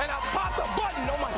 And 0.00 0.10
I 0.10 0.18
popped 0.32 0.58
a 0.58 0.68
button 0.78 1.04
on 1.10 1.20
my 1.20 1.32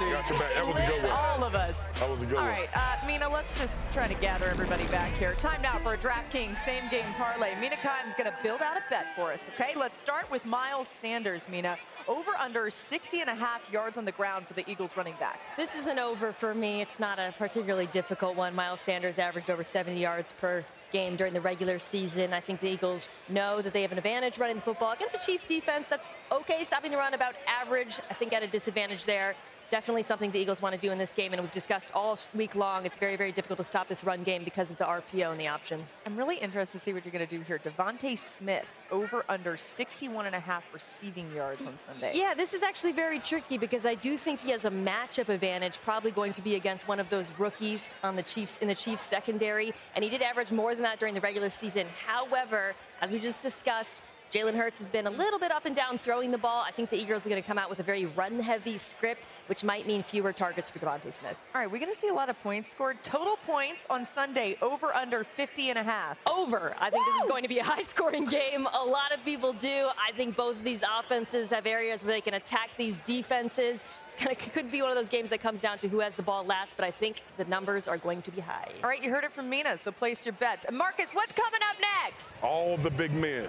take 0.00 0.12
Got 0.12 0.30
your 0.30 0.38
back. 0.38 0.54
That 0.54 0.66
was 0.66 0.78
a 0.78 0.86
good 0.86 1.02
one. 1.02 1.12
All 1.12 1.44
of 1.44 1.54
us. 1.54 1.84
That 2.00 2.10
was 2.10 2.22
a 2.22 2.26
good 2.26 2.36
All 2.38 2.44
one. 2.44 2.50
right, 2.50 2.68
uh, 2.74 3.06
Mina, 3.06 3.28
let's 3.28 3.58
just 3.58 3.92
try 3.92 4.08
to 4.08 4.14
gather 4.14 4.46
everybody 4.46 4.86
back 4.86 5.12
here. 5.16 5.34
Time 5.34 5.60
now 5.60 5.78
for 5.78 5.92
a 5.92 5.98
DraftKings 5.98 6.56
same 6.56 6.88
game 6.90 7.12
parlay. 7.16 7.54
Mina 7.60 7.76
Kime's 7.76 8.14
going 8.14 8.30
to 8.30 8.36
build 8.42 8.62
out 8.62 8.76
a 8.76 8.82
bet 8.88 9.14
for 9.14 9.32
us, 9.32 9.42
okay? 9.54 9.74
Let's 9.76 9.98
start 9.98 10.30
with 10.30 10.46
Miles 10.46 10.88
Sanders, 10.88 11.48
Mina. 11.48 11.76
Over 12.08 12.32
under 12.38 12.70
60 12.70 13.20
and 13.20 13.30
a 13.30 13.34
half 13.34 13.70
yards 13.72 13.98
on 13.98 14.04
the 14.04 14.12
ground 14.12 14.46
for 14.46 14.54
the 14.54 14.68
Eagles 14.70 14.96
running 14.96 15.14
back. 15.20 15.38
This 15.56 15.74
is 15.74 15.86
an 15.86 15.98
over 15.98 16.32
for 16.32 16.54
me. 16.54 16.80
It's 16.80 16.98
not 16.98 17.18
a 17.18 17.34
particularly 17.36 17.86
difficult 17.86 18.36
one. 18.36 18.54
Miles 18.54 18.80
Sanders 18.80 19.18
averaged 19.18 19.50
over 19.50 19.64
70 19.64 19.98
yards 19.98 20.32
per 20.32 20.64
game 20.92 21.16
during 21.16 21.32
the 21.32 21.40
regular 21.40 21.78
season. 21.78 22.32
I 22.32 22.40
think 22.40 22.60
the 22.60 22.68
Eagles 22.68 23.10
know 23.28 23.62
that 23.62 23.72
they 23.72 23.82
have 23.82 23.92
an 23.92 23.98
advantage 23.98 24.38
running 24.38 24.56
the 24.56 24.62
football 24.62 24.92
against 24.92 25.14
the 25.14 25.20
Chiefs 25.20 25.46
defense. 25.46 25.88
That's 25.88 26.12
okay, 26.32 26.64
stopping 26.64 26.90
the 26.90 26.96
run 26.96 27.14
about 27.14 27.34
average. 27.46 28.00
I 28.10 28.14
think 28.14 28.32
at 28.32 28.42
a 28.42 28.48
disadvantage 28.48 29.04
there. 29.04 29.36
Definitely 29.70 30.02
something 30.02 30.32
the 30.32 30.38
Eagles 30.40 30.60
want 30.60 30.74
to 30.74 30.80
do 30.80 30.90
in 30.90 30.98
this 30.98 31.12
game, 31.12 31.32
and 31.32 31.40
we've 31.40 31.52
discussed 31.52 31.92
all 31.94 32.18
week 32.34 32.56
long. 32.56 32.84
It's 32.84 32.98
very, 32.98 33.14
very 33.14 33.30
difficult 33.30 33.58
to 33.58 33.64
stop 33.64 33.86
this 33.86 34.02
run 34.02 34.24
game 34.24 34.42
because 34.42 34.68
of 34.68 34.76
the 34.78 34.84
RPO 34.84 35.30
and 35.30 35.38
the 35.38 35.46
option. 35.46 35.86
I'm 36.04 36.16
really 36.16 36.38
interested 36.38 36.78
to 36.78 36.84
see 36.84 36.92
what 36.92 37.04
you're 37.04 37.12
going 37.12 37.26
to 37.26 37.36
do 37.38 37.42
here. 37.42 37.60
DeVonta 37.60 38.18
Smith, 38.18 38.66
over 38.90 39.24
under 39.28 39.56
61 39.56 40.26
and 40.26 40.34
a 40.34 40.40
half 40.40 40.64
receiving 40.74 41.32
yards 41.32 41.66
on 41.66 41.78
Sunday. 41.78 42.12
Yeah, 42.16 42.34
this 42.34 42.52
is 42.52 42.62
actually 42.62 42.92
very 42.92 43.20
tricky 43.20 43.58
because 43.58 43.86
I 43.86 43.94
do 43.94 44.16
think 44.16 44.40
he 44.40 44.50
has 44.50 44.64
a 44.64 44.70
matchup 44.70 45.28
advantage, 45.28 45.80
probably 45.82 46.10
going 46.10 46.32
to 46.32 46.42
be 46.42 46.56
against 46.56 46.88
one 46.88 46.98
of 46.98 47.08
those 47.08 47.30
rookies 47.38 47.94
on 48.02 48.16
the 48.16 48.24
Chiefs 48.24 48.58
in 48.58 48.66
the 48.66 48.74
Chiefs 48.74 49.04
secondary, 49.04 49.72
and 49.94 50.02
he 50.02 50.10
did 50.10 50.20
average 50.20 50.50
more 50.50 50.74
than 50.74 50.82
that 50.82 50.98
during 50.98 51.14
the 51.14 51.20
regular 51.20 51.48
season. 51.48 51.86
However, 52.04 52.74
as 53.00 53.12
we 53.12 53.20
just 53.20 53.40
discussed, 53.40 54.02
Jalen 54.30 54.54
Hurts 54.54 54.78
has 54.78 54.88
been 54.88 55.08
a 55.08 55.10
little 55.10 55.40
bit 55.40 55.50
up 55.50 55.66
and 55.66 55.74
down 55.74 55.98
throwing 55.98 56.30
the 56.30 56.38
ball. 56.38 56.62
I 56.64 56.70
think 56.70 56.88
the 56.88 56.96
Eagles 56.96 57.26
are 57.26 57.28
going 57.28 57.42
to 57.42 57.46
come 57.46 57.58
out 57.58 57.68
with 57.68 57.80
a 57.80 57.82
very 57.82 58.06
run-heavy 58.06 58.78
script, 58.78 59.28
which 59.48 59.64
might 59.64 59.88
mean 59.88 60.04
fewer 60.04 60.32
targets 60.32 60.70
for 60.70 60.78
DeVonta 60.78 61.12
Smith. 61.12 61.36
All 61.52 61.60
right, 61.60 61.70
we're 61.70 61.80
going 61.80 61.90
to 61.90 61.98
see 61.98 62.08
a 62.08 62.14
lot 62.14 62.28
of 62.28 62.40
points 62.40 62.70
scored. 62.70 63.02
Total 63.02 63.36
points 63.36 63.88
on 63.90 64.06
Sunday, 64.06 64.56
over 64.62 64.94
under 64.94 65.24
50 65.24 65.70
and 65.70 65.78
a 65.80 65.82
half. 65.82 66.18
Over. 66.28 66.76
I 66.78 66.90
think 66.90 67.04
this 67.06 67.22
is 67.22 67.28
going 67.28 67.42
to 67.42 67.48
be 67.48 67.58
a 67.58 67.64
high-scoring 67.64 68.26
game. 68.26 68.68
A 68.72 68.84
lot 68.84 69.12
of 69.12 69.24
people 69.24 69.52
do. 69.52 69.88
I 69.98 70.12
think 70.12 70.36
both 70.36 70.56
of 70.56 70.62
these 70.62 70.84
offenses 70.98 71.50
have 71.50 71.66
areas 71.66 72.04
where 72.04 72.12
they 72.12 72.20
can 72.20 72.34
attack 72.34 72.70
these 72.76 73.00
defenses. 73.00 73.82
It's 74.06 74.14
kind 74.14 74.30
of 74.30 74.38
could 74.52 74.70
be 74.70 74.80
one 74.80 74.92
of 74.92 74.96
those 74.96 75.08
games 75.08 75.30
that 75.30 75.40
comes 75.40 75.60
down 75.60 75.78
to 75.78 75.88
who 75.88 75.98
has 75.98 76.14
the 76.14 76.22
ball 76.22 76.44
last, 76.44 76.76
but 76.76 76.86
I 76.86 76.92
think 76.92 77.22
the 77.36 77.44
numbers 77.46 77.88
are 77.88 77.98
going 77.98 78.22
to 78.22 78.30
be 78.30 78.40
high. 78.40 78.70
All 78.84 78.88
right, 78.88 79.02
you 79.02 79.10
heard 79.10 79.24
it 79.24 79.32
from 79.32 79.50
Mina, 79.50 79.76
so 79.76 79.90
place 79.90 80.24
your 80.24 80.34
bets. 80.34 80.66
Marcus, 80.72 81.10
what's 81.12 81.32
coming 81.32 81.60
up 81.68 81.76
next? 81.80 82.42
all 82.42 82.76
the 82.78 82.90
big 82.90 83.12
men 83.12 83.48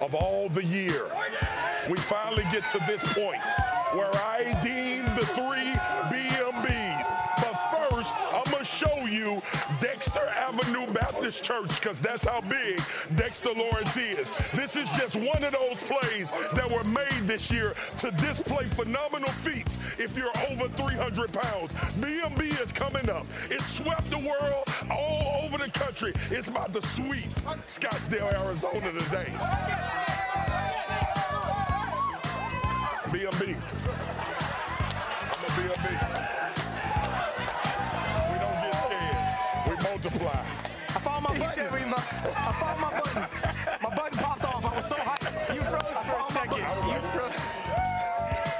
of 0.00 0.14
all 0.14 0.48
the 0.48 0.64
year. 0.64 1.06
We 1.88 1.96
finally 1.98 2.44
get 2.52 2.70
to 2.72 2.78
this 2.86 3.02
point 3.12 3.40
where 3.92 4.10
I 4.14 4.58
deem 4.62 5.04
the 5.14 5.26
three 5.26 5.72
BMBs. 6.10 6.93
Show 8.74 9.06
you 9.06 9.40
Dexter 9.80 10.26
Avenue 10.36 10.92
Baptist 10.92 11.44
Church 11.44 11.80
because 11.80 12.00
that's 12.00 12.24
how 12.24 12.40
big 12.40 12.80
Dexter 13.14 13.52
Lawrence 13.52 13.96
is. 13.96 14.32
This 14.52 14.74
is 14.74 14.88
just 14.98 15.14
one 15.14 15.44
of 15.44 15.52
those 15.52 15.80
plays 15.84 16.32
that 16.54 16.68
were 16.68 16.82
made 16.82 17.28
this 17.28 17.52
year 17.52 17.74
to 17.98 18.10
display 18.12 18.64
phenomenal 18.64 19.30
feats 19.30 19.78
if 19.98 20.16
you're 20.16 20.32
over 20.50 20.66
300 20.68 21.32
pounds. 21.32 21.74
BMB 22.00 22.60
is 22.60 22.72
coming 22.72 23.08
up. 23.10 23.26
It 23.48 23.60
swept 23.62 24.10
the 24.10 24.18
world 24.18 24.64
all 24.90 25.44
over 25.44 25.58
the 25.58 25.70
country. 25.70 26.12
It's 26.30 26.48
about 26.48 26.72
to 26.72 26.82
sweep 26.82 27.30
Scottsdale, 27.68 28.32
Arizona 28.44 28.90
today. 28.90 29.30
BMB. 33.12 33.54
I'm 35.30 35.44
a 35.44 35.48
BMB. 35.54 36.03
Multiply. 40.04 40.44
I 40.88 40.98
found 41.00 41.24
my 41.24 41.38
button. 41.38 41.66
I 41.66 42.52
found 42.52 42.80
my 42.80 43.00
button. 43.00 43.22
My 43.82 43.94
button 43.96 44.18
popped 44.18 44.44
off. 44.44 44.64
I 44.64 44.76
was 44.76 44.86
so 44.86 44.94
hyped. 44.96 45.54
You 45.54 45.62
froze 45.62 45.82
for 45.82 46.20
a 46.20 46.32
second. 46.32 46.58
You 46.58 47.00
froze. 47.10 47.32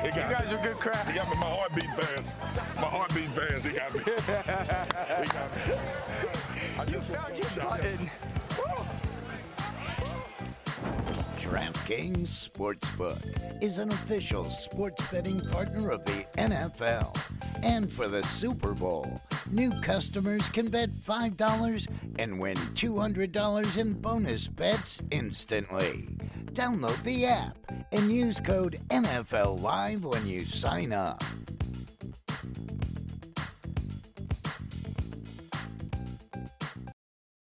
It 0.05 0.15
got 0.15 0.31
You 0.31 0.37
guys 0.37 0.51
me. 0.51 0.57
are 0.57 0.63
good 0.63 0.77
crap. 0.77 1.07
He 1.09 1.15
got 1.15 1.29
me. 1.29 1.37
My 1.37 1.47
heartbeat 1.47 1.91
fans. 1.97 2.35
My 2.77 2.83
heartbeat 2.83 3.31
fans. 3.31 3.65
He 3.65 3.73
got 3.73 3.95
me. 3.95 4.01
he 4.01 5.29
got 5.29 5.55
me. 5.55 5.75
I 6.79 6.85
just 6.87 7.11
Found 7.13 7.37
your 7.37 7.47
to 7.47 7.53
shout 7.53 7.81
out. 7.81 8.34
DraftKings 11.85 12.49
Sportsbook 12.49 13.63
is 13.63 13.79
an 13.79 13.93
official 13.93 14.45
sports 14.45 15.07
betting 15.09 15.39
partner 15.51 15.91
of 15.91 16.03
the 16.07 16.25
NFL. 16.39 17.15
And 17.63 17.93
for 17.93 18.09
the 18.09 18.23
Super 18.23 18.73
Bowl, 18.73 19.21
new 19.51 19.71
customers 19.83 20.49
can 20.49 20.69
bet 20.71 20.91
$5 20.91 21.87
and 22.19 22.41
win 22.41 22.57
$200 22.57 23.77
in 23.77 23.93
bonus 23.93 24.49
bets 24.49 25.03
instantly. 25.11 26.09
Download 26.53 27.03
the 27.03 27.27
app 27.27 27.59
and 27.93 28.11
use 28.11 28.41
code 28.41 28.79
NFL 28.89 29.61
Live 29.61 30.05
when 30.05 30.27
you 30.27 30.41
sign 30.41 30.91
up. 30.91 31.23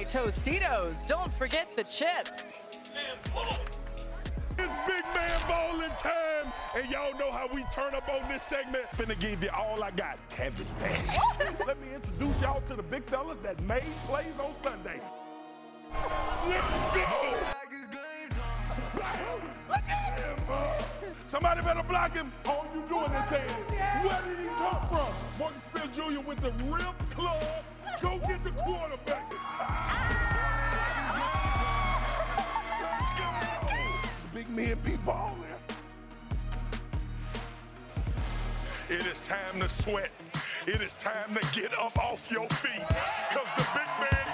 By 0.00 0.04
Tostitos. 0.04 1.06
Don't 1.06 1.32
forget 1.32 1.68
the 1.76 1.84
chips. 1.84 2.60
It's 4.58 4.74
big 4.86 5.04
man 5.14 5.40
bowling 5.48 5.90
time, 5.96 6.52
and 6.76 6.90
y'all 6.90 7.18
know 7.18 7.30
how 7.30 7.48
we 7.52 7.64
turn 7.74 7.94
up 7.94 8.08
on 8.08 8.26
this 8.28 8.42
segment. 8.42 8.84
Finna 8.96 9.18
give 9.18 9.42
you 9.42 9.50
all 9.50 9.82
I 9.82 9.90
got, 9.90 10.18
cabbage 10.28 10.66
patch. 10.78 11.16
Let 11.66 11.80
me 11.80 11.94
introduce 11.94 12.40
y'all 12.42 12.60
to 12.62 12.74
the 12.74 12.82
big 12.82 13.04
fellas 13.04 13.38
that 13.42 13.60
made 13.62 13.82
plays 14.06 14.38
on 14.38 14.52
Sunday. 14.62 15.00
Let's 16.46 16.68
go! 16.94 17.34
Look 19.68 19.88
at 19.88 20.18
him! 20.18 20.36
Somebody 21.26 21.62
better 21.62 21.82
block 21.82 22.14
him. 22.14 22.32
All 22.46 22.66
you 22.74 22.82
doing 22.86 23.12
is 23.12 23.24
saying, 23.26 23.48
where 23.48 24.22
did 24.22 24.38
he 24.38 24.46
come 24.46 24.59
Jr. 25.92 26.20
with 26.26 26.40
the 26.40 26.52
rip 26.64 26.98
club. 27.10 27.64
Go 28.00 28.18
get 28.18 28.44
the 28.44 28.50
quarterback. 28.50 29.28
Big 34.32 34.48
men 34.48 34.78
be 34.84 34.96
balling. 35.04 35.34
It 38.88 39.06
is 39.06 39.26
time 39.26 39.60
to 39.60 39.68
sweat. 39.68 40.10
It 40.66 40.80
is 40.80 40.96
time 40.96 41.34
to 41.34 41.60
get 41.60 41.72
up 41.78 41.98
off 41.98 42.30
your 42.30 42.48
feet. 42.48 42.86
Cause 43.30 43.50
the 43.56 43.66
big 43.74 43.88
man 43.98 44.29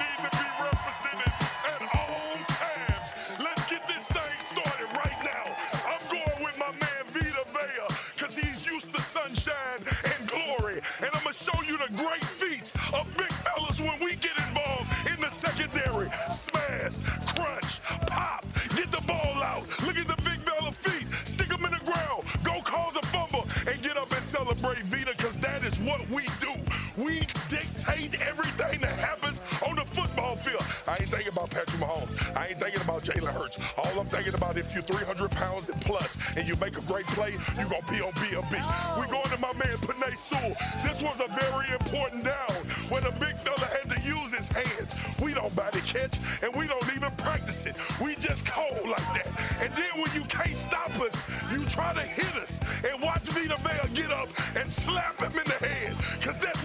what 26.09 26.23
we 26.23 26.29
do. 26.41 26.53
We 26.97 27.21
dictate 27.49 28.21
everything 28.21 28.81
that 28.81 28.99
happens 28.99 29.41
on 29.67 29.77
the 29.77 29.85
football 29.85 30.37
field. 30.37 30.63
I 30.87 30.99
ain't 31.01 31.09
thinking 31.09 31.33
about 31.33 31.51
Patrick 31.51 31.81
Mahomes. 31.81 32.37
I 32.37 32.49
ain't 32.49 32.59
thinking 32.59 32.81
about 32.81 33.05
Jalen 33.05 33.33
Hurts. 33.33 33.59
All 33.77 34.01
I'm 34.01 34.07
thinking 34.07 34.35
about 34.35 34.57
if 34.57 34.73
you're 34.75 34.83
300 34.83 35.31
pounds 35.31 35.69
and 35.69 35.81
plus 35.83 36.17
and 36.37 36.49
you 36.49 36.57
make 36.57 36.77
a 36.79 36.83
great 36.83 37.07
play, 37.09 37.33
you're 37.57 37.69
gonna 37.69 37.87
be 37.91 38.01
on 38.03 38.13
B.O.B. 38.21 38.49
We 38.51 38.59
oh. 38.61 39.07
going 39.11 39.31
to 39.31 39.39
my 39.39 39.53
man 39.55 39.77
Penei 39.79 40.17
Sewell. 40.17 40.57
This 40.85 41.03
was 41.03 41.21
a 41.21 41.29
very 41.29 41.71
important 41.73 42.25
down 42.25 42.55
where 42.89 43.01
the 43.01 43.13
big 43.21 43.37
fella 43.37 43.67
had 43.67 43.89
to 43.91 44.01
use 44.01 44.33
his 44.33 44.49
hands. 44.49 44.95
We 45.21 45.35
don't 45.35 45.55
body 45.55 45.81
catch 45.81 46.19
and 46.43 46.55
we 46.55 46.67
don't 46.67 46.89
even 46.95 47.11
practice 47.17 47.67
it. 47.67 47.77
We 48.01 48.17
just 48.17 48.47
cold 48.47 48.89
like 48.89 49.09
that. 49.15 49.29
And 49.61 49.73
then 49.75 50.01
when 50.01 50.13
you 50.15 50.25
can't 50.29 50.57
stop 50.57 50.91
us, 51.01 51.23
you 51.53 51.65
try 51.67 51.93
to 51.93 52.01
hit 52.01 52.35
us 52.37 52.61
and 52.89 53.03
watch 53.03 53.16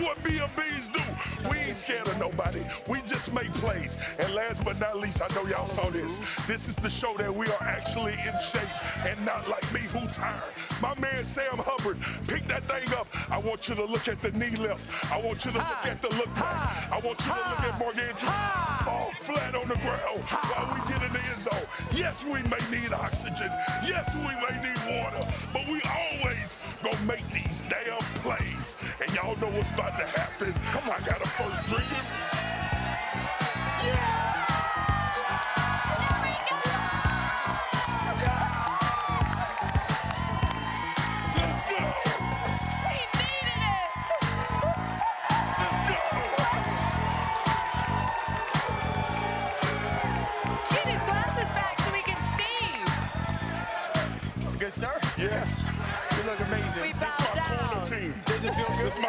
what 0.01 0.21
B.O.B.'s 0.23 0.87
do. 0.89 1.01
We 1.49 1.57
ain't 1.57 1.75
scared 1.75 2.07
of 2.07 2.20
We 2.87 2.99
just 3.01 3.33
make 3.33 3.53
plays. 3.55 3.97
And 4.19 4.33
last 4.33 4.65
but 4.65 4.79
not 4.79 4.99
least, 4.99 5.21
I 5.21 5.33
know 5.35 5.45
y'all 5.47 5.67
saw 5.67 5.89
this. 5.89 6.17
This 6.47 6.67
is 6.67 6.75
the 6.75 6.89
show 6.89 7.15
that 7.17 7.33
we 7.33 7.45
are 7.47 7.63
actually 7.63 8.13
in 8.13 8.33
shape 8.41 9.05
and 9.05 9.23
not 9.25 9.47
like 9.47 9.71
me 9.71 9.81
who 9.81 10.07
tired. 10.07 10.51
My 10.81 10.97
man 10.99 11.23
Sam 11.23 11.57
Hubbard, 11.57 11.97
pick 12.27 12.47
that 12.47 12.67
thing 12.67 12.91
up. 12.97 13.07
I 13.29 13.37
want 13.37 13.69
you 13.69 13.75
to 13.75 13.85
look 13.85 14.07
at 14.07 14.21
the 14.21 14.31
knee 14.31 14.55
lift. 14.57 15.11
I 15.11 15.21
want 15.21 15.45
you 15.45 15.51
to 15.51 15.57
look 15.57 15.85
at 15.85 16.01
the 16.01 16.09
look 16.15 16.33
back. 16.35 16.91
I 16.91 16.99
want 16.99 17.19
you 17.19 17.31
to 17.31 17.37
look 17.49 17.59
at 17.61 17.79
Morgan 17.79 18.05
Andrews 18.05 18.71
fall 18.83 19.11
flat 19.11 19.55
on 19.55 19.67
the 19.67 19.75
ground 19.75 20.21
while 20.51 20.73
we 20.73 20.81
get 20.91 21.01
in 21.03 21.13
the 21.13 21.19
end 21.19 21.37
zone. 21.37 21.67
Yes, 21.93 22.25
we 22.25 22.41
may 22.49 22.63
need 22.71 22.91
oxygen. 22.93 23.49
Yes, 23.85 24.13
we 24.15 24.33
may 24.43 24.55
need 24.65 24.99
water. 24.99 25.25
But 25.53 25.67
we 25.67 25.81
always 25.85 26.57
gonna 26.83 27.05
make 27.05 27.25
these 27.27 27.63
damn 27.69 27.99
plays. 28.23 28.75
And 29.01 29.13
y'all 29.13 29.35
know 29.39 29.51
what's 29.55 29.71
about 29.71 29.97
to 29.97 30.05
happen. 30.05 30.53
Come 30.71 30.89
on, 30.89 31.01
I 31.01 31.05
got 31.05 31.21
a 31.21 31.29
first 31.29 31.67
drinker. 31.69 32.30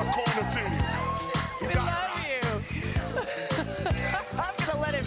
My 0.05 0.13
corner. 0.13 0.49
We 1.61 1.75
love 1.75 2.19
you. 2.27 2.41
I'm 4.39 4.67
gonna 4.67 4.81
let 4.81 4.95
him 4.95 5.07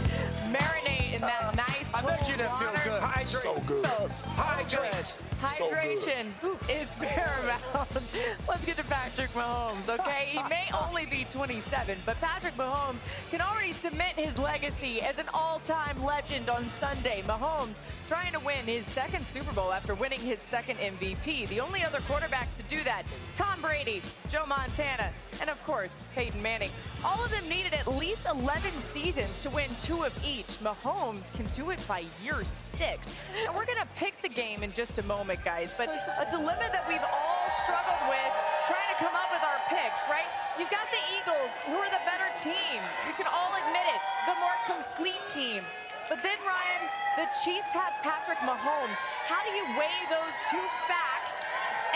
marinate 0.51 1.15
in 1.15 1.21
that 1.21 1.55
nice 1.55 1.93
I 1.93 2.01
bet 2.01 2.29
you 2.29 2.37
that 2.37 2.51
feel 2.59 2.91
good. 2.91 3.01
Hydrate. 3.01 3.43
So 3.43 3.63
good. 3.65 3.85
Hydrate. 3.85 4.93
So 4.93 5.15
good. 5.17 5.24
Hydration 5.45 6.27
is 6.69 6.89
paramount. 6.93 7.89
Let's 8.47 8.65
get 8.65 8.77
to 8.77 8.83
Patrick 8.85 9.31
Mahomes, 9.33 9.87
okay? 9.87 10.29
He 10.31 10.41
may 10.49 10.67
only 10.87 11.05
be 11.05 11.25
27, 11.31 11.97
but 12.05 12.19
Patrick 12.19 12.55
Mahomes 12.55 12.99
can 13.29 13.41
already 13.41 13.71
cement 13.71 14.15
his 14.15 14.39
legacy 14.39 15.01
as 15.01 15.19
an 15.19 15.25
all-time 15.33 15.99
legend 16.03 16.49
on 16.49 16.63
Sunday. 16.63 17.23
Mahomes 17.27 17.75
trying 18.07 18.31
to 18.33 18.39
win 18.39 18.65
his 18.65 18.85
second 18.85 19.23
Super 19.25 19.53
Bowl 19.53 19.71
after 19.71 19.93
winning 19.93 20.19
his 20.19 20.39
second 20.39 20.77
MVP. 20.77 21.47
The 21.49 21.59
only 21.59 21.83
other 21.83 21.99
quarterbacks 21.99 22.57
to 22.57 22.63
do 22.63 22.83
that, 22.83 23.03
Tom 23.35 23.61
Brady, 23.61 24.01
Joe 24.29 24.45
Montana, 24.47 25.11
and 25.41 25.49
of 25.49 25.63
course, 25.65 25.95
Peyton 26.15 26.41
Manning. 26.41 26.69
All 27.03 27.23
of 27.23 27.29
them 27.29 27.47
needed 27.49 27.73
at 27.73 27.87
least 27.87 28.27
11 28.27 28.71
seasons 28.79 29.39
to 29.39 29.49
win 29.49 29.69
two 29.81 30.03
of 30.03 30.13
each. 30.25 30.47
Mahomes 30.63 31.33
can 31.35 31.45
do 31.47 31.69
it 31.69 31.87
by 31.87 32.03
year 32.23 32.43
six. 32.43 33.09
And 33.45 33.55
we're 33.55 33.65
going 33.65 33.79
to 33.79 33.87
pick 33.95 34.19
the 34.21 34.29
game 34.29 34.63
in 34.63 34.71
just 34.71 34.97
a 34.97 35.03
moment, 35.03 35.34
guys. 35.43 35.73
But 35.75 35.89
a 35.89 36.25
dilemma 36.29 36.69
that 36.71 36.85
we've 36.87 37.03
all 37.03 37.47
struggled 37.65 38.03
with 38.07 38.31
trying 38.69 38.89
to 38.93 38.97
come 39.01 39.13
up 39.17 39.29
with 39.33 39.43
our 39.43 39.59
picks, 39.67 40.01
right? 40.07 40.27
You've 40.57 40.71
got 40.71 40.87
the 40.93 41.03
Eagles, 41.17 41.53
who 41.67 41.75
are 41.81 41.91
the 41.91 42.03
better 42.07 42.29
team. 42.39 42.79
We 43.09 43.13
can 43.17 43.27
all 43.27 43.51
admit 43.57 43.85
it, 43.89 44.01
the 44.29 44.35
more 44.39 44.57
complete 44.65 45.21
team. 45.29 45.65
But 46.07 46.21
then, 46.21 46.37
Ryan, 46.45 46.81
the 47.17 47.27
Chiefs 47.41 47.73
have 47.73 47.97
Patrick 48.05 48.37
Mahomes. 48.45 48.99
How 49.25 49.41
do 49.41 49.51
you 49.57 49.65
weigh 49.73 50.01
those 50.13 50.35
two 50.53 50.61
facts 50.85 51.33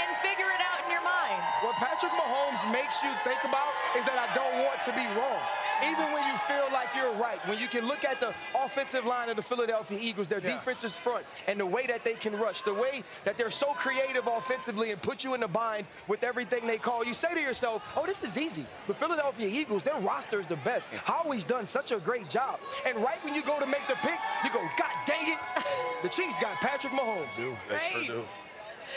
and 0.02 0.10
figure 0.26 0.50
it 0.50 0.62
out 0.66 0.82
in 0.82 0.90
your 0.90 1.06
mind? 1.06 1.38
What 1.62 1.78
Patrick 1.78 2.14
Mahomes 2.18 2.66
makes 2.74 3.04
you 3.06 3.14
think 3.22 3.42
about 3.46 3.70
is 3.94 4.06
that 4.10 4.18
I 4.18 4.26
don't 4.34 4.66
want 4.66 4.82
to 4.90 4.92
be 4.98 5.06
wrong. 5.14 5.42
Even 5.84 6.12
when 6.14 6.26
you 6.28 6.38
feel 6.40 6.66
like 6.74 6.88
you're 6.96 7.14
right, 7.14 7.40
when 7.48 7.58
you 7.60 7.68
can 7.68 7.88
look 7.88 8.04
at 8.06 8.20
the 8.20 8.34
offensive 8.64 9.06
line 9.06 9.30
of 9.30 9.36
the 9.36 9.42
Philadelphia 9.42 9.98
Eagles, 10.02 10.28
their 10.28 10.40
Yeah. 10.40 10.52
defensive 10.54 10.92
front, 10.94 11.26
and 11.48 11.60
the 11.60 11.66
way 11.66 11.86
that 11.88 12.04
they 12.04 12.14
can 12.14 12.38
rush, 12.40 12.62
the 12.62 12.74
way 12.74 13.04
that 13.24 13.38
they're 13.38 13.52
so 13.52 13.74
creative 13.74 14.28
offensively 14.28 14.92
and 14.92 15.02
put 15.02 15.24
you 15.24 15.34
in 15.34 15.42
the 15.42 15.48
bind 15.48 15.86
with 16.08 16.24
everything 16.24 16.66
they 16.68 16.78
call, 16.78 17.04
you 17.06 17.14
say 17.14 17.34
to 17.34 17.42
yourself, 17.42 17.82
oh, 17.96 18.06
this 18.06 18.24
is 18.24 18.38
easy. 18.38 18.66
The 18.88 18.94
Philadelphia 18.94 19.48
Eagles, 19.48 19.84
their 19.84 19.96
roster 20.00 20.40
is 20.40 20.48
the 20.48 20.58
best. 20.58 20.90
Howie's 21.06 21.46
done 21.46 21.66
such 21.68 21.92
a 21.92 21.98
great 22.00 22.30
job. 22.30 22.60
And 22.86 22.98
right 22.98 23.24
when 23.24 23.34
you 23.36 23.42
go 23.42 23.60
to 23.60 23.66
make 23.66 23.86
the 23.88 23.96
pick, 23.96 24.20
you 24.44 24.50
go, 24.52 24.62
God 24.78 24.92
dang 25.06 25.28
it, 25.34 25.40
the 26.04 26.10
Chiefs 26.10 26.40
got 26.40 26.56
Patrick 26.58 26.94
Mahomes. 26.94 27.36
Do, 27.36 27.56
they 27.70 27.80
sure 27.80 27.98
Right. 28.00 28.08
do. 28.08 28.26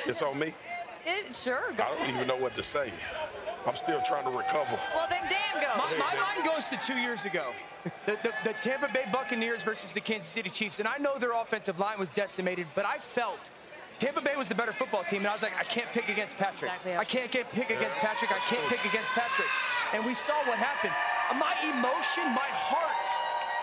It's 0.07 0.23
on 0.23 0.39
me. 0.39 0.55
It, 1.05 1.35
sure. 1.35 1.73
I 1.73 1.97
don't 1.99 2.09
even 2.09 2.27
know 2.29 2.37
what 2.37 2.55
to 2.55 2.63
say. 2.63 2.93
I'm 3.67 3.77
still 3.77 4.01
trying 4.03 4.25
to 4.25 4.31
recover. 4.31 4.79
Well, 4.95 5.07
then 5.09 5.23
Dan 5.29 5.63
go. 5.63 5.69
My, 5.79 5.91
my 5.97 6.15
mind 6.21 6.45
goes 6.45 6.69
to 6.69 6.77
two 6.85 6.99
years 6.99 7.25
ago. 7.25 7.47
The, 8.07 8.19
the, 8.23 8.33
the 8.45 8.53
Tampa 8.55 8.89
Bay 8.93 9.05
Buccaneers 9.13 9.63
versus 9.63 9.93
the 9.93 10.01
Kansas 10.01 10.29
City 10.29 10.51
Chiefs. 10.51 10.79
And 10.79 10.89
I 10.89 10.99
know 10.99 11.19
their 11.19 11.33
offensive 11.33 11.79
line 11.79 11.99
was 11.99 12.11
decimated, 12.11 12.67
but 12.75 12.85
I 12.85 12.99
felt 12.99 13.51
Tampa 13.99 14.21
Bay 14.21 14.35
was 14.37 14.49
the 14.49 14.55
better 14.55 14.73
football 14.73 15.05
team. 15.05 15.21
And 15.21 15.29
I 15.29 15.33
was 15.33 15.43
like, 15.43 15.57
I 15.59 15.65
can't 15.65 15.89
pick 15.93 16.09
against 16.09 16.37
Patrick. 16.37 16.71
Exactly. 16.73 16.97
I 16.97 17.05
can't 17.05 17.31
get 17.31 17.51
pick 17.53 17.71
against 17.71 17.99
Patrick. 17.99 18.33
I 18.33 18.39
can't 18.41 18.67
pick 18.69 18.85
against 18.85 19.13
Patrick. 19.13 19.49
And 19.95 20.05
we 20.05 20.15
saw 20.15 20.35
what 20.45 20.59
happened. 20.59 20.93
My 21.39 21.55
emotion, 21.71 22.25
my 22.35 22.51
heart 22.51 23.22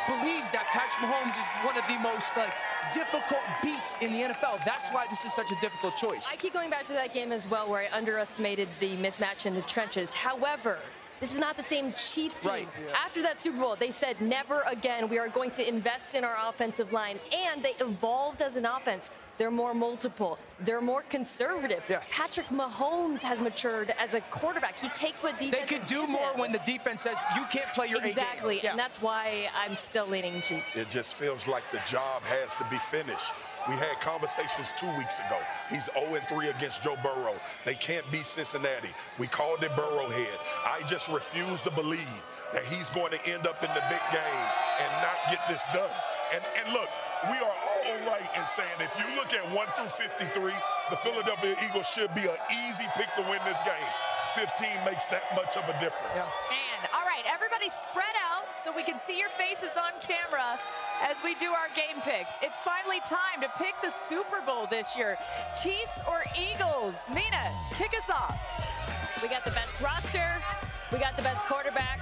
believes 0.09 0.49
that 0.51 0.65
Patrick 0.73 1.05
Mahomes 1.05 1.37
is 1.37 1.47
one 1.63 1.77
of 1.77 1.85
the 1.85 1.97
most 2.01 2.35
like 2.35 2.53
difficult 2.93 3.41
beats 3.61 3.95
in 4.01 4.11
the 4.11 4.33
NFL. 4.33 4.65
That's 4.65 4.89
why 4.89 5.05
this 5.09 5.23
is 5.23 5.33
such 5.33 5.51
a 5.51 5.55
difficult 5.61 5.95
choice. 5.95 6.27
I 6.31 6.35
keep 6.35 6.53
going 6.53 6.69
back 6.69 6.87
to 6.87 6.93
that 6.93 7.13
game 7.13 7.31
as 7.31 7.47
well, 7.47 7.69
where 7.69 7.81
I 7.83 7.95
underestimated 7.95 8.67
the 8.79 8.97
mismatch 8.97 9.45
in 9.45 9.53
the 9.53 9.61
trenches. 9.61 10.13
However, 10.13 10.79
this 11.19 11.33
is 11.33 11.39
not 11.39 11.57
the 11.57 11.63
same 11.63 11.93
Chiefs 11.93 12.39
team. 12.39 12.51
Right. 12.51 12.67
After 12.95 13.21
that 13.21 13.39
Super 13.39 13.59
Bowl, 13.59 13.75
they 13.77 13.91
said, 13.91 14.19
never 14.21 14.61
again. 14.61 15.09
We 15.09 15.19
are 15.19 15.27
going 15.27 15.51
to 15.51 15.67
invest 15.67 16.15
in 16.15 16.23
our 16.23 16.37
offensive 16.47 16.93
line. 16.93 17.19
And 17.31 17.61
they 17.61 17.73
evolved 17.79 18.41
as 18.41 18.55
an 18.55 18.65
offense. 18.65 19.11
They're 19.39 19.49
more 19.49 19.73
multiple. 19.73 20.37
They're 20.59 20.81
more 20.81 21.01
conservative. 21.03 21.85
Yeah. 21.89 22.01
Patrick 22.11 22.47
Mahomes 22.47 23.19
has 23.19 23.39
matured 23.39 23.93
as 23.97 24.13
a 24.13 24.19
quarterback. 24.29 24.77
He 24.77 24.89
takes 24.89 25.23
what 25.23 25.39
defense. 25.39 25.69
They 25.69 25.77
could 25.77 25.87
do 25.87 26.05
more 26.05 26.33
when 26.35 26.51
the 26.51 26.59
defense 26.59 27.03
says 27.03 27.17
you 27.37 27.43
can't 27.49 27.71
play 27.73 27.87
your 27.87 27.99
A 27.99 28.01
game. 28.01 28.11
Exactly. 28.11 28.59
Yeah. 28.61 28.71
And 28.71 28.79
that's 28.79 29.01
why 29.01 29.49
I'm 29.55 29.75
still 29.75 30.07
leaning 30.07 30.41
Chiefs. 30.41 30.75
It 30.75 30.89
just 30.89 31.13
feels 31.13 31.47
like 31.47 31.63
the 31.71 31.81
job 31.87 32.21
has 32.23 32.53
to 32.55 32.67
be 32.69 32.75
finished. 32.75 33.31
We 33.69 33.75
had 33.75 34.01
conversations 34.01 34.73
two 34.77 34.91
weeks 34.97 35.19
ago. 35.19 35.37
He's 35.69 35.87
0-3 35.89 36.55
against 36.55 36.83
Joe 36.83 36.97
Burrow. 37.01 37.35
They 37.63 37.75
can't 37.75 38.09
beat 38.11 38.25
Cincinnati. 38.25 38.89
We 39.17 39.27
called 39.27 39.63
it 39.63 39.71
Burrowhead. 39.71 40.37
I 40.65 40.81
just 40.85 41.07
refuse 41.07 41.61
to 41.61 41.71
believe 41.71 42.21
that 42.53 42.65
he's 42.65 42.89
going 42.89 43.11
to 43.11 43.25
end 43.25 43.47
up 43.47 43.63
in 43.63 43.69
the 43.69 43.83
big 43.89 44.01
game 44.11 44.47
and 44.81 44.91
not 45.01 45.15
get 45.31 45.47
this 45.47 45.65
done. 45.73 45.91
And, 46.33 46.43
and 46.57 46.73
look, 46.73 46.89
we 47.29 47.37
are 47.37 47.51
all 47.51 47.78
right 48.09 48.25
in 48.33 48.45
saying 48.49 48.73
if 48.81 48.97
you 48.97 49.05
look 49.13 49.29
at 49.33 49.45
1 49.45 49.67
through 49.77 49.93
53, 49.93 50.53
the 50.89 50.97
Philadelphia 50.97 51.55
Eagles 51.61 51.87
should 51.87 52.09
be 52.17 52.25
an 52.25 52.41
easy 52.65 52.89
pick 52.97 53.09
to 53.15 53.21
win 53.29 53.39
this 53.45 53.61
game. 53.61 53.89
15 54.33 54.49
makes 54.85 55.05
that 55.13 55.25
much 55.37 55.57
of 55.57 55.65
a 55.69 55.73
difference. 55.77 56.25
And 56.49 56.81
all 56.93 57.05
right, 57.05 57.25
everybody 57.29 57.69
spread 57.69 58.13
out 58.25 58.45
so 58.63 58.73
we 58.73 58.83
can 58.83 58.99
see 58.99 59.17
your 59.17 59.29
faces 59.29 59.77
on 59.77 59.93
camera 60.01 60.57
as 61.01 61.17
we 61.23 61.35
do 61.35 61.53
our 61.53 61.69
game 61.77 62.01
picks. 62.01 62.33
It's 62.41 62.57
finally 62.57 62.99
time 63.05 63.41
to 63.41 63.49
pick 63.57 63.73
the 63.81 63.93
Super 64.09 64.41
Bowl 64.45 64.65
this 64.69 64.97
year. 64.97 65.17
Chiefs 65.61 66.01
or 66.09 66.25
Eagles? 66.33 66.97
Mina, 67.09 67.53
kick 67.77 67.93
us 67.97 68.09
off. 68.09 68.37
We 69.21 69.29
got 69.29 69.45
the 69.45 69.51
best 69.51 69.81
roster. 69.81 70.41
We 70.91 70.97
got 70.97 71.15
the 71.15 71.23
best 71.23 71.45
quarterback. 71.45 71.99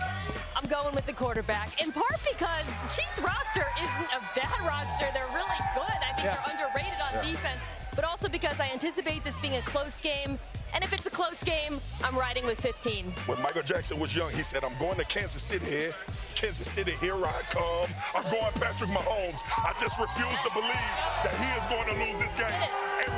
I'm 0.55 0.67
going 0.69 0.95
with 0.95 1.05
the 1.05 1.13
quarterback, 1.13 1.81
in 1.81 1.91
part 1.91 2.19
because 2.23 2.65
Chiefs 2.95 3.19
roster 3.19 3.67
isn't 3.77 4.09
a 4.15 4.21
bad 4.33 4.59
roster. 4.65 5.05
They're 5.13 5.27
really 5.35 5.61
good. 5.75 5.96
I 6.17 6.21
think 6.21 6.25
Yeah. 6.25 6.43
they're 6.57 6.67
underrated 6.67 7.01
on 7.01 7.13
Yeah. 7.13 7.31
defense, 7.31 7.61
but 7.95 8.03
also 8.03 8.27
because 8.27 8.59
I 8.59 8.67
anticipate 8.69 9.23
this 9.23 9.37
being 9.39 9.55
a 9.57 9.61
close 9.61 9.95
game. 10.01 10.39
And 10.73 10.83
if 10.83 10.91
it's 10.91 11.05
a 11.05 11.09
close 11.09 11.41
game, 11.43 11.79
I'm 12.03 12.15
riding 12.17 12.45
with 12.45 12.59
15. 12.59 13.13
When 13.25 13.41
Michael 13.41 13.63
Jackson 13.63 13.99
was 13.99 14.13
young, 14.15 14.31
he 14.31 14.43
said, 14.43 14.65
I'm 14.65 14.77
going 14.77 14.97
to 14.97 15.05
Kansas 15.05 15.41
City 15.41 15.65
here. 15.65 15.93
Kansas 16.35 16.69
City, 16.69 16.91
here 16.99 17.15
I 17.25 17.41
come. 17.49 17.87
I'm 18.13 18.23
going 18.29 18.51
Patrick 18.59 18.89
Mahomes. 18.91 19.39
I 19.57 19.73
just 19.79 19.97
refuse 19.97 20.37
to 20.43 20.51
believe 20.53 20.91
that 21.23 21.33
he 21.39 21.47
is 21.57 21.65
going 21.71 21.87
to 21.87 21.95
lose 22.05 22.19
this 22.19 22.33
game. 22.35 22.51
And 22.51 23.13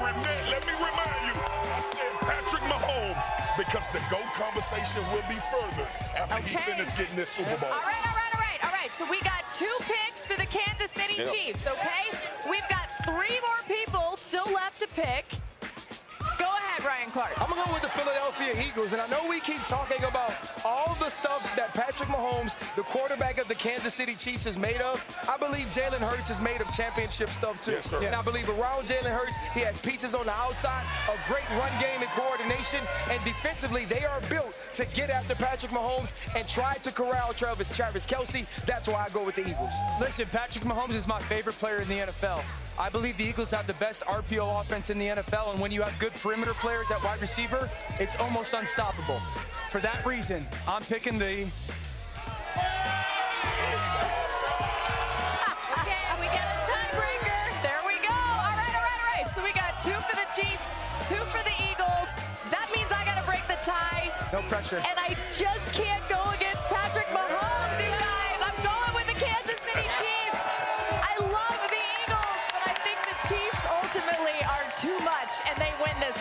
let 0.52 0.62
me 0.68 0.74
remind 0.74 1.22
you, 1.26 1.36
I 1.42 1.82
said 1.82 2.12
Patrick 2.22 2.64
Mahomes 2.70 3.26
because 3.58 3.88
the 3.90 4.00
GOAT 4.12 4.30
conversation 4.38 5.02
will 5.12 5.26
be 5.28 5.40
further 5.50 5.88
after 6.16 6.36
he 6.48 6.56
Okay. 6.56 6.72
finishes 6.72 6.94
getting 6.94 7.16
this 7.16 7.32
Super 7.32 7.58
Bowl. 7.58 7.72
All 7.72 7.82
right, 7.82 7.98
all 8.08 8.16
right, 8.16 8.29
So 9.00 9.10
we 9.10 9.22
got 9.22 9.46
two 9.58 9.66
picks 9.80 10.26
for 10.26 10.36
the 10.36 10.46
Kansas 10.46 10.92
City. 10.92 11.24
Chiefs, 11.32 11.66
okay? 11.66 12.18
We've 12.50 12.68
got 12.68 12.90
three 13.06 13.40
more 13.40 13.64
people 13.66 14.18
still 14.18 14.44
left 14.54 14.82
to 14.82 14.88
pick. 14.88 15.24
Go 16.40 16.46
ahead, 16.46 16.86
Ryan 16.86 17.12
Clark. 17.12 17.42
I'm 17.42 17.50
gonna 17.50 17.66
go 17.66 17.74
with 17.74 17.82
the 17.82 17.90
Philadelphia 17.90 18.56
Eagles, 18.66 18.94
and 18.94 19.02
I 19.02 19.08
know 19.08 19.28
we 19.28 19.42
keep 19.42 19.64
talking 19.66 20.04
about 20.06 20.34
all 20.64 20.96
the 21.00 21.10
stuff 21.10 21.44
that 21.58 21.74
Patrick 21.74 22.08
Mahomes, 22.08 22.56
the 22.76 22.84
quarterback 22.84 23.40
of 23.40 23.48
the 23.50 23.56
Kansas 23.56 23.94
City 23.94 24.16
Chiefs, 24.16 24.46
is 24.46 24.58
made 24.58 24.80
of. 24.80 25.04
I 25.28 25.36
believe 25.38 25.66
Jalen 25.68 26.00
Hurts 26.00 26.30
is 26.30 26.40
made 26.40 26.62
of 26.62 26.72
championship 26.72 27.30
stuff 27.30 27.64
too. 27.64 27.72
Yes, 27.72 27.90
sir. 27.90 28.02
And 28.02 28.16
I 28.16 28.22
believe 28.22 28.48
around 28.50 28.88
Jalen 28.88 29.12
Hurts, 29.12 29.38
he 29.54 29.60
has 29.62 29.82
pieces 29.82 30.16
on 30.16 30.26
the 30.26 30.34
outside, 30.34 30.86
a 31.10 31.18
great 31.28 31.50
run 31.52 31.72
game 31.82 32.00
and 32.00 32.10
coordination, 32.12 32.80
and 33.10 33.24
defensively, 33.26 33.84
they 33.86 34.06
are 34.06 34.22
built 34.30 34.58
to 34.76 34.86
get 34.94 35.10
after 35.10 35.36
Patrick 35.36 35.74
Mahomes 35.74 36.14
and 36.36 36.48
try 36.48 36.76
to 36.76 36.92
corral 36.92 37.34
Travis 37.34 37.76
Travis 37.76 38.06
Kelce. 38.06 38.46
That's 38.66 38.88
why 38.88 39.06
I 39.06 39.10
go 39.10 39.26
with 39.26 39.36
the 39.36 39.48
Eagles. 39.48 39.74
Listen, 40.00 40.28
Patrick 40.32 40.64
Mahomes 40.64 40.96
is 40.96 41.08
my 41.08 41.20
favorite 41.20 41.58
player 41.58 41.80
in 41.80 41.90
the 41.90 41.96
NFL. 41.96 42.42
I 42.80 42.88
believe 42.88 43.18
the 43.18 43.26
Eagles 43.26 43.52
have 43.52 43.68
the 43.68 43.74
best 43.74 44.04
RPO 44.06 44.62
offense 44.62 44.90
in 44.90 44.98
the 44.98 45.08
NFL, 45.08 45.52
and 45.52 45.60
when 45.60 45.70
you 45.70 45.82
have 45.82 46.00
good 46.00 46.14
perimeter 46.14 46.54
players 46.54 46.90
at 46.92 47.04
wide 47.04 47.20
receiver, 47.22 47.70
it's 48.00 48.16
almost 48.16 48.54
unstoppable. 48.54 49.20
For 49.70 49.82
that 49.82 50.06
reason, 50.06 50.48
I'm 50.66 50.82
picking 50.84 51.20
the 51.20 51.26
Okay, 51.26 51.44
we 56.24 56.28
got 56.32 56.48
a 56.48 56.56
tiebreaker. 56.72 57.36
There 57.62 57.84
we 57.86 58.00
go. 58.00 58.16
All 58.16 58.56
right, 58.56 58.72
all 58.72 58.88
right, 58.88 58.96
all 58.96 59.12
right. 59.12 59.28
So 59.36 59.44
we 59.44 59.52
got 59.52 59.84
two 59.84 59.92
for 60.08 60.16
the 60.16 60.24
Chiefs, 60.32 60.64
two 61.10 61.20
for 61.28 61.44
the 61.44 61.52
Eagles. 61.70 62.08
That 62.50 62.72
means 62.74 62.88
I 62.96 63.04
got 63.04 63.20
to 63.20 63.26
break 63.28 63.44
the 63.48 63.60
tie. 63.62 64.10
no 64.32 64.42
pressure. 64.44 64.78
And 64.78 64.98
I 64.98 65.18
just 65.36 65.74
can't 65.74 65.99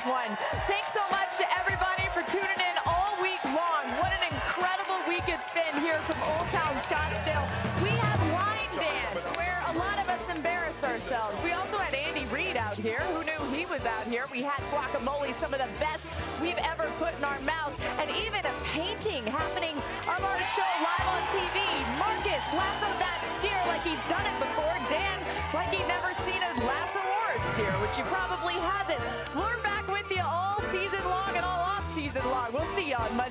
one. 0.08 0.32
Thanks 0.64 0.92
so 0.96 1.04
much 1.12 1.36
to 1.36 1.44
everybody 1.60 2.08
for 2.16 2.24
tuning 2.24 2.56
in 2.56 2.76
all 2.88 3.12
week 3.20 3.44
long. 3.44 3.84
What 4.00 4.08
an 4.16 4.24
incredible 4.32 4.96
week 5.04 5.28
it's 5.28 5.52
been 5.52 5.76
here 5.84 6.00
from 6.08 6.16
Old 6.24 6.48
Town 6.48 6.72
Scottsdale. 6.88 7.44
We 7.84 7.92
had 7.92 8.16
line 8.32 8.72
dance 8.72 9.28
where 9.36 9.60
a 9.68 9.76
lot 9.76 10.00
of 10.00 10.08
us 10.08 10.24
embarrassed 10.34 10.82
ourselves. 10.82 11.36
We 11.44 11.52
also 11.52 11.76
had 11.76 11.92
Andy 11.92 12.24
Reid 12.32 12.56
out 12.56 12.76
here. 12.76 13.04
Who 13.12 13.20
knew 13.20 13.36
he 13.52 13.66
was 13.66 13.84
out 13.84 14.08
here? 14.08 14.24
We 14.32 14.40
had 14.40 14.64
guacamole, 14.72 15.34
some 15.34 15.52
of 15.52 15.60
the 15.60 15.68
best 15.76 16.08
we've 16.40 16.60
ever 16.64 16.88
put 16.96 17.12
in 17.12 17.24
our 17.24 17.38
mouths, 17.44 17.76
and 18.00 18.08
even 18.24 18.40
a 18.48 18.54
painting 18.72 19.28
happening 19.28 19.76
of 20.08 20.20
our 20.24 20.40
show 20.56 20.72
live 20.88 21.08
on 21.12 21.22
TV. 21.36 21.60
Marcus 22.00 22.44
lassoed 22.56 22.96
that 22.96 23.20
steer 23.36 23.60
like 23.68 23.84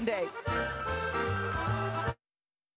We're 0.05 0.56